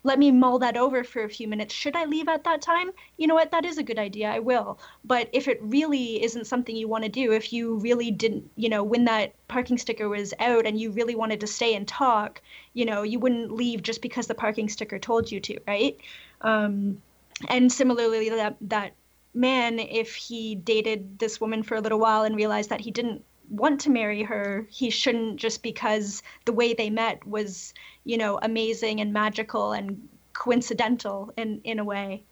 let 0.04 0.18
me 0.18 0.30
mull 0.30 0.58
that 0.60 0.76
over 0.76 1.02
for 1.02 1.24
a 1.24 1.28
few 1.28 1.48
minutes. 1.48 1.74
Should 1.74 1.96
I 1.96 2.04
leave 2.04 2.28
at 2.28 2.44
that 2.44 2.62
time? 2.62 2.90
You 3.16 3.26
know 3.26 3.34
what? 3.34 3.50
That 3.50 3.64
is 3.64 3.78
a 3.78 3.82
good 3.82 3.98
idea. 3.98 4.30
I 4.30 4.38
will. 4.38 4.78
But 5.04 5.28
if 5.32 5.48
it 5.48 5.58
really 5.60 6.22
isn't 6.22 6.46
something 6.46 6.76
you 6.76 6.88
want 6.88 7.04
to 7.04 7.10
do, 7.10 7.32
if 7.32 7.52
you 7.52 7.78
really 7.78 8.10
didn't, 8.10 8.50
you 8.56 8.68
know, 8.68 8.84
when 8.84 9.04
that 9.06 9.34
parking 9.48 9.76
sticker 9.76 10.08
was 10.08 10.32
out 10.38 10.66
and 10.66 10.80
you 10.80 10.90
really 10.92 11.14
wanted 11.14 11.40
to 11.40 11.46
stay 11.46 11.74
and 11.74 11.86
talk, 11.86 12.40
you 12.74 12.84
know, 12.84 13.02
you 13.02 13.18
wouldn't 13.18 13.52
leave 13.52 13.82
just 13.82 14.00
because 14.00 14.26
the 14.26 14.34
parking 14.34 14.68
sticker 14.68 14.98
told 14.98 15.30
you 15.32 15.40
to, 15.40 15.58
right? 15.66 15.98
Um, 16.42 17.02
and 17.48 17.72
similarly, 17.72 18.30
that 18.30 18.56
that 18.62 18.92
man, 19.34 19.78
if 19.78 20.14
he 20.14 20.54
dated 20.54 21.18
this 21.18 21.40
woman 21.40 21.62
for 21.62 21.76
a 21.76 21.80
little 21.80 21.98
while 21.98 22.22
and 22.22 22.36
realized 22.36 22.70
that 22.70 22.80
he 22.80 22.90
didn't 22.90 23.24
want 23.50 23.80
to 23.82 23.90
marry 23.90 24.22
her, 24.22 24.66
he 24.70 24.90
shouldn't 24.90 25.36
just 25.36 25.62
because 25.62 26.22
the 26.44 26.52
way 26.52 26.74
they 26.74 26.90
met 26.90 27.26
was, 27.26 27.74
you 28.04 28.18
know, 28.18 28.38
amazing 28.42 29.00
and 29.00 29.12
magical 29.12 29.72
and 29.72 30.08
coincidental 30.32 31.32
in 31.36 31.60
in 31.64 31.78
a 31.78 31.84
way. 31.84 32.22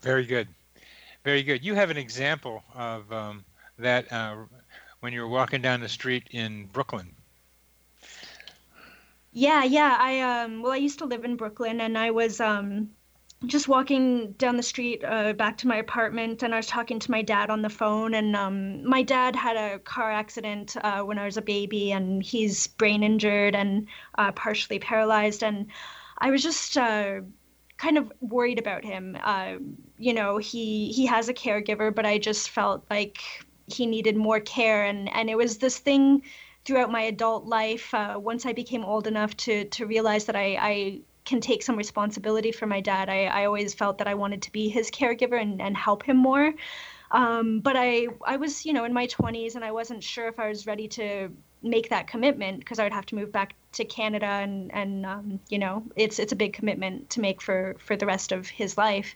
Very 0.00 0.24
good, 0.24 0.48
very 1.24 1.42
good. 1.42 1.64
You 1.64 1.74
have 1.74 1.90
an 1.90 1.96
example 1.96 2.62
of 2.74 3.12
um, 3.12 3.44
that 3.78 4.12
uh, 4.12 4.36
when 5.00 5.12
you 5.12 5.20
were 5.20 5.28
walking 5.28 5.62
down 5.62 5.80
the 5.80 5.88
street 5.88 6.28
in 6.30 6.66
Brooklyn. 6.66 7.14
Yeah, 9.32 9.64
yeah. 9.64 9.96
I 9.98 10.20
um 10.20 10.62
well 10.62 10.72
I 10.72 10.76
used 10.76 10.98
to 10.98 11.04
live 11.04 11.24
in 11.24 11.36
Brooklyn 11.36 11.80
and 11.80 11.96
I 11.96 12.10
was 12.10 12.40
um 12.40 12.90
just 13.46 13.68
walking 13.68 14.32
down 14.32 14.56
the 14.56 14.62
street 14.62 15.02
uh, 15.04 15.32
back 15.32 15.58
to 15.58 15.68
my 15.68 15.76
apartment 15.76 16.42
and 16.42 16.52
I 16.52 16.56
was 16.56 16.66
talking 16.66 16.98
to 16.98 17.10
my 17.10 17.22
dad 17.22 17.50
on 17.50 17.62
the 17.62 17.70
phone 17.70 18.14
and 18.14 18.34
um 18.34 18.84
my 18.84 19.02
dad 19.02 19.36
had 19.36 19.56
a 19.56 19.78
car 19.78 20.10
accident 20.10 20.76
uh, 20.82 21.02
when 21.02 21.18
I 21.18 21.24
was 21.24 21.36
a 21.36 21.42
baby 21.42 21.92
and 21.92 22.22
he's 22.22 22.66
brain 22.66 23.02
injured 23.02 23.54
and 23.54 23.86
uh, 24.16 24.32
partially 24.32 24.80
paralyzed 24.80 25.44
and 25.44 25.68
I 26.18 26.30
was 26.30 26.42
just 26.42 26.76
uh, 26.76 27.20
kind 27.76 27.96
of 27.96 28.12
worried 28.20 28.58
about 28.58 28.84
him. 28.84 29.16
Uh, 29.22 29.54
you 29.98 30.12
know, 30.12 30.38
he 30.38 30.90
he 30.92 31.06
has 31.06 31.28
a 31.28 31.34
caregiver, 31.34 31.94
but 31.94 32.04
I 32.04 32.18
just 32.18 32.50
felt 32.50 32.84
like 32.90 33.22
he 33.68 33.86
needed 33.86 34.16
more 34.16 34.40
care 34.40 34.84
and 34.84 35.08
and 35.14 35.30
it 35.30 35.36
was 35.36 35.58
this 35.58 35.78
thing 35.78 36.22
throughout 36.64 36.90
my 36.90 37.02
adult 37.02 37.46
life, 37.46 37.94
uh, 37.94 38.16
once 38.20 38.44
I 38.44 38.52
became 38.52 38.84
old 38.84 39.06
enough 39.06 39.36
to 39.38 39.64
to 39.64 39.86
realize 39.86 40.26
that 40.26 40.36
I, 40.36 40.58
I 40.60 41.00
can 41.28 41.40
take 41.40 41.62
some 41.62 41.76
responsibility 41.76 42.50
for 42.52 42.66
my 42.66 42.80
dad, 42.80 43.08
I, 43.08 43.26
I 43.26 43.44
always 43.44 43.74
felt 43.74 43.98
that 43.98 44.08
I 44.08 44.14
wanted 44.14 44.42
to 44.42 44.52
be 44.52 44.68
his 44.68 44.90
caregiver 44.90 45.40
and, 45.40 45.60
and 45.60 45.76
help 45.76 46.02
him 46.02 46.16
more. 46.16 46.54
Um, 47.10 47.60
but 47.60 47.76
I 47.76 48.08
I 48.24 48.36
was 48.36 48.66
you 48.66 48.72
know 48.72 48.84
in 48.84 48.92
my 48.92 49.06
20s 49.06 49.54
and 49.54 49.64
I 49.64 49.72
wasn't 49.72 50.02
sure 50.02 50.28
if 50.28 50.38
I 50.38 50.48
was 50.48 50.66
ready 50.66 50.88
to 50.88 51.30
make 51.62 51.88
that 51.88 52.06
commitment 52.06 52.60
because 52.60 52.78
I 52.78 52.84
would 52.84 52.92
have 52.92 53.06
to 53.06 53.14
move 53.14 53.32
back 53.32 53.54
to 53.72 53.84
Canada 53.84 54.26
and 54.26 54.72
and 54.74 55.06
um, 55.06 55.40
you 55.48 55.58
know 55.58 55.84
it's 55.96 56.18
it's 56.18 56.32
a 56.32 56.36
big 56.36 56.52
commitment 56.52 57.10
to 57.10 57.20
make 57.20 57.40
for 57.40 57.76
for 57.78 57.96
the 57.96 58.06
rest 58.06 58.32
of 58.32 58.48
his 58.48 58.76
life. 58.76 59.14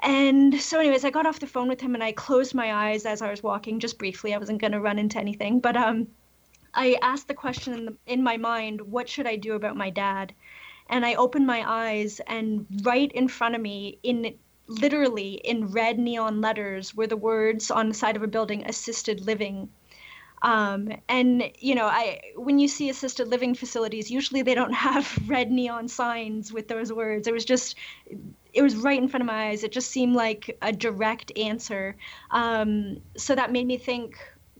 And 0.00 0.60
so, 0.60 0.78
anyways, 0.78 1.04
I 1.04 1.10
got 1.10 1.26
off 1.26 1.40
the 1.40 1.46
phone 1.46 1.68
with 1.68 1.80
him 1.80 1.94
and 1.94 2.04
I 2.04 2.12
closed 2.12 2.54
my 2.54 2.72
eyes 2.72 3.04
as 3.04 3.20
I 3.20 3.30
was 3.30 3.42
walking, 3.42 3.80
just 3.80 3.98
briefly. 3.98 4.32
I 4.32 4.38
wasn't 4.38 4.60
going 4.60 4.72
to 4.72 4.80
run 4.80 4.98
into 4.98 5.18
anything, 5.18 5.58
but 5.58 5.76
um, 5.76 6.06
I 6.72 6.96
asked 7.02 7.26
the 7.26 7.34
question 7.34 7.74
in, 7.74 7.84
the, 7.86 7.96
in 8.06 8.22
my 8.22 8.36
mind, 8.36 8.80
what 8.80 9.08
should 9.08 9.26
I 9.26 9.34
do 9.34 9.54
about 9.54 9.76
my 9.76 9.90
dad? 9.90 10.34
And 10.88 11.04
I 11.04 11.14
opened 11.14 11.46
my 11.46 11.62
eyes, 11.66 12.20
and 12.26 12.66
right 12.82 13.10
in 13.12 13.28
front 13.28 13.54
of 13.54 13.60
me, 13.60 13.98
in 14.02 14.34
literally 14.66 15.34
in 15.34 15.72
red 15.72 15.98
neon 15.98 16.40
letters, 16.40 16.94
were 16.94 17.06
the 17.06 17.16
words 17.16 17.70
on 17.70 17.88
the 17.88 17.94
side 17.94 18.16
of 18.16 18.22
a 18.22 18.28
building 18.28 18.64
assisted 18.66 19.20
living. 19.26 19.70
Um, 20.42 20.92
and 21.08 21.50
you 21.58 21.74
know, 21.74 21.86
I 21.86 22.20
when 22.36 22.58
you 22.58 22.68
see 22.68 22.88
assisted 22.90 23.28
living 23.28 23.54
facilities, 23.54 24.10
usually 24.10 24.42
they 24.42 24.54
don't 24.54 24.72
have 24.88 25.18
red 25.26 25.50
neon 25.50 25.88
signs 25.88 26.52
with 26.52 26.68
those 26.68 26.92
words. 26.92 27.26
It 27.26 27.34
was 27.34 27.44
just, 27.44 27.76
it 28.52 28.62
was 28.62 28.76
right 28.76 29.00
in 29.00 29.08
front 29.08 29.22
of 29.22 29.26
my 29.26 29.48
eyes. 29.48 29.64
It 29.64 29.72
just 29.72 29.90
seemed 29.90 30.14
like 30.14 30.56
a 30.62 30.72
direct 30.72 31.36
answer. 31.36 31.96
Um, 32.30 32.98
so 33.16 33.34
that 33.34 33.52
made 33.52 33.66
me 33.66 33.78
think, 33.78 34.16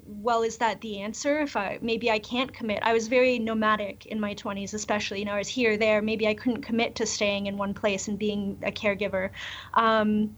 well, 0.08 0.42
is 0.42 0.56
that 0.58 0.80
the 0.80 1.00
answer? 1.00 1.40
If 1.40 1.54
I 1.54 1.78
maybe 1.82 2.10
I 2.10 2.18
can't 2.18 2.52
commit. 2.52 2.80
I 2.82 2.94
was 2.94 3.08
very 3.08 3.38
nomadic 3.38 4.06
in 4.06 4.18
my 4.18 4.34
20s, 4.34 4.72
especially. 4.72 5.18
You 5.18 5.26
know, 5.26 5.34
I 5.34 5.38
was 5.38 5.48
here, 5.48 5.76
there. 5.76 6.00
Maybe 6.00 6.26
I 6.26 6.34
couldn't 6.34 6.62
commit 6.62 6.96
to 6.96 7.06
staying 7.06 7.46
in 7.46 7.58
one 7.58 7.74
place 7.74 8.08
and 8.08 8.18
being 8.18 8.58
a 8.62 8.72
caregiver. 8.72 9.30
Um, 9.74 10.36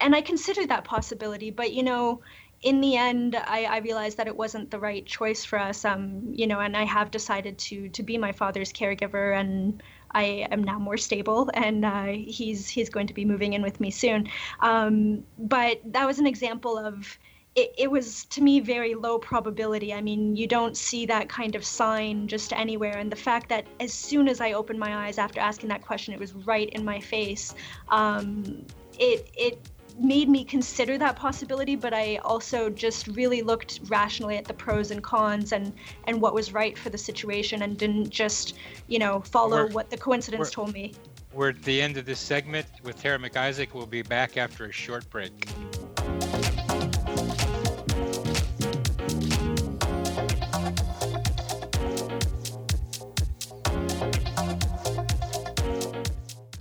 and 0.00 0.14
I 0.14 0.22
considered 0.22 0.70
that 0.70 0.84
possibility, 0.84 1.50
but 1.50 1.72
you 1.72 1.82
know, 1.82 2.20
in 2.62 2.80
the 2.80 2.96
end, 2.96 3.36
I, 3.36 3.64
I, 3.64 3.78
realized 3.78 4.16
that 4.16 4.26
it 4.26 4.36
wasn't 4.36 4.70
the 4.70 4.78
right 4.78 5.04
choice 5.04 5.44
for 5.44 5.58
us. 5.58 5.84
Um, 5.84 6.32
you 6.32 6.46
know, 6.46 6.60
and 6.60 6.74
I 6.74 6.84
have 6.84 7.10
decided 7.10 7.58
to 7.58 7.90
to 7.90 8.02
be 8.02 8.16
my 8.16 8.32
father's 8.32 8.72
caregiver, 8.72 9.38
and 9.38 9.82
I 10.10 10.46
am 10.50 10.64
now 10.64 10.78
more 10.78 10.96
stable, 10.96 11.50
and 11.52 11.84
uh, 11.84 12.06
he's 12.06 12.66
he's 12.68 12.88
going 12.88 13.08
to 13.08 13.14
be 13.14 13.26
moving 13.26 13.52
in 13.52 13.62
with 13.62 13.80
me 13.80 13.90
soon. 13.90 14.30
Um, 14.60 15.24
but 15.38 15.80
that 15.92 16.06
was 16.06 16.18
an 16.18 16.26
example 16.26 16.78
of 16.78 17.18
it, 17.54 17.72
it 17.78 17.90
was 17.90 18.24
to 18.26 18.42
me 18.42 18.60
very 18.60 18.94
low 18.94 19.18
probability. 19.18 19.94
I 19.94 20.00
mean, 20.00 20.34
you 20.34 20.46
don't 20.46 20.76
see 20.76 21.06
that 21.06 21.28
kind 21.28 21.54
of 21.54 21.64
sign 21.64 22.26
just 22.26 22.52
anywhere. 22.52 22.98
And 22.98 23.10
the 23.10 23.16
fact 23.16 23.48
that 23.48 23.66
as 23.80 23.92
soon 23.92 24.28
as 24.28 24.40
I 24.40 24.52
opened 24.52 24.78
my 24.78 25.06
eyes 25.06 25.18
after 25.18 25.40
asking 25.40 25.68
that 25.68 25.82
question, 25.82 26.14
it 26.14 26.20
was 26.20 26.34
right 26.34 26.68
in 26.70 26.84
my 26.84 27.00
face. 27.00 27.54
Um, 27.88 28.64
it 28.98 29.30
it 29.36 29.58
made 30.00 30.28
me 30.28 30.44
consider 30.44 30.98
that 30.98 31.14
possibility, 31.14 31.76
but 31.76 31.94
I 31.94 32.16
also 32.16 32.68
just 32.68 33.06
really 33.08 33.42
looked 33.42 33.80
rationally 33.84 34.36
at 34.36 34.44
the 34.44 34.54
pros 34.54 34.90
and 34.90 35.02
cons 35.02 35.52
and 35.52 35.72
and 36.08 36.20
what 36.20 36.34
was 36.34 36.52
right 36.52 36.76
for 36.76 36.90
the 36.90 36.98
situation, 36.98 37.62
and 37.62 37.78
didn't 37.78 38.10
just 38.10 38.54
you 38.88 38.98
know 38.98 39.20
follow 39.20 39.66
we're, 39.66 39.68
what 39.68 39.90
the 39.90 39.96
coincidence 39.96 40.50
told 40.50 40.72
me. 40.72 40.92
We're 41.32 41.50
at 41.50 41.62
the 41.62 41.80
end 41.80 41.96
of 41.96 42.04
this 42.04 42.18
segment 42.18 42.66
with 42.82 43.00
Tara 43.00 43.18
MacIsaac. 43.18 43.74
We'll 43.74 43.86
be 43.86 44.02
back 44.02 44.36
after 44.36 44.64
a 44.64 44.72
short 44.72 45.08
break. 45.10 45.48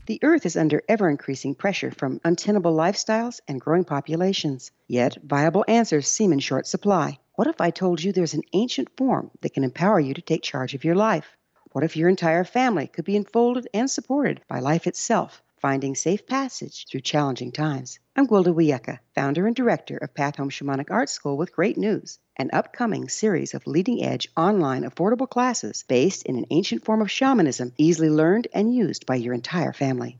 The 0.06 0.20
Earth 0.22 0.46
is 0.46 0.58
under 0.58 0.84
ever 0.90 1.10
increasing 1.10 1.56
pressure 1.56 1.90
from 1.90 2.20
untenable 2.26 2.76
lifestyles 2.76 3.40
and 3.48 3.62
growing 3.62 3.86
populations. 3.86 4.70
Yet, 4.86 5.18
viable 5.24 5.64
answers 5.66 6.10
seem 6.10 6.34
in 6.34 6.40
short 6.40 6.68
supply. 6.68 7.20
What 7.36 7.48
if 7.48 7.62
I 7.62 7.70
told 7.70 8.04
you 8.04 8.12
there's 8.12 8.34
an 8.34 8.44
ancient 8.52 8.90
form 8.98 9.32
that 9.40 9.54
can 9.54 9.64
empower 9.64 10.02
you 10.02 10.14
to 10.14 10.22
take 10.22 10.42
charge 10.42 10.74
of 10.74 10.84
your 10.84 10.96
life? 10.96 11.38
What 11.72 11.86
if 11.86 11.96
your 11.96 12.10
entire 12.10 12.44
family 12.44 12.88
could 12.88 13.06
be 13.06 13.16
enfolded 13.16 13.70
and 13.74 13.90
supported 13.90 14.42
by 14.50 14.60
life 14.60 14.88
itself, 14.88 15.42
finding 15.64 15.96
safe 15.96 16.28
passage 16.28 16.86
through 16.92 17.00
challenging 17.00 17.50
times? 17.50 17.98
I'm 18.18 18.28
Gwilda 18.28 18.54
Wiyaka, 18.54 19.00
founder 19.16 19.48
and 19.48 19.56
director 19.56 19.96
of 19.96 20.14
Path 20.14 20.36
Home 20.36 20.50
Shamanic 20.50 20.92
Art 20.92 21.08
School 21.08 21.38
with 21.38 21.56
great 21.56 21.78
news 21.78 22.20
an 22.36 22.50
upcoming 22.52 23.08
series 23.08 23.54
of 23.54 23.66
leading 23.66 24.04
edge 24.04 24.28
online 24.36 24.84
affordable 24.84 25.30
classes 25.30 25.86
based 25.88 26.24
in 26.24 26.36
an 26.36 26.48
ancient 26.50 26.84
form 26.84 27.02
of 27.02 27.10
shamanism 27.10 27.72
easily 27.78 28.10
learned 28.10 28.50
and 28.54 28.76
used 28.76 29.06
by 29.06 29.16
your 29.16 29.34
entire 29.34 29.72
family. 29.72 30.20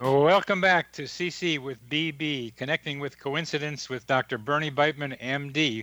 Welcome 0.00 0.60
back 0.60 0.92
to 0.92 1.02
CC 1.02 1.58
with 1.58 1.84
BB, 1.90 2.54
connecting 2.54 3.00
with 3.00 3.18
coincidence 3.18 3.88
with 3.88 4.06
Dr. 4.06 4.38
Bernie 4.38 4.70
Beitman, 4.70 5.20
MD. 5.20 5.82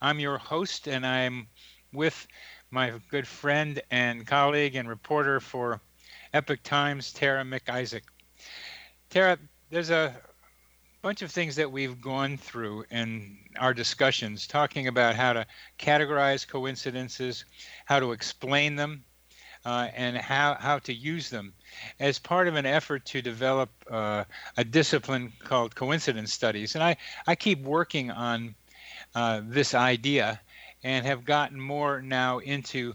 I'm 0.00 0.20
your 0.20 0.38
host, 0.38 0.86
and 0.86 1.04
I'm 1.04 1.48
with 1.92 2.28
my 2.70 2.92
good 3.10 3.26
friend 3.26 3.82
and 3.90 4.24
colleague 4.24 4.76
and 4.76 4.88
reporter 4.88 5.40
for 5.40 5.80
Epoch 6.32 6.62
Times, 6.62 7.12
Tara 7.12 7.42
MacIsaac. 7.42 8.02
Tara, 9.10 9.36
there's 9.68 9.90
a 9.90 10.14
bunch 11.02 11.22
of 11.22 11.32
things 11.32 11.56
that 11.56 11.72
we've 11.72 12.00
gone 12.00 12.36
through 12.36 12.84
in 12.92 13.36
our 13.58 13.74
discussions, 13.74 14.46
talking 14.46 14.86
about 14.86 15.16
how 15.16 15.32
to 15.32 15.44
categorize 15.76 16.46
coincidences, 16.46 17.44
how 17.84 17.98
to 17.98 18.12
explain 18.12 18.76
them, 18.76 19.04
uh, 19.66 19.88
and 19.96 20.16
how, 20.16 20.56
how 20.60 20.78
to 20.78 20.94
use 20.94 21.28
them 21.28 21.52
as 21.98 22.20
part 22.20 22.46
of 22.46 22.54
an 22.54 22.64
effort 22.64 23.04
to 23.04 23.20
develop 23.20 23.68
uh, 23.90 24.22
a 24.56 24.62
discipline 24.64 25.32
called 25.42 25.74
coincidence 25.74 26.32
studies. 26.32 26.76
And 26.76 26.84
I, 26.84 26.96
I 27.26 27.34
keep 27.34 27.62
working 27.62 28.12
on 28.12 28.54
uh, 29.16 29.40
this 29.44 29.74
idea 29.74 30.40
and 30.84 31.04
have 31.04 31.24
gotten 31.24 31.60
more 31.60 32.00
now 32.00 32.38
into 32.38 32.94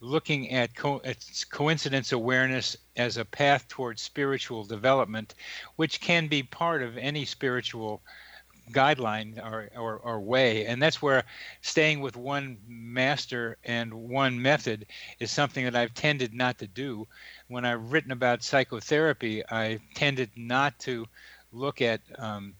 looking 0.00 0.50
at, 0.50 0.74
co- 0.74 1.00
at 1.04 1.24
coincidence 1.52 2.10
awareness 2.10 2.76
as 2.96 3.16
a 3.16 3.24
path 3.24 3.68
towards 3.68 4.02
spiritual 4.02 4.64
development, 4.64 5.36
which 5.76 6.00
can 6.00 6.26
be 6.26 6.42
part 6.42 6.82
of 6.82 6.98
any 6.98 7.24
spiritual 7.24 8.02
guideline 8.70 9.38
or, 9.44 9.68
or, 9.76 9.96
or, 9.98 10.20
way. 10.20 10.66
And 10.66 10.82
that's 10.82 11.02
where 11.02 11.24
staying 11.60 12.00
with 12.00 12.16
one 12.16 12.58
master 12.66 13.56
and 13.64 13.92
one 13.92 14.40
method 14.40 14.86
is 15.20 15.30
something 15.30 15.64
that 15.64 15.76
I've 15.76 15.94
tended 15.94 16.34
not 16.34 16.58
to 16.58 16.66
do 16.66 17.06
when 17.48 17.64
I've 17.64 17.92
written 17.92 18.12
about 18.12 18.42
psychotherapy, 18.42 19.42
I 19.50 19.80
tended 19.94 20.30
not 20.36 20.78
to 20.80 21.06
look 21.52 21.82
at 21.82 22.00
um, 22.18 22.54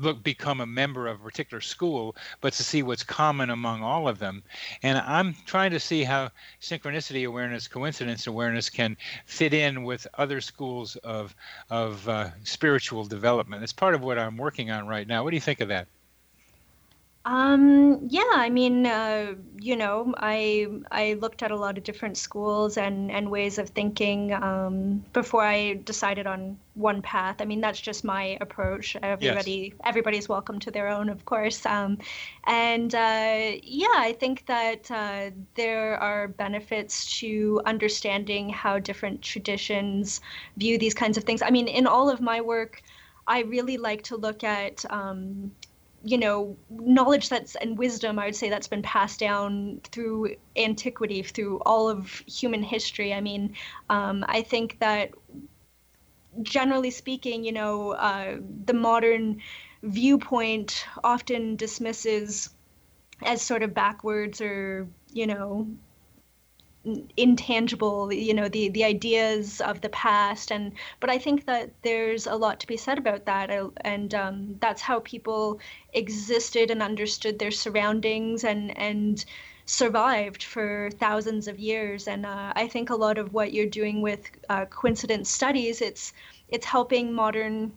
look 0.00 0.22
become 0.22 0.60
a 0.60 0.66
member 0.66 1.06
of 1.06 1.20
a 1.20 1.22
particular 1.22 1.60
school, 1.60 2.16
but 2.40 2.52
to 2.54 2.64
see 2.64 2.82
what's 2.82 3.02
common 3.02 3.50
among 3.50 3.82
all 3.82 4.08
of 4.08 4.18
them. 4.18 4.42
And 4.82 4.98
I'm 4.98 5.34
trying 5.46 5.70
to 5.72 5.80
see 5.80 6.04
how 6.04 6.30
synchronicity 6.60 7.26
awareness, 7.26 7.68
coincidence 7.68 8.26
awareness 8.26 8.70
can 8.70 8.96
fit 9.26 9.54
in 9.54 9.84
with 9.84 10.06
other 10.14 10.40
schools 10.40 10.96
of 10.96 11.34
of 11.70 12.08
uh, 12.08 12.30
spiritual 12.44 13.04
development. 13.04 13.62
It's 13.62 13.72
part 13.72 13.94
of 13.94 14.02
what 14.02 14.18
I'm 14.18 14.36
working 14.36 14.70
on 14.70 14.86
right 14.86 15.06
now. 15.06 15.22
What 15.24 15.30
do 15.30 15.36
you 15.36 15.40
think 15.40 15.60
of 15.60 15.68
that? 15.68 15.88
Um, 17.30 18.08
yeah, 18.08 18.32
I 18.34 18.50
mean, 18.50 18.86
uh, 18.86 19.34
you 19.60 19.76
know, 19.76 20.12
I 20.16 20.66
I 20.90 21.12
looked 21.20 21.44
at 21.44 21.52
a 21.52 21.56
lot 21.56 21.78
of 21.78 21.84
different 21.84 22.16
schools 22.16 22.76
and 22.76 23.08
and 23.08 23.30
ways 23.30 23.56
of 23.56 23.68
thinking 23.68 24.32
um, 24.32 25.04
before 25.12 25.44
I 25.44 25.74
decided 25.84 26.26
on 26.26 26.58
one 26.74 27.02
path. 27.02 27.36
I 27.38 27.44
mean, 27.44 27.60
that's 27.60 27.80
just 27.80 28.02
my 28.02 28.36
approach. 28.40 28.96
Everybody 29.00 29.70
yes. 29.70 29.80
everybody's 29.84 30.28
welcome 30.28 30.58
to 30.58 30.72
their 30.72 30.88
own, 30.88 31.08
of 31.08 31.24
course. 31.24 31.64
Um, 31.66 31.98
and 32.48 32.92
uh, 32.96 33.52
yeah, 33.62 33.94
I 34.08 34.16
think 34.18 34.46
that 34.46 34.90
uh, 34.90 35.30
there 35.54 35.98
are 35.98 36.26
benefits 36.26 37.20
to 37.20 37.62
understanding 37.64 38.48
how 38.48 38.80
different 38.80 39.22
traditions 39.22 40.20
view 40.56 40.78
these 40.78 40.94
kinds 40.94 41.16
of 41.16 41.22
things. 41.22 41.42
I 41.42 41.50
mean, 41.50 41.68
in 41.68 41.86
all 41.86 42.10
of 42.10 42.20
my 42.20 42.40
work. 42.40 42.82
I 43.26 43.42
really 43.42 43.76
like 43.76 44.02
to 44.04 44.16
look 44.16 44.42
at 44.42 44.84
um, 44.90 45.52
you 46.02 46.16
know 46.18 46.56
knowledge 46.70 47.28
that's 47.28 47.56
and 47.56 47.76
wisdom 47.76 48.18
i 48.18 48.24
would 48.24 48.36
say 48.36 48.48
that's 48.48 48.68
been 48.68 48.82
passed 48.82 49.20
down 49.20 49.80
through 49.92 50.34
antiquity 50.56 51.22
through 51.22 51.60
all 51.66 51.88
of 51.88 52.22
human 52.26 52.62
history. 52.62 53.12
I 53.12 53.20
mean 53.20 53.54
um, 53.88 54.24
i 54.28 54.42
think 54.42 54.78
that 54.80 55.10
generally 56.42 56.90
speaking 56.90 57.44
you 57.44 57.52
know 57.52 57.90
uh, 57.92 58.38
the 58.64 58.72
modern 58.74 59.40
viewpoint 59.82 60.86
often 61.02 61.56
dismisses 61.56 62.50
as 63.22 63.42
sort 63.42 63.62
of 63.62 63.74
backwards 63.74 64.40
or 64.40 64.88
you 65.12 65.26
know 65.26 65.66
intangible 67.16 68.10
you 68.12 68.32
know 68.32 68.48
the 68.48 68.70
the 68.70 68.84
ideas 68.84 69.60
of 69.60 69.80
the 69.80 69.88
past. 69.90 70.50
And 70.50 70.72
but 70.98 71.10
i 71.10 71.18
think 71.18 71.44
that 71.46 71.70
there's 71.82 72.26
a 72.26 72.34
lot 72.34 72.60
to 72.60 72.66
be 72.66 72.76
said 72.76 72.98
about 72.98 73.26
that. 73.26 73.50
And 73.82 74.14
um, 74.14 74.56
that's 74.60 74.82
how 74.82 75.00
people 75.00 75.60
existed 75.92 76.70
and 76.70 76.82
understood 76.82 77.38
their 77.38 77.50
surroundings 77.50 78.44
and 78.44 78.76
and 78.78 79.24
survived 79.66 80.42
for 80.42 80.90
thousands 80.98 81.46
of 81.48 81.58
years. 81.58 82.08
And 82.08 82.24
uh, 82.26 82.52
i 82.56 82.66
think 82.66 82.90
a 82.90 82.96
lot 82.96 83.18
of 83.18 83.32
what 83.34 83.52
you're 83.52 83.66
doing 83.66 84.00
with 84.00 84.30
uh, 84.48 84.64
coincidence 84.66 85.30
studies 85.30 85.82
it's 85.82 86.12
it's 86.48 86.66
helping 86.66 87.12
modern 87.12 87.72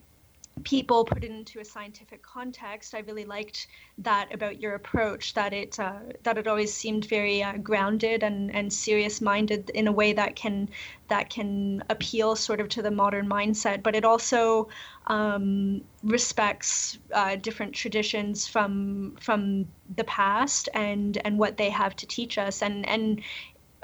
people 0.63 1.03
put 1.03 1.23
it 1.23 1.31
into 1.31 1.59
a 1.59 1.65
scientific 1.65 2.21
context. 2.21 2.93
I 2.93 2.99
really 2.99 3.25
liked 3.25 3.67
that 3.99 4.33
about 4.33 4.61
your 4.61 4.75
approach. 4.75 5.33
That 5.33 5.53
it 5.53 5.79
uh, 5.79 5.99
that 6.23 6.37
it 6.37 6.47
always 6.47 6.73
seemed 6.73 7.05
very 7.05 7.43
uh, 7.43 7.57
grounded 7.57 8.23
and, 8.23 8.53
and 8.53 8.71
serious 8.71 9.21
minded 9.21 9.69
in 9.71 9.87
a 9.87 9.91
way 9.91 10.13
that 10.13 10.35
can 10.35 10.69
that 11.07 11.29
can 11.29 11.83
appeal 11.89 12.35
sort 12.35 12.61
of 12.61 12.69
to 12.69 12.81
the 12.81 12.91
modern 12.91 13.27
mindset. 13.27 13.83
But 13.83 13.95
it 13.95 14.05
also 14.05 14.69
um, 15.07 15.81
respects 16.03 16.97
uh, 17.11 17.35
different 17.37 17.73
traditions 17.73 18.47
from 18.47 19.15
from 19.19 19.65
the 19.95 20.03
past 20.03 20.69
and 20.73 21.17
and 21.25 21.37
what 21.37 21.57
they 21.57 21.69
have 21.69 21.95
to 21.97 22.05
teach 22.05 22.37
us. 22.37 22.61
And 22.61 22.87
and 22.87 23.21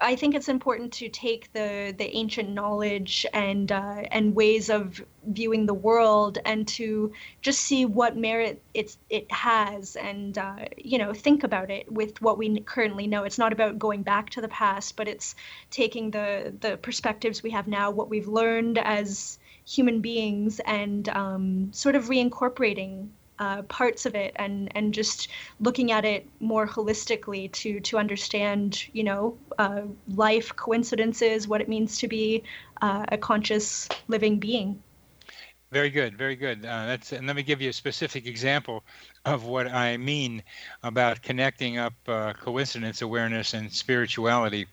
I 0.02 0.16
think 0.16 0.36
it's 0.36 0.50
important 0.50 0.94
to 0.94 1.10
take 1.10 1.52
the 1.54 1.94
the 1.98 2.16
ancient 2.16 2.50
knowledge 2.50 3.26
and 3.34 3.72
uh, 3.72 4.04
and 4.12 4.36
ways 4.36 4.70
of 4.70 5.02
viewing 5.26 5.66
the 5.66 5.74
world 5.74 6.38
and 6.46 6.68
to 6.68 7.12
just 7.42 7.62
see 7.62 7.86
what 7.86 8.16
merit 8.18 8.62
it's 8.74 8.98
it 9.10 9.32
has 9.32 9.96
and 9.96 10.38
uh, 10.38 10.66
you 10.78 10.98
know 10.98 11.14
think 11.14 11.44
about 11.44 11.70
it 11.70 11.92
with 11.92 12.22
what 12.22 12.38
we 12.38 12.60
currently 12.62 13.08
know. 13.08 13.24
It's 13.24 13.38
not 13.38 13.54
about 13.54 13.80
going 13.80 14.04
back 14.04 14.30
to 14.32 14.42
the 14.42 14.48
past, 14.48 14.96
but 14.96 15.08
it's 15.08 15.36
taking 15.70 16.12
the 16.12 16.54
the 16.60 16.78
perspectives 16.78 17.44
we 17.44 17.52
have 17.52 17.68
now, 17.68 17.92
what 17.92 18.10
we've 18.10 18.28
learned 18.28 18.78
as 18.78 19.38
human 19.66 20.02
beings, 20.02 20.60
and 20.62 21.08
um, 21.10 21.74
sort 21.74 21.96
of 21.96 22.06
reincorporating 22.06 23.10
uh, 23.40 23.62
parts 23.64 24.06
of 24.06 24.16
it 24.16 24.34
and 24.36 24.72
and 24.76 24.94
just 24.94 25.30
looking 25.60 25.92
at 25.92 26.06
it 26.06 26.28
more 26.40 26.68
holistically 26.68 27.52
to 27.52 27.80
to 27.80 27.98
understand 27.98 28.86
you 28.94 29.04
know 29.04 29.38
uh, 29.58 29.82
life 30.16 30.56
coincidences 30.56 31.48
what 31.48 31.62
it 31.62 31.70
means 31.70 31.98
to 31.98 32.08
be 32.08 32.44
uh, 32.82 33.06
a 33.10 33.18
conscious 33.18 33.88
living 34.08 34.40
being. 34.40 34.82
Very 35.72 35.90
good 35.90 36.18
very 36.18 36.36
good. 36.36 36.66
Uh, 36.66 36.88
that's 36.88 37.12
and 37.14 37.28
let 37.28 37.36
me 37.36 37.44
give 37.44 37.62
you 37.62 37.70
a 37.70 37.74
specific 37.74 38.26
example 38.26 38.84
of 39.26 39.46
what 39.46 39.68
i 39.68 39.98
mean 39.98 40.42
about 40.84 41.22
connecting 41.22 41.78
up 41.78 41.94
uh, 42.08 42.34
coincidence 42.34 43.02
awareness 43.02 43.54
and 43.54 43.72
spirituality. 43.72 44.68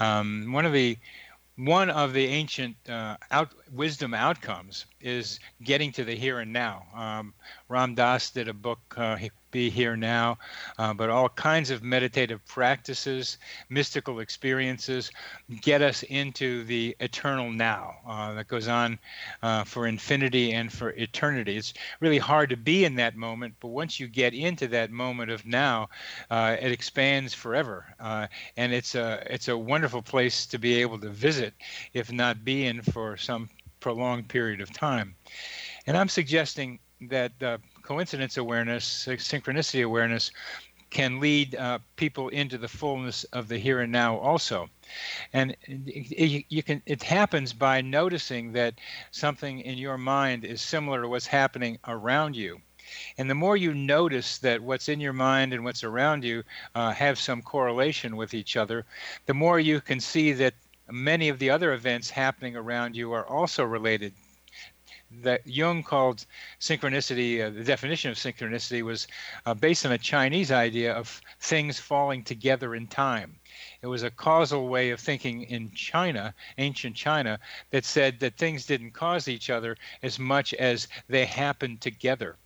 Um, 0.00 0.52
one 0.52 0.64
of 0.66 0.72
the 0.72 0.96
one 1.58 1.90
of 1.90 2.12
the 2.12 2.24
ancient 2.26 2.76
uh, 2.88 3.16
out, 3.32 3.52
wisdom 3.72 4.14
outcomes 4.14 4.86
is 5.00 5.40
getting 5.62 5.90
to 5.92 6.04
the 6.04 6.14
here 6.14 6.38
and 6.38 6.52
now. 6.52 6.86
Um, 6.94 7.34
Ram 7.68 7.96
Dass 7.96 8.30
did 8.30 8.46
a 8.48 8.54
book, 8.54 8.78
uh, 8.96 9.16
Be 9.50 9.70
Here 9.70 9.96
Now, 9.96 10.38
uh, 10.78 10.92
but 10.94 11.10
all 11.10 11.28
kinds 11.28 11.70
of 11.70 11.82
meditative 11.82 12.44
practices, 12.46 13.38
mystical 13.68 14.20
experiences 14.20 15.10
get 15.60 15.82
us 15.82 16.02
into 16.04 16.64
the 16.64 16.96
eternal 17.00 17.50
now 17.50 17.96
uh, 18.06 18.34
that 18.34 18.48
goes 18.48 18.68
on 18.68 18.98
uh, 19.42 19.64
for 19.64 19.86
infinity 19.86 20.52
and 20.52 20.72
for 20.72 20.90
eternity. 20.90 21.56
It's 21.56 21.74
really 22.00 22.18
hard 22.18 22.50
to 22.50 22.56
be 22.56 22.84
in 22.84 22.94
that 22.96 23.16
moment, 23.16 23.54
but 23.60 23.68
once 23.68 23.98
you 23.98 24.06
get 24.08 24.34
into 24.34 24.68
that 24.68 24.90
moment 24.90 25.30
of 25.30 25.46
now, 25.46 25.88
uh, 26.30 26.56
it 26.60 26.72
expands 26.72 27.34
forever. 27.34 27.86
Uh, 27.98 28.26
and 28.56 28.72
it's 28.72 28.94
a, 28.94 29.22
it's 29.30 29.48
a 29.48 29.56
wonderful 29.56 30.02
place 30.02 30.46
to 30.46 30.58
be 30.58 30.80
able 30.80 30.98
to 30.98 31.08
visit, 31.08 31.54
if 31.94 32.12
not 32.12 32.44
be 32.44 32.66
in 32.66 32.82
for 32.82 33.16
some 33.16 33.48
prolonged 33.80 34.28
period 34.28 34.60
of 34.60 34.72
time. 34.72 35.14
And 35.86 35.96
I'm 35.96 36.08
suggesting 36.08 36.78
that 37.02 37.32
uh, 37.42 37.58
coincidence 37.88 38.36
awareness, 38.36 39.06
synchronicity 39.06 39.82
awareness, 39.82 40.30
can 40.90 41.20
lead 41.20 41.54
uh, 41.54 41.78
people 41.96 42.28
into 42.28 42.58
the 42.58 42.68
fullness 42.68 43.24
of 43.32 43.48
the 43.48 43.56
here 43.56 43.80
and 43.80 43.90
now 43.90 44.18
also. 44.18 44.68
And 45.32 45.56
it, 45.66 46.44
you 46.50 46.62
can 46.62 46.82
it 46.84 47.02
happens 47.02 47.54
by 47.54 47.80
noticing 47.80 48.52
that 48.52 48.74
something 49.10 49.60
in 49.60 49.78
your 49.78 49.96
mind 49.96 50.44
is 50.44 50.60
similar 50.60 51.00
to 51.00 51.08
what's 51.08 51.26
happening 51.26 51.78
around 51.86 52.36
you. 52.36 52.60
And 53.16 53.30
the 53.30 53.34
more 53.34 53.56
you 53.56 53.72
notice 53.72 54.36
that 54.38 54.60
what's 54.60 54.90
in 54.90 55.00
your 55.00 55.14
mind 55.14 55.54
and 55.54 55.64
what's 55.64 55.84
around 55.84 56.24
you 56.24 56.42
uh, 56.74 56.92
have 56.92 57.18
some 57.18 57.40
correlation 57.40 58.16
with 58.16 58.34
each 58.34 58.54
other, 58.56 58.84
the 59.24 59.34
more 59.34 59.58
you 59.58 59.80
can 59.80 60.00
see 60.00 60.32
that 60.32 60.54
many 60.90 61.30
of 61.30 61.38
the 61.38 61.48
other 61.48 61.72
events 61.72 62.10
happening 62.10 62.54
around 62.54 62.96
you 62.96 63.12
are 63.12 63.26
also 63.26 63.64
related 63.64 64.12
that 65.10 65.46
Jung 65.46 65.82
called 65.82 66.26
synchronicity, 66.60 67.44
uh, 67.44 67.50
the 67.50 67.64
definition 67.64 68.10
of 68.10 68.16
synchronicity 68.16 68.82
was 68.82 69.06
uh, 69.46 69.54
based 69.54 69.86
on 69.86 69.92
a 69.92 69.98
Chinese 69.98 70.52
idea 70.52 70.92
of 70.92 71.20
things 71.40 71.78
falling 71.78 72.22
together 72.22 72.74
in 72.74 72.86
time. 72.86 73.34
It 73.80 73.86
was 73.86 74.02
a 74.02 74.10
causal 74.10 74.68
way 74.68 74.90
of 74.90 75.00
thinking 75.00 75.42
in 75.42 75.70
China, 75.72 76.34
ancient 76.58 76.94
China, 76.94 77.38
that 77.70 77.84
said 77.84 78.20
that 78.20 78.36
things 78.36 78.66
didn't 78.66 78.92
cause 78.92 79.28
each 79.28 79.50
other 79.50 79.76
as 80.02 80.18
much 80.18 80.52
as 80.54 80.88
they 81.08 81.24
happened 81.24 81.80
together. 81.80 82.36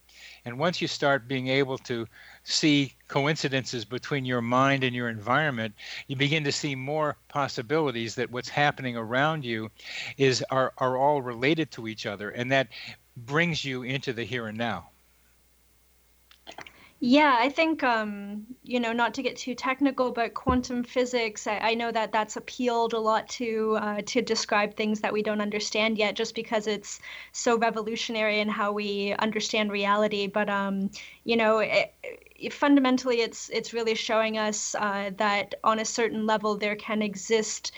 And 0.44 0.58
once 0.58 0.80
you 0.80 0.88
start 0.88 1.28
being 1.28 1.48
able 1.48 1.78
to 1.78 2.06
see 2.44 2.94
coincidences 3.08 3.84
between 3.84 4.24
your 4.24 4.40
mind 4.40 4.84
and 4.84 4.94
your 4.96 5.08
environment, 5.08 5.74
you 6.08 6.16
begin 6.16 6.44
to 6.44 6.52
see 6.52 6.74
more 6.74 7.16
possibilities 7.28 8.14
that 8.16 8.30
what's 8.30 8.48
happening 8.48 8.96
around 8.96 9.44
you 9.44 9.70
is 10.16 10.44
are, 10.50 10.72
are 10.78 10.96
all 10.96 11.22
related 11.22 11.70
to 11.70 11.86
each 11.86 12.06
other. 12.06 12.30
And 12.30 12.50
that 12.52 12.68
brings 13.16 13.64
you 13.64 13.82
into 13.82 14.12
the 14.12 14.24
here 14.24 14.46
and 14.46 14.58
now. 14.58 14.88
Yeah, 17.04 17.36
I 17.36 17.48
think, 17.48 17.82
um, 17.82 18.46
you 18.62 18.78
know, 18.78 18.92
not 18.92 19.12
to 19.14 19.22
get 19.22 19.36
too 19.36 19.56
technical, 19.56 20.12
but 20.12 20.34
quantum 20.34 20.84
physics, 20.84 21.48
I, 21.48 21.58
I 21.58 21.74
know 21.74 21.90
that 21.90 22.12
that's 22.12 22.36
appealed 22.36 22.92
a 22.92 23.00
lot 23.00 23.28
to 23.30 23.76
uh, 23.80 24.02
to 24.06 24.22
describe 24.22 24.76
things 24.76 25.00
that 25.00 25.12
we 25.12 25.20
don't 25.20 25.40
understand 25.40 25.98
yet, 25.98 26.14
just 26.14 26.32
because 26.36 26.68
it's 26.68 27.00
so 27.32 27.58
revolutionary 27.58 28.38
in 28.38 28.48
how 28.48 28.70
we 28.70 29.14
understand 29.18 29.72
reality. 29.72 30.28
But, 30.28 30.48
um, 30.48 30.92
you 31.24 31.36
know, 31.36 31.58
it, 31.58 31.92
fundamentally, 32.50 33.20
it's 33.20 33.48
it's 33.50 33.72
really 33.72 33.94
showing 33.94 34.38
us 34.38 34.74
uh, 34.74 35.10
that 35.16 35.54
on 35.64 35.78
a 35.78 35.84
certain 35.84 36.26
level 36.26 36.56
there 36.56 36.76
can 36.76 37.02
exist 37.02 37.72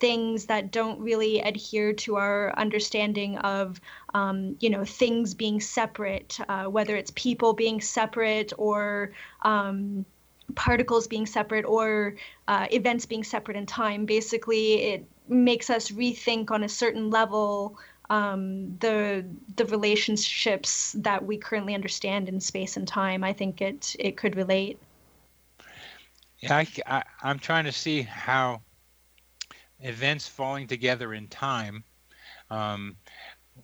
things 0.00 0.46
that 0.46 0.70
don't 0.70 1.00
really 1.00 1.40
adhere 1.40 1.92
to 1.92 2.16
our 2.16 2.54
understanding 2.56 3.36
of 3.38 3.80
um, 4.14 4.56
you 4.60 4.70
know 4.70 4.84
things 4.84 5.34
being 5.34 5.60
separate 5.60 6.38
uh, 6.48 6.64
whether 6.64 6.96
it's 6.96 7.10
people 7.16 7.52
being 7.52 7.80
separate 7.80 8.52
or 8.58 9.12
um, 9.42 10.04
particles 10.54 11.06
being 11.06 11.26
separate 11.26 11.64
or 11.64 12.14
uh, 12.46 12.66
events 12.70 13.06
being 13.06 13.24
separate 13.24 13.56
in 13.56 13.66
time. 13.66 14.06
Basically 14.06 14.74
it 14.92 15.04
makes 15.28 15.68
us 15.68 15.90
rethink 15.90 16.50
on 16.50 16.62
a 16.62 16.68
certain 16.68 17.10
level 17.10 17.78
um, 18.10 18.78
the 18.78 19.24
the 19.56 19.66
relationships 19.66 20.94
that 20.98 21.24
we 21.24 21.36
currently 21.36 21.74
understand 21.74 22.28
in 22.28 22.40
space 22.40 22.76
and 22.76 22.88
time 22.88 23.22
i 23.22 23.32
think 23.32 23.60
it 23.60 23.94
it 23.98 24.16
could 24.16 24.36
relate 24.36 24.78
yeah 26.40 26.56
I, 26.56 26.66
I, 26.86 27.02
i'm 27.22 27.38
trying 27.38 27.64
to 27.64 27.72
see 27.72 28.02
how 28.02 28.62
events 29.80 30.26
falling 30.26 30.66
together 30.66 31.14
in 31.14 31.28
time 31.28 31.84
um, 32.50 32.96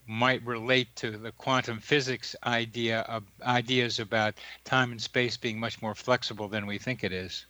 might 0.06 0.44
relate 0.44 0.94
to 0.96 1.12
the 1.12 1.32
quantum 1.32 1.78
physics 1.78 2.36
idea 2.44 3.00
of 3.00 3.24
ideas 3.42 3.98
about 3.98 4.34
time 4.64 4.92
and 4.92 5.00
space 5.00 5.36
being 5.36 5.58
much 5.58 5.80
more 5.80 5.94
flexible 5.94 6.48
than 6.48 6.66
we 6.66 6.78
think 6.78 7.04
it 7.04 7.12
is. 7.12 7.46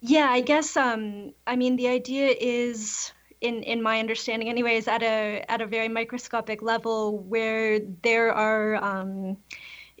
Yeah, 0.00 0.28
I 0.30 0.40
guess 0.40 0.76
um, 0.76 1.32
I 1.46 1.56
mean 1.56 1.76
the 1.76 1.88
idea 1.88 2.34
is 2.38 3.12
in 3.40 3.62
in 3.62 3.82
my 3.82 3.98
understanding 4.00 4.48
anyways 4.48 4.88
at 4.88 5.02
a 5.02 5.44
at 5.48 5.60
a 5.60 5.66
very 5.66 5.88
microscopic 5.88 6.62
level 6.62 7.18
where 7.18 7.80
there 8.02 8.32
are 8.32 8.76
um, 8.76 9.36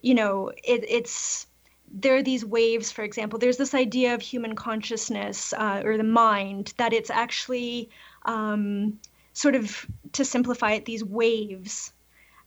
you 0.02 0.14
know 0.14 0.50
it, 0.64 0.84
it's 0.88 1.46
there 1.92 2.16
are 2.16 2.22
these 2.22 2.44
waves, 2.44 2.90
for 2.90 3.02
example. 3.02 3.38
There's 3.38 3.56
this 3.56 3.74
idea 3.74 4.14
of 4.14 4.20
human 4.20 4.54
consciousness 4.54 5.52
uh, 5.52 5.82
or 5.84 5.96
the 5.96 6.04
mind 6.04 6.74
that 6.78 6.92
it's 6.92 7.10
actually 7.10 7.90
um, 8.24 8.98
sort 9.32 9.54
of, 9.54 9.86
to 10.12 10.24
simplify 10.24 10.72
it, 10.72 10.84
these 10.84 11.04
waves. 11.04 11.92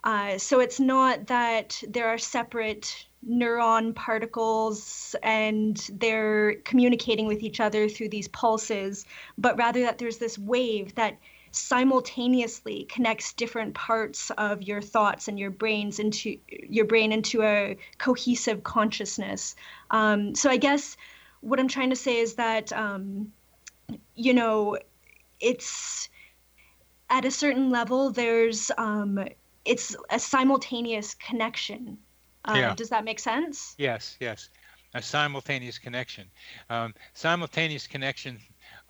Uh, 0.04 0.38
so 0.38 0.60
it's 0.60 0.80
not 0.80 1.28
that 1.28 1.82
there 1.88 2.08
are 2.08 2.18
separate 2.18 3.08
neuron 3.28 3.94
particles 3.94 5.16
and 5.22 5.90
they're 5.94 6.56
communicating 6.64 7.28
with 7.28 7.44
each 7.44 7.60
other 7.60 7.90
through 7.90 8.10
these 8.10 8.28
pulses, 8.30 9.06
but 9.38 9.58
rather 9.58 9.82
that 9.82 9.98
there's 9.98 10.18
this 10.18 10.38
wave 10.38 10.96
that 10.96 11.18
simultaneously 11.52 12.86
connects 12.86 13.34
different 13.34 13.74
parts 13.74 14.32
of 14.38 14.62
your 14.62 14.82
thoughts 14.82 15.28
and 15.28 15.40
your 15.40 15.50
brains 15.50 16.00
into 16.00 16.38
your 16.48 16.86
brain 16.86 17.12
into 17.12 17.42
a 17.42 17.78
cohesive 17.98 18.64
consciousness. 18.64 19.56
Um, 19.90 20.36
so 20.36 20.50
I 20.50 20.58
guess 20.58 20.96
what 21.42 21.60
I'm 21.60 21.68
trying 21.68 21.90
to 21.90 21.96
say 21.96 22.18
is 22.18 22.36
that 22.36 22.72
um, 22.74 23.32
you 24.16 24.34
know 24.34 24.78
it's 25.40 26.10
at 27.10 27.26
a 27.26 27.32
certain 27.32 27.72
level 27.72 28.12
there's 28.12 28.72
um, 28.78 29.20
it's 29.66 29.96
a 30.10 30.20
simultaneous 30.20 31.16
connection. 31.16 31.98
Uh, 32.46 32.54
yeah. 32.56 32.76
Does 32.76 32.90
that 32.90 33.04
make 33.04 33.20
sense? 33.20 33.76
Yes, 33.78 34.18
yes. 34.20 34.50
A 34.94 35.02
simultaneous 35.02 35.78
connection. 35.78 36.26
Um, 36.70 36.96
simultaneous 37.14 37.86
connection 37.86 38.40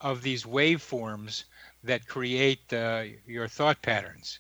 of 0.02 0.22
these 0.22 0.44
waveforms 0.44 1.44
that 1.84 2.08
create 2.08 2.72
uh, 2.74 3.04
your 3.26 3.48
thought 3.48 3.82
patterns. 3.82 4.40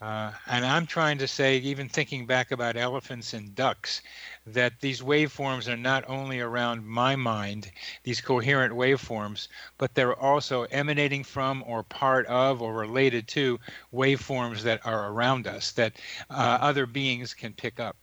Uh, 0.00 0.32
and 0.46 0.64
I'm 0.64 0.86
trying 0.86 1.18
to 1.18 1.28
say, 1.28 1.58
even 1.58 1.88
thinking 1.88 2.24
back 2.24 2.52
about 2.52 2.76
elephants 2.76 3.34
and 3.34 3.54
ducks, 3.54 4.00
that 4.46 4.80
these 4.80 5.02
waveforms 5.02 5.68
are 5.68 5.76
not 5.76 6.08
only 6.08 6.40
around 6.40 6.86
my 6.86 7.16
mind, 7.16 7.70
these 8.02 8.22
coherent 8.22 8.72
waveforms, 8.72 9.48
but 9.76 9.94
they're 9.94 10.18
also 10.18 10.62
emanating 10.64 11.22
from 11.22 11.62
or 11.66 11.82
part 11.82 12.24
of 12.26 12.62
or 12.62 12.72
related 12.72 13.28
to 13.28 13.60
waveforms 13.92 14.62
that 14.62 14.84
are 14.86 15.12
around 15.12 15.46
us 15.46 15.72
that 15.72 15.92
uh, 16.30 16.58
other 16.60 16.86
beings 16.86 17.34
can 17.34 17.52
pick 17.52 17.78
up. 17.78 17.96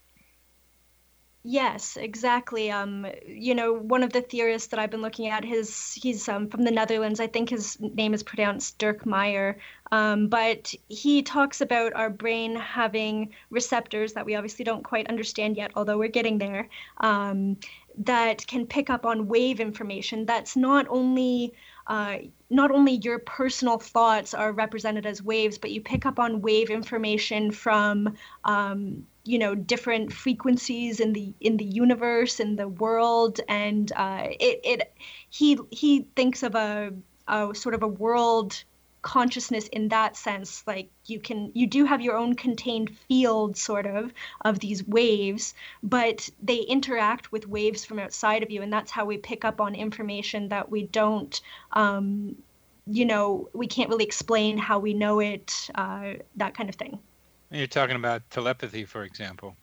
Yes, 1.49 1.95
exactly. 1.95 2.71
Um, 2.71 3.07
you 3.25 3.55
know, 3.55 3.71
one 3.71 4.03
of 4.03 4.11
the 4.11 4.19
theorists 4.21 4.67
that 4.67 4.81
I've 4.81 4.91
been 4.91 5.01
looking 5.01 5.27
at, 5.27 5.45
his 5.45 5.93
he's 5.93 6.27
um, 6.27 6.49
from 6.49 6.65
the 6.65 6.71
Netherlands. 6.71 7.21
I 7.21 7.27
think 7.27 7.49
his 7.49 7.77
name 7.79 8.13
is 8.13 8.21
pronounced 8.21 8.77
Dirk 8.79 9.05
Meijer. 9.05 9.55
Um, 9.89 10.27
but 10.27 10.73
he 10.89 11.23
talks 11.23 11.61
about 11.61 11.93
our 11.93 12.09
brain 12.09 12.57
having 12.57 13.33
receptors 13.49 14.11
that 14.11 14.25
we 14.25 14.35
obviously 14.35 14.65
don't 14.65 14.83
quite 14.83 15.07
understand 15.07 15.55
yet, 15.55 15.71
although 15.77 15.97
we're 15.97 16.09
getting 16.09 16.37
there, 16.37 16.67
um, 16.97 17.55
that 17.99 18.45
can 18.45 18.67
pick 18.67 18.89
up 18.89 19.05
on 19.05 19.29
wave 19.29 19.61
information. 19.61 20.25
That's 20.25 20.57
not 20.57 20.85
only 20.89 21.53
uh, 21.87 22.17
not 22.49 22.71
only 22.71 22.99
your 23.03 23.19
personal 23.19 23.79
thoughts 23.79 24.33
are 24.33 24.51
represented 24.51 25.05
as 25.05 25.23
waves, 25.23 25.57
but 25.57 25.71
you 25.71 25.79
pick 25.79 26.05
up 26.05 26.19
on 26.19 26.41
wave 26.41 26.69
information 26.69 27.51
from 27.51 28.17
um, 28.43 29.07
you 29.27 29.37
know 29.37 29.53
different 29.53 30.13
frequencies 30.13 30.99
in 30.99 31.13
the 31.13 31.33
in 31.41 31.57
the 31.57 31.65
universe 31.65 32.39
in 32.39 32.55
the 32.55 32.67
world 32.67 33.39
and 33.49 33.91
uh, 33.95 34.27
it 34.39 34.59
it 34.63 34.93
he 35.29 35.59
he 35.69 36.07
thinks 36.15 36.43
of 36.43 36.55
a, 36.55 36.93
a 37.27 37.53
sort 37.53 37.75
of 37.75 37.83
a 37.83 37.87
world 37.87 38.63
consciousness 39.01 39.67
in 39.67 39.89
that 39.89 40.17
sense 40.17 40.63
like 40.65 40.89
you 41.05 41.19
can 41.19 41.51
you 41.53 41.67
do 41.67 41.85
have 41.85 42.01
your 42.01 42.17
own 42.17 42.35
contained 42.35 42.89
field 43.07 43.55
sort 43.55 43.85
of 43.85 44.11
of 44.41 44.59
these 44.59 44.85
waves 44.87 45.53
but 45.83 46.29
they 46.41 46.57
interact 46.57 47.31
with 47.31 47.47
waves 47.47 47.85
from 47.85 47.99
outside 47.99 48.43
of 48.43 48.49
you 48.49 48.61
and 48.61 48.73
that's 48.73 48.91
how 48.91 49.05
we 49.05 49.17
pick 49.17 49.45
up 49.45 49.61
on 49.61 49.75
information 49.75 50.49
that 50.49 50.69
we 50.69 50.83
don't 50.83 51.41
um, 51.73 52.35
you 52.85 53.05
know 53.05 53.49
we 53.53 53.67
can't 53.67 53.89
really 53.89 54.05
explain 54.05 54.57
how 54.57 54.79
we 54.79 54.93
know 54.93 55.19
it 55.19 55.69
uh, 55.75 56.13
that 56.35 56.53
kind 56.53 56.69
of 56.69 56.75
thing 56.75 56.99
you're 57.51 57.67
talking 57.67 57.95
about 57.95 58.29
telepathy, 58.29 58.85
for 58.85 59.03
example. 59.03 59.55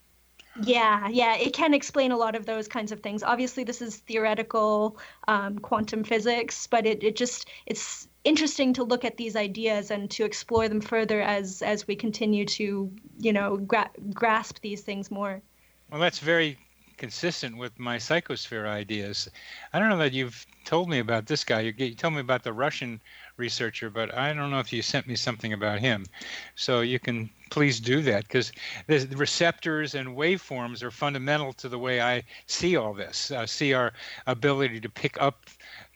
Yeah, 0.62 1.08
yeah, 1.08 1.34
it 1.36 1.52
can 1.52 1.74
explain 1.74 2.12
a 2.12 2.16
lot 2.16 2.36
of 2.36 2.46
those 2.46 2.68
kinds 2.68 2.92
of 2.92 3.00
things. 3.00 3.24
Obviously, 3.24 3.64
this 3.64 3.82
is 3.82 3.96
theoretical 3.96 4.96
um, 5.26 5.58
quantum 5.58 6.04
physics, 6.04 6.68
but 6.68 6.86
it, 6.86 7.02
it 7.02 7.16
just 7.16 7.48
it's 7.66 8.06
interesting 8.22 8.72
to 8.74 8.84
look 8.84 9.04
at 9.04 9.16
these 9.16 9.34
ideas 9.34 9.90
and 9.90 10.08
to 10.12 10.24
explore 10.24 10.68
them 10.68 10.80
further 10.80 11.20
as 11.20 11.60
as 11.62 11.88
we 11.88 11.96
continue 11.96 12.46
to 12.46 12.90
you 13.18 13.32
know 13.32 13.56
gra- 13.56 13.90
grasp 14.12 14.60
these 14.60 14.82
things 14.82 15.10
more. 15.10 15.42
Well, 15.90 16.00
that's 16.00 16.20
very 16.20 16.56
consistent 16.96 17.56
with 17.56 17.76
my 17.78 17.96
psychosphere 17.96 18.68
ideas. 18.68 19.28
I 19.72 19.80
don't 19.80 19.88
know 19.88 19.98
that 19.98 20.12
you've 20.12 20.46
told 20.64 20.88
me 20.88 21.00
about 21.00 21.26
this 21.26 21.42
guy. 21.42 21.60
You, 21.60 21.74
you 21.76 21.94
told 21.94 22.14
me 22.14 22.20
about 22.20 22.44
the 22.44 22.52
Russian 22.52 23.00
researcher, 23.36 23.90
but 23.90 24.14
I 24.14 24.32
don't 24.32 24.50
know 24.50 24.60
if 24.60 24.72
you 24.72 24.82
sent 24.82 25.08
me 25.08 25.16
something 25.16 25.52
about 25.52 25.80
him. 25.80 26.06
So 26.54 26.80
you 26.80 27.00
can 27.00 27.28
please 27.54 27.78
do 27.78 28.02
that 28.02 28.24
because 28.24 28.50
the 28.88 29.06
receptors 29.14 29.94
and 29.94 30.08
waveforms 30.08 30.82
are 30.82 30.90
fundamental 30.90 31.52
to 31.52 31.68
the 31.68 31.78
way 31.78 32.00
I 32.00 32.24
see 32.46 32.74
all 32.74 32.92
this. 32.92 33.30
I 33.30 33.44
see 33.44 33.72
our 33.72 33.92
ability 34.26 34.80
to 34.80 34.88
pick 34.88 35.22
up 35.22 35.46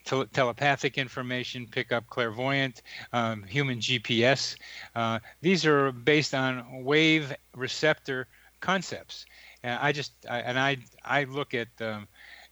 telepathic 0.04 0.98
information, 0.98 1.66
pick 1.66 1.90
up 1.90 2.06
clairvoyant, 2.06 2.82
um, 3.12 3.42
human 3.42 3.80
GPS. 3.80 4.54
Uh, 4.94 5.18
these 5.40 5.66
are 5.66 5.90
based 5.90 6.32
on 6.32 6.84
wave 6.84 7.34
receptor 7.56 8.28
concepts. 8.60 9.26
And 9.64 9.80
I 9.82 9.90
just 9.90 10.12
I, 10.30 10.38
and 10.38 10.60
I 10.60 10.76
I 11.04 11.24
look 11.24 11.54
at 11.54 11.66
um, 11.80 12.06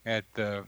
at 0.04 0.24
the 0.34 0.64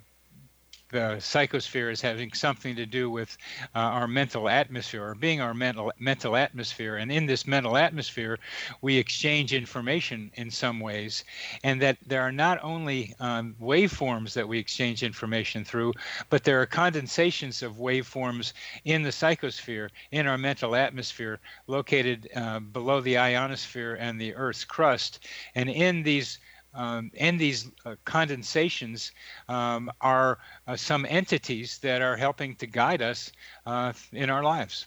the 0.90 1.16
psychosphere 1.18 1.92
as 1.92 2.00
having 2.00 2.32
something 2.32 2.76
to 2.76 2.86
do 2.86 3.10
with 3.10 3.36
uh, 3.74 3.78
our 3.78 4.08
mental 4.08 4.48
atmosphere 4.48 5.04
or 5.04 5.14
being 5.14 5.40
our 5.40 5.54
mental 5.54 5.92
mental 5.98 6.36
atmosphere. 6.36 6.96
And 6.96 7.12
in 7.12 7.26
this 7.26 7.46
mental 7.46 7.76
atmosphere 7.76 8.38
we 8.80 8.96
exchange 8.96 9.52
information 9.52 10.30
in 10.34 10.50
some 10.50 10.80
ways. 10.80 11.24
And 11.62 11.80
that 11.82 11.98
there 12.06 12.22
are 12.22 12.32
not 12.32 12.62
only 12.62 13.14
um, 13.20 13.54
waveforms 13.60 14.32
that 14.34 14.48
we 14.48 14.58
exchange 14.58 15.02
information 15.02 15.64
through 15.64 15.92
but 16.30 16.44
there 16.44 16.60
are 16.60 16.66
condensations 16.66 17.62
of 17.62 17.74
waveforms 17.74 18.52
in 18.84 19.02
the 19.02 19.10
psychosphere 19.10 19.88
in 20.10 20.26
our 20.26 20.38
mental 20.38 20.74
atmosphere 20.74 21.40
located 21.66 22.28
uh, 22.34 22.60
below 22.60 23.00
the 23.00 23.18
ionosphere 23.18 23.94
and 23.94 24.20
the 24.20 24.34
earth's 24.34 24.64
crust. 24.64 25.20
And 25.54 25.68
in 25.68 26.02
these 26.02 26.38
um, 26.74 27.10
and 27.18 27.38
these 27.38 27.70
uh, 27.84 27.96
condensations 28.04 29.12
um, 29.48 29.90
are 30.00 30.38
uh, 30.66 30.76
some 30.76 31.06
entities 31.08 31.78
that 31.78 32.02
are 32.02 32.16
helping 32.16 32.54
to 32.56 32.66
guide 32.66 33.02
us 33.02 33.32
uh, 33.66 33.92
in 34.12 34.30
our 34.30 34.42
lives. 34.42 34.86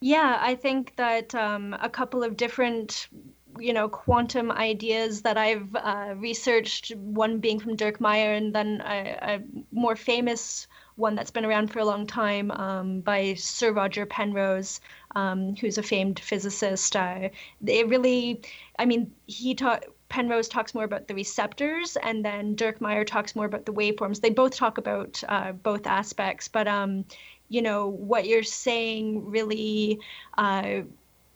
Yeah, 0.00 0.38
I 0.40 0.54
think 0.54 0.94
that 0.96 1.34
um, 1.34 1.76
a 1.80 1.88
couple 1.88 2.22
of 2.22 2.36
different, 2.36 3.08
you 3.58 3.72
know, 3.72 3.88
quantum 3.88 4.52
ideas 4.52 5.22
that 5.22 5.36
I've 5.36 5.74
uh, 5.74 6.14
researched, 6.16 6.94
one 6.94 7.40
being 7.40 7.58
from 7.58 7.74
Dirk 7.74 7.98
Meijer, 7.98 8.36
and 8.36 8.54
then 8.54 8.80
a, 8.86 9.18
a, 9.20 9.42
more 9.72 9.96
famous 9.96 10.68
one 10.94 11.16
that's 11.16 11.32
been 11.32 11.44
around 11.44 11.72
for 11.72 11.80
a 11.80 11.84
long 11.84 12.06
time 12.06 12.50
um, 12.52 13.00
by 13.00 13.34
Sir 13.34 13.72
Roger 13.72 14.06
Penrose, 14.06 14.80
um, 15.16 15.56
who's 15.56 15.78
a 15.78 15.82
famed 15.82 16.20
physicist. 16.20 16.94
Uh, 16.94 17.30
it 17.66 17.88
really, 17.88 18.42
I 18.78 18.84
mean, 18.84 19.12
he 19.26 19.56
taught 19.56 19.84
Penrose 20.08 20.48
talks 20.48 20.74
more 20.74 20.84
about 20.84 21.06
the 21.06 21.14
receptors, 21.14 21.96
and 21.96 22.24
then 22.24 22.54
Dirk 22.54 22.78
Meijer 22.80 23.06
talks 23.06 23.36
more 23.36 23.46
about 23.46 23.66
the 23.66 23.72
waveforms. 23.72 24.20
They 24.20 24.30
both 24.30 24.54
talk 24.54 24.78
about 24.78 25.22
uh, 25.28 25.52
both 25.52 25.86
aspects, 25.86 26.48
but 26.48 26.66
um, 26.66 27.04
you 27.48 27.62
know 27.62 27.88
what 27.88 28.26
you're 28.26 28.42
saying 28.42 29.30
really 29.30 30.00
uh, 30.36 30.80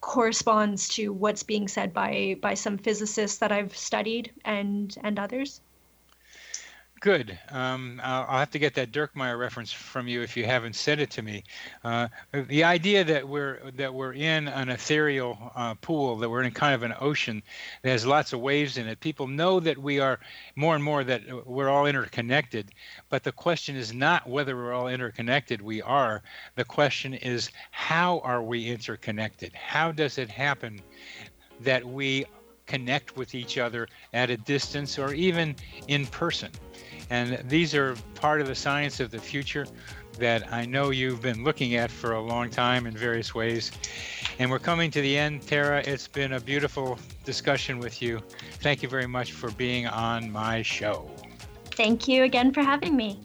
corresponds 0.01 0.89
to 0.89 1.13
what's 1.13 1.43
being 1.43 1.69
said 1.69 1.93
by 1.93 2.37
by 2.41 2.55
some 2.55 2.79
physicists 2.79 3.39
that 3.39 3.53
I've 3.53 3.77
studied 3.77 4.33
and 4.45 4.95
and 5.03 5.19
others. 5.19 5.61
Good. 7.03 7.37
Um, 7.51 8.01
I'll, 8.05 8.27
I'll, 8.29 8.39
have 8.39 8.53
to 8.53 8.61
get 8.61 8.75
that 8.75 8.93
Dirk 8.93 9.17
Meijer 9.17 9.37
reference 9.37 9.73
from 9.73 10.07
you 10.07 10.23
if 10.23 10.37
you 10.37 10.45
haven't 10.45 10.77
said 10.77 11.01
it 11.01 11.11
to 11.11 11.23
me. 11.23 11.43
Uh, 11.83 12.07
the 12.33 12.63
idea 12.63 13.03
that 13.03 13.27
we're 13.29 13.73
that 13.73 13.93
we're 13.93 14.13
in 14.13 14.47
an 14.47 14.69
ethereal 14.69 15.51
uh, 15.57 15.75
pool, 15.75 16.17
that 16.19 16.31
we're 16.31 16.45
in 16.45 16.53
kind 16.53 16.77
of 16.77 16.85
an 16.85 16.95
ocean 17.01 17.43
that 17.83 17.91
has 17.91 18.07
lots 18.07 18.33
of 18.33 18.39
waves 18.39 18.77
in 18.77 18.87
it. 18.87 19.01
People 19.01 19.27
know 19.27 19.59
that 19.59 19.77
we 19.77 19.99
are 19.99 20.21
more 20.55 20.77
and 20.77 20.85
more 20.85 21.03
that 21.03 21.23
we're 21.45 21.69
all 21.69 21.87
interconnected. 21.87 22.71
But 23.09 23.25
the 23.25 23.33
question 23.33 23.75
is 23.75 23.93
not 23.93 24.29
whether 24.29 24.55
we're 24.55 24.73
all 24.73 24.87
interconnected. 24.87 25.61
We 25.61 25.83
are. 25.83 26.23
The 26.55 26.65
question 26.65 27.15
is 27.15 27.51
how 27.73 28.21
are 28.21 28.45
we 28.45 28.71
interconnected? 28.71 29.53
How 29.55 29.91
does 29.91 30.19
it 30.19 30.31
happen 30.31 30.81
that 31.63 31.85
we 31.85 32.27
connect 32.67 33.17
with 33.17 33.35
each 33.35 33.59
other 33.59 33.89
at 34.13 34.31
a 34.31 34.37
distance 34.37 35.01
or 35.01 35.13
even 35.15 35.57
in 35.89 36.07
person? 36.07 36.53
And 37.13 37.47
these 37.47 37.75
are 37.75 37.95
part 38.15 38.41
of 38.41 38.47
the 38.47 38.55
science 38.55 38.99
of 38.99 39.11
the 39.11 39.19
future 39.19 39.67
that 40.19 40.51
I 40.51 40.65
know 40.65 40.89
you've 40.89 41.21
been 41.21 41.45
looking 41.45 41.75
at 41.75 41.91
for 41.91 42.13
a 42.13 42.21
long 42.23 42.49
time 42.49 42.87
in 42.87 42.97
various 42.97 43.35
ways. 43.35 43.71
And 44.39 44.51
we're 44.51 44.59
coming 44.59 44.91
to 44.93 45.03
the 45.03 45.19
end, 45.19 45.47
Tara. 45.47 45.83
It's 45.87 46.09
been 46.09 46.33
a 46.33 46.41
beautiful 46.41 46.99
discussion 47.23 47.79
with 47.79 48.01
you. 48.01 48.23
Thank 48.61 48.83
you 48.83 48.89
very 48.89 49.07
much 49.07 49.33
for 49.33 49.51
being 49.51 49.87
on 49.87 50.33
my 50.33 50.63
show. 50.63 51.11
Thank 51.73 52.09
you 52.09 52.23
again 52.25 52.51
for 52.51 52.63
having 52.63 52.97
me. 52.97 53.21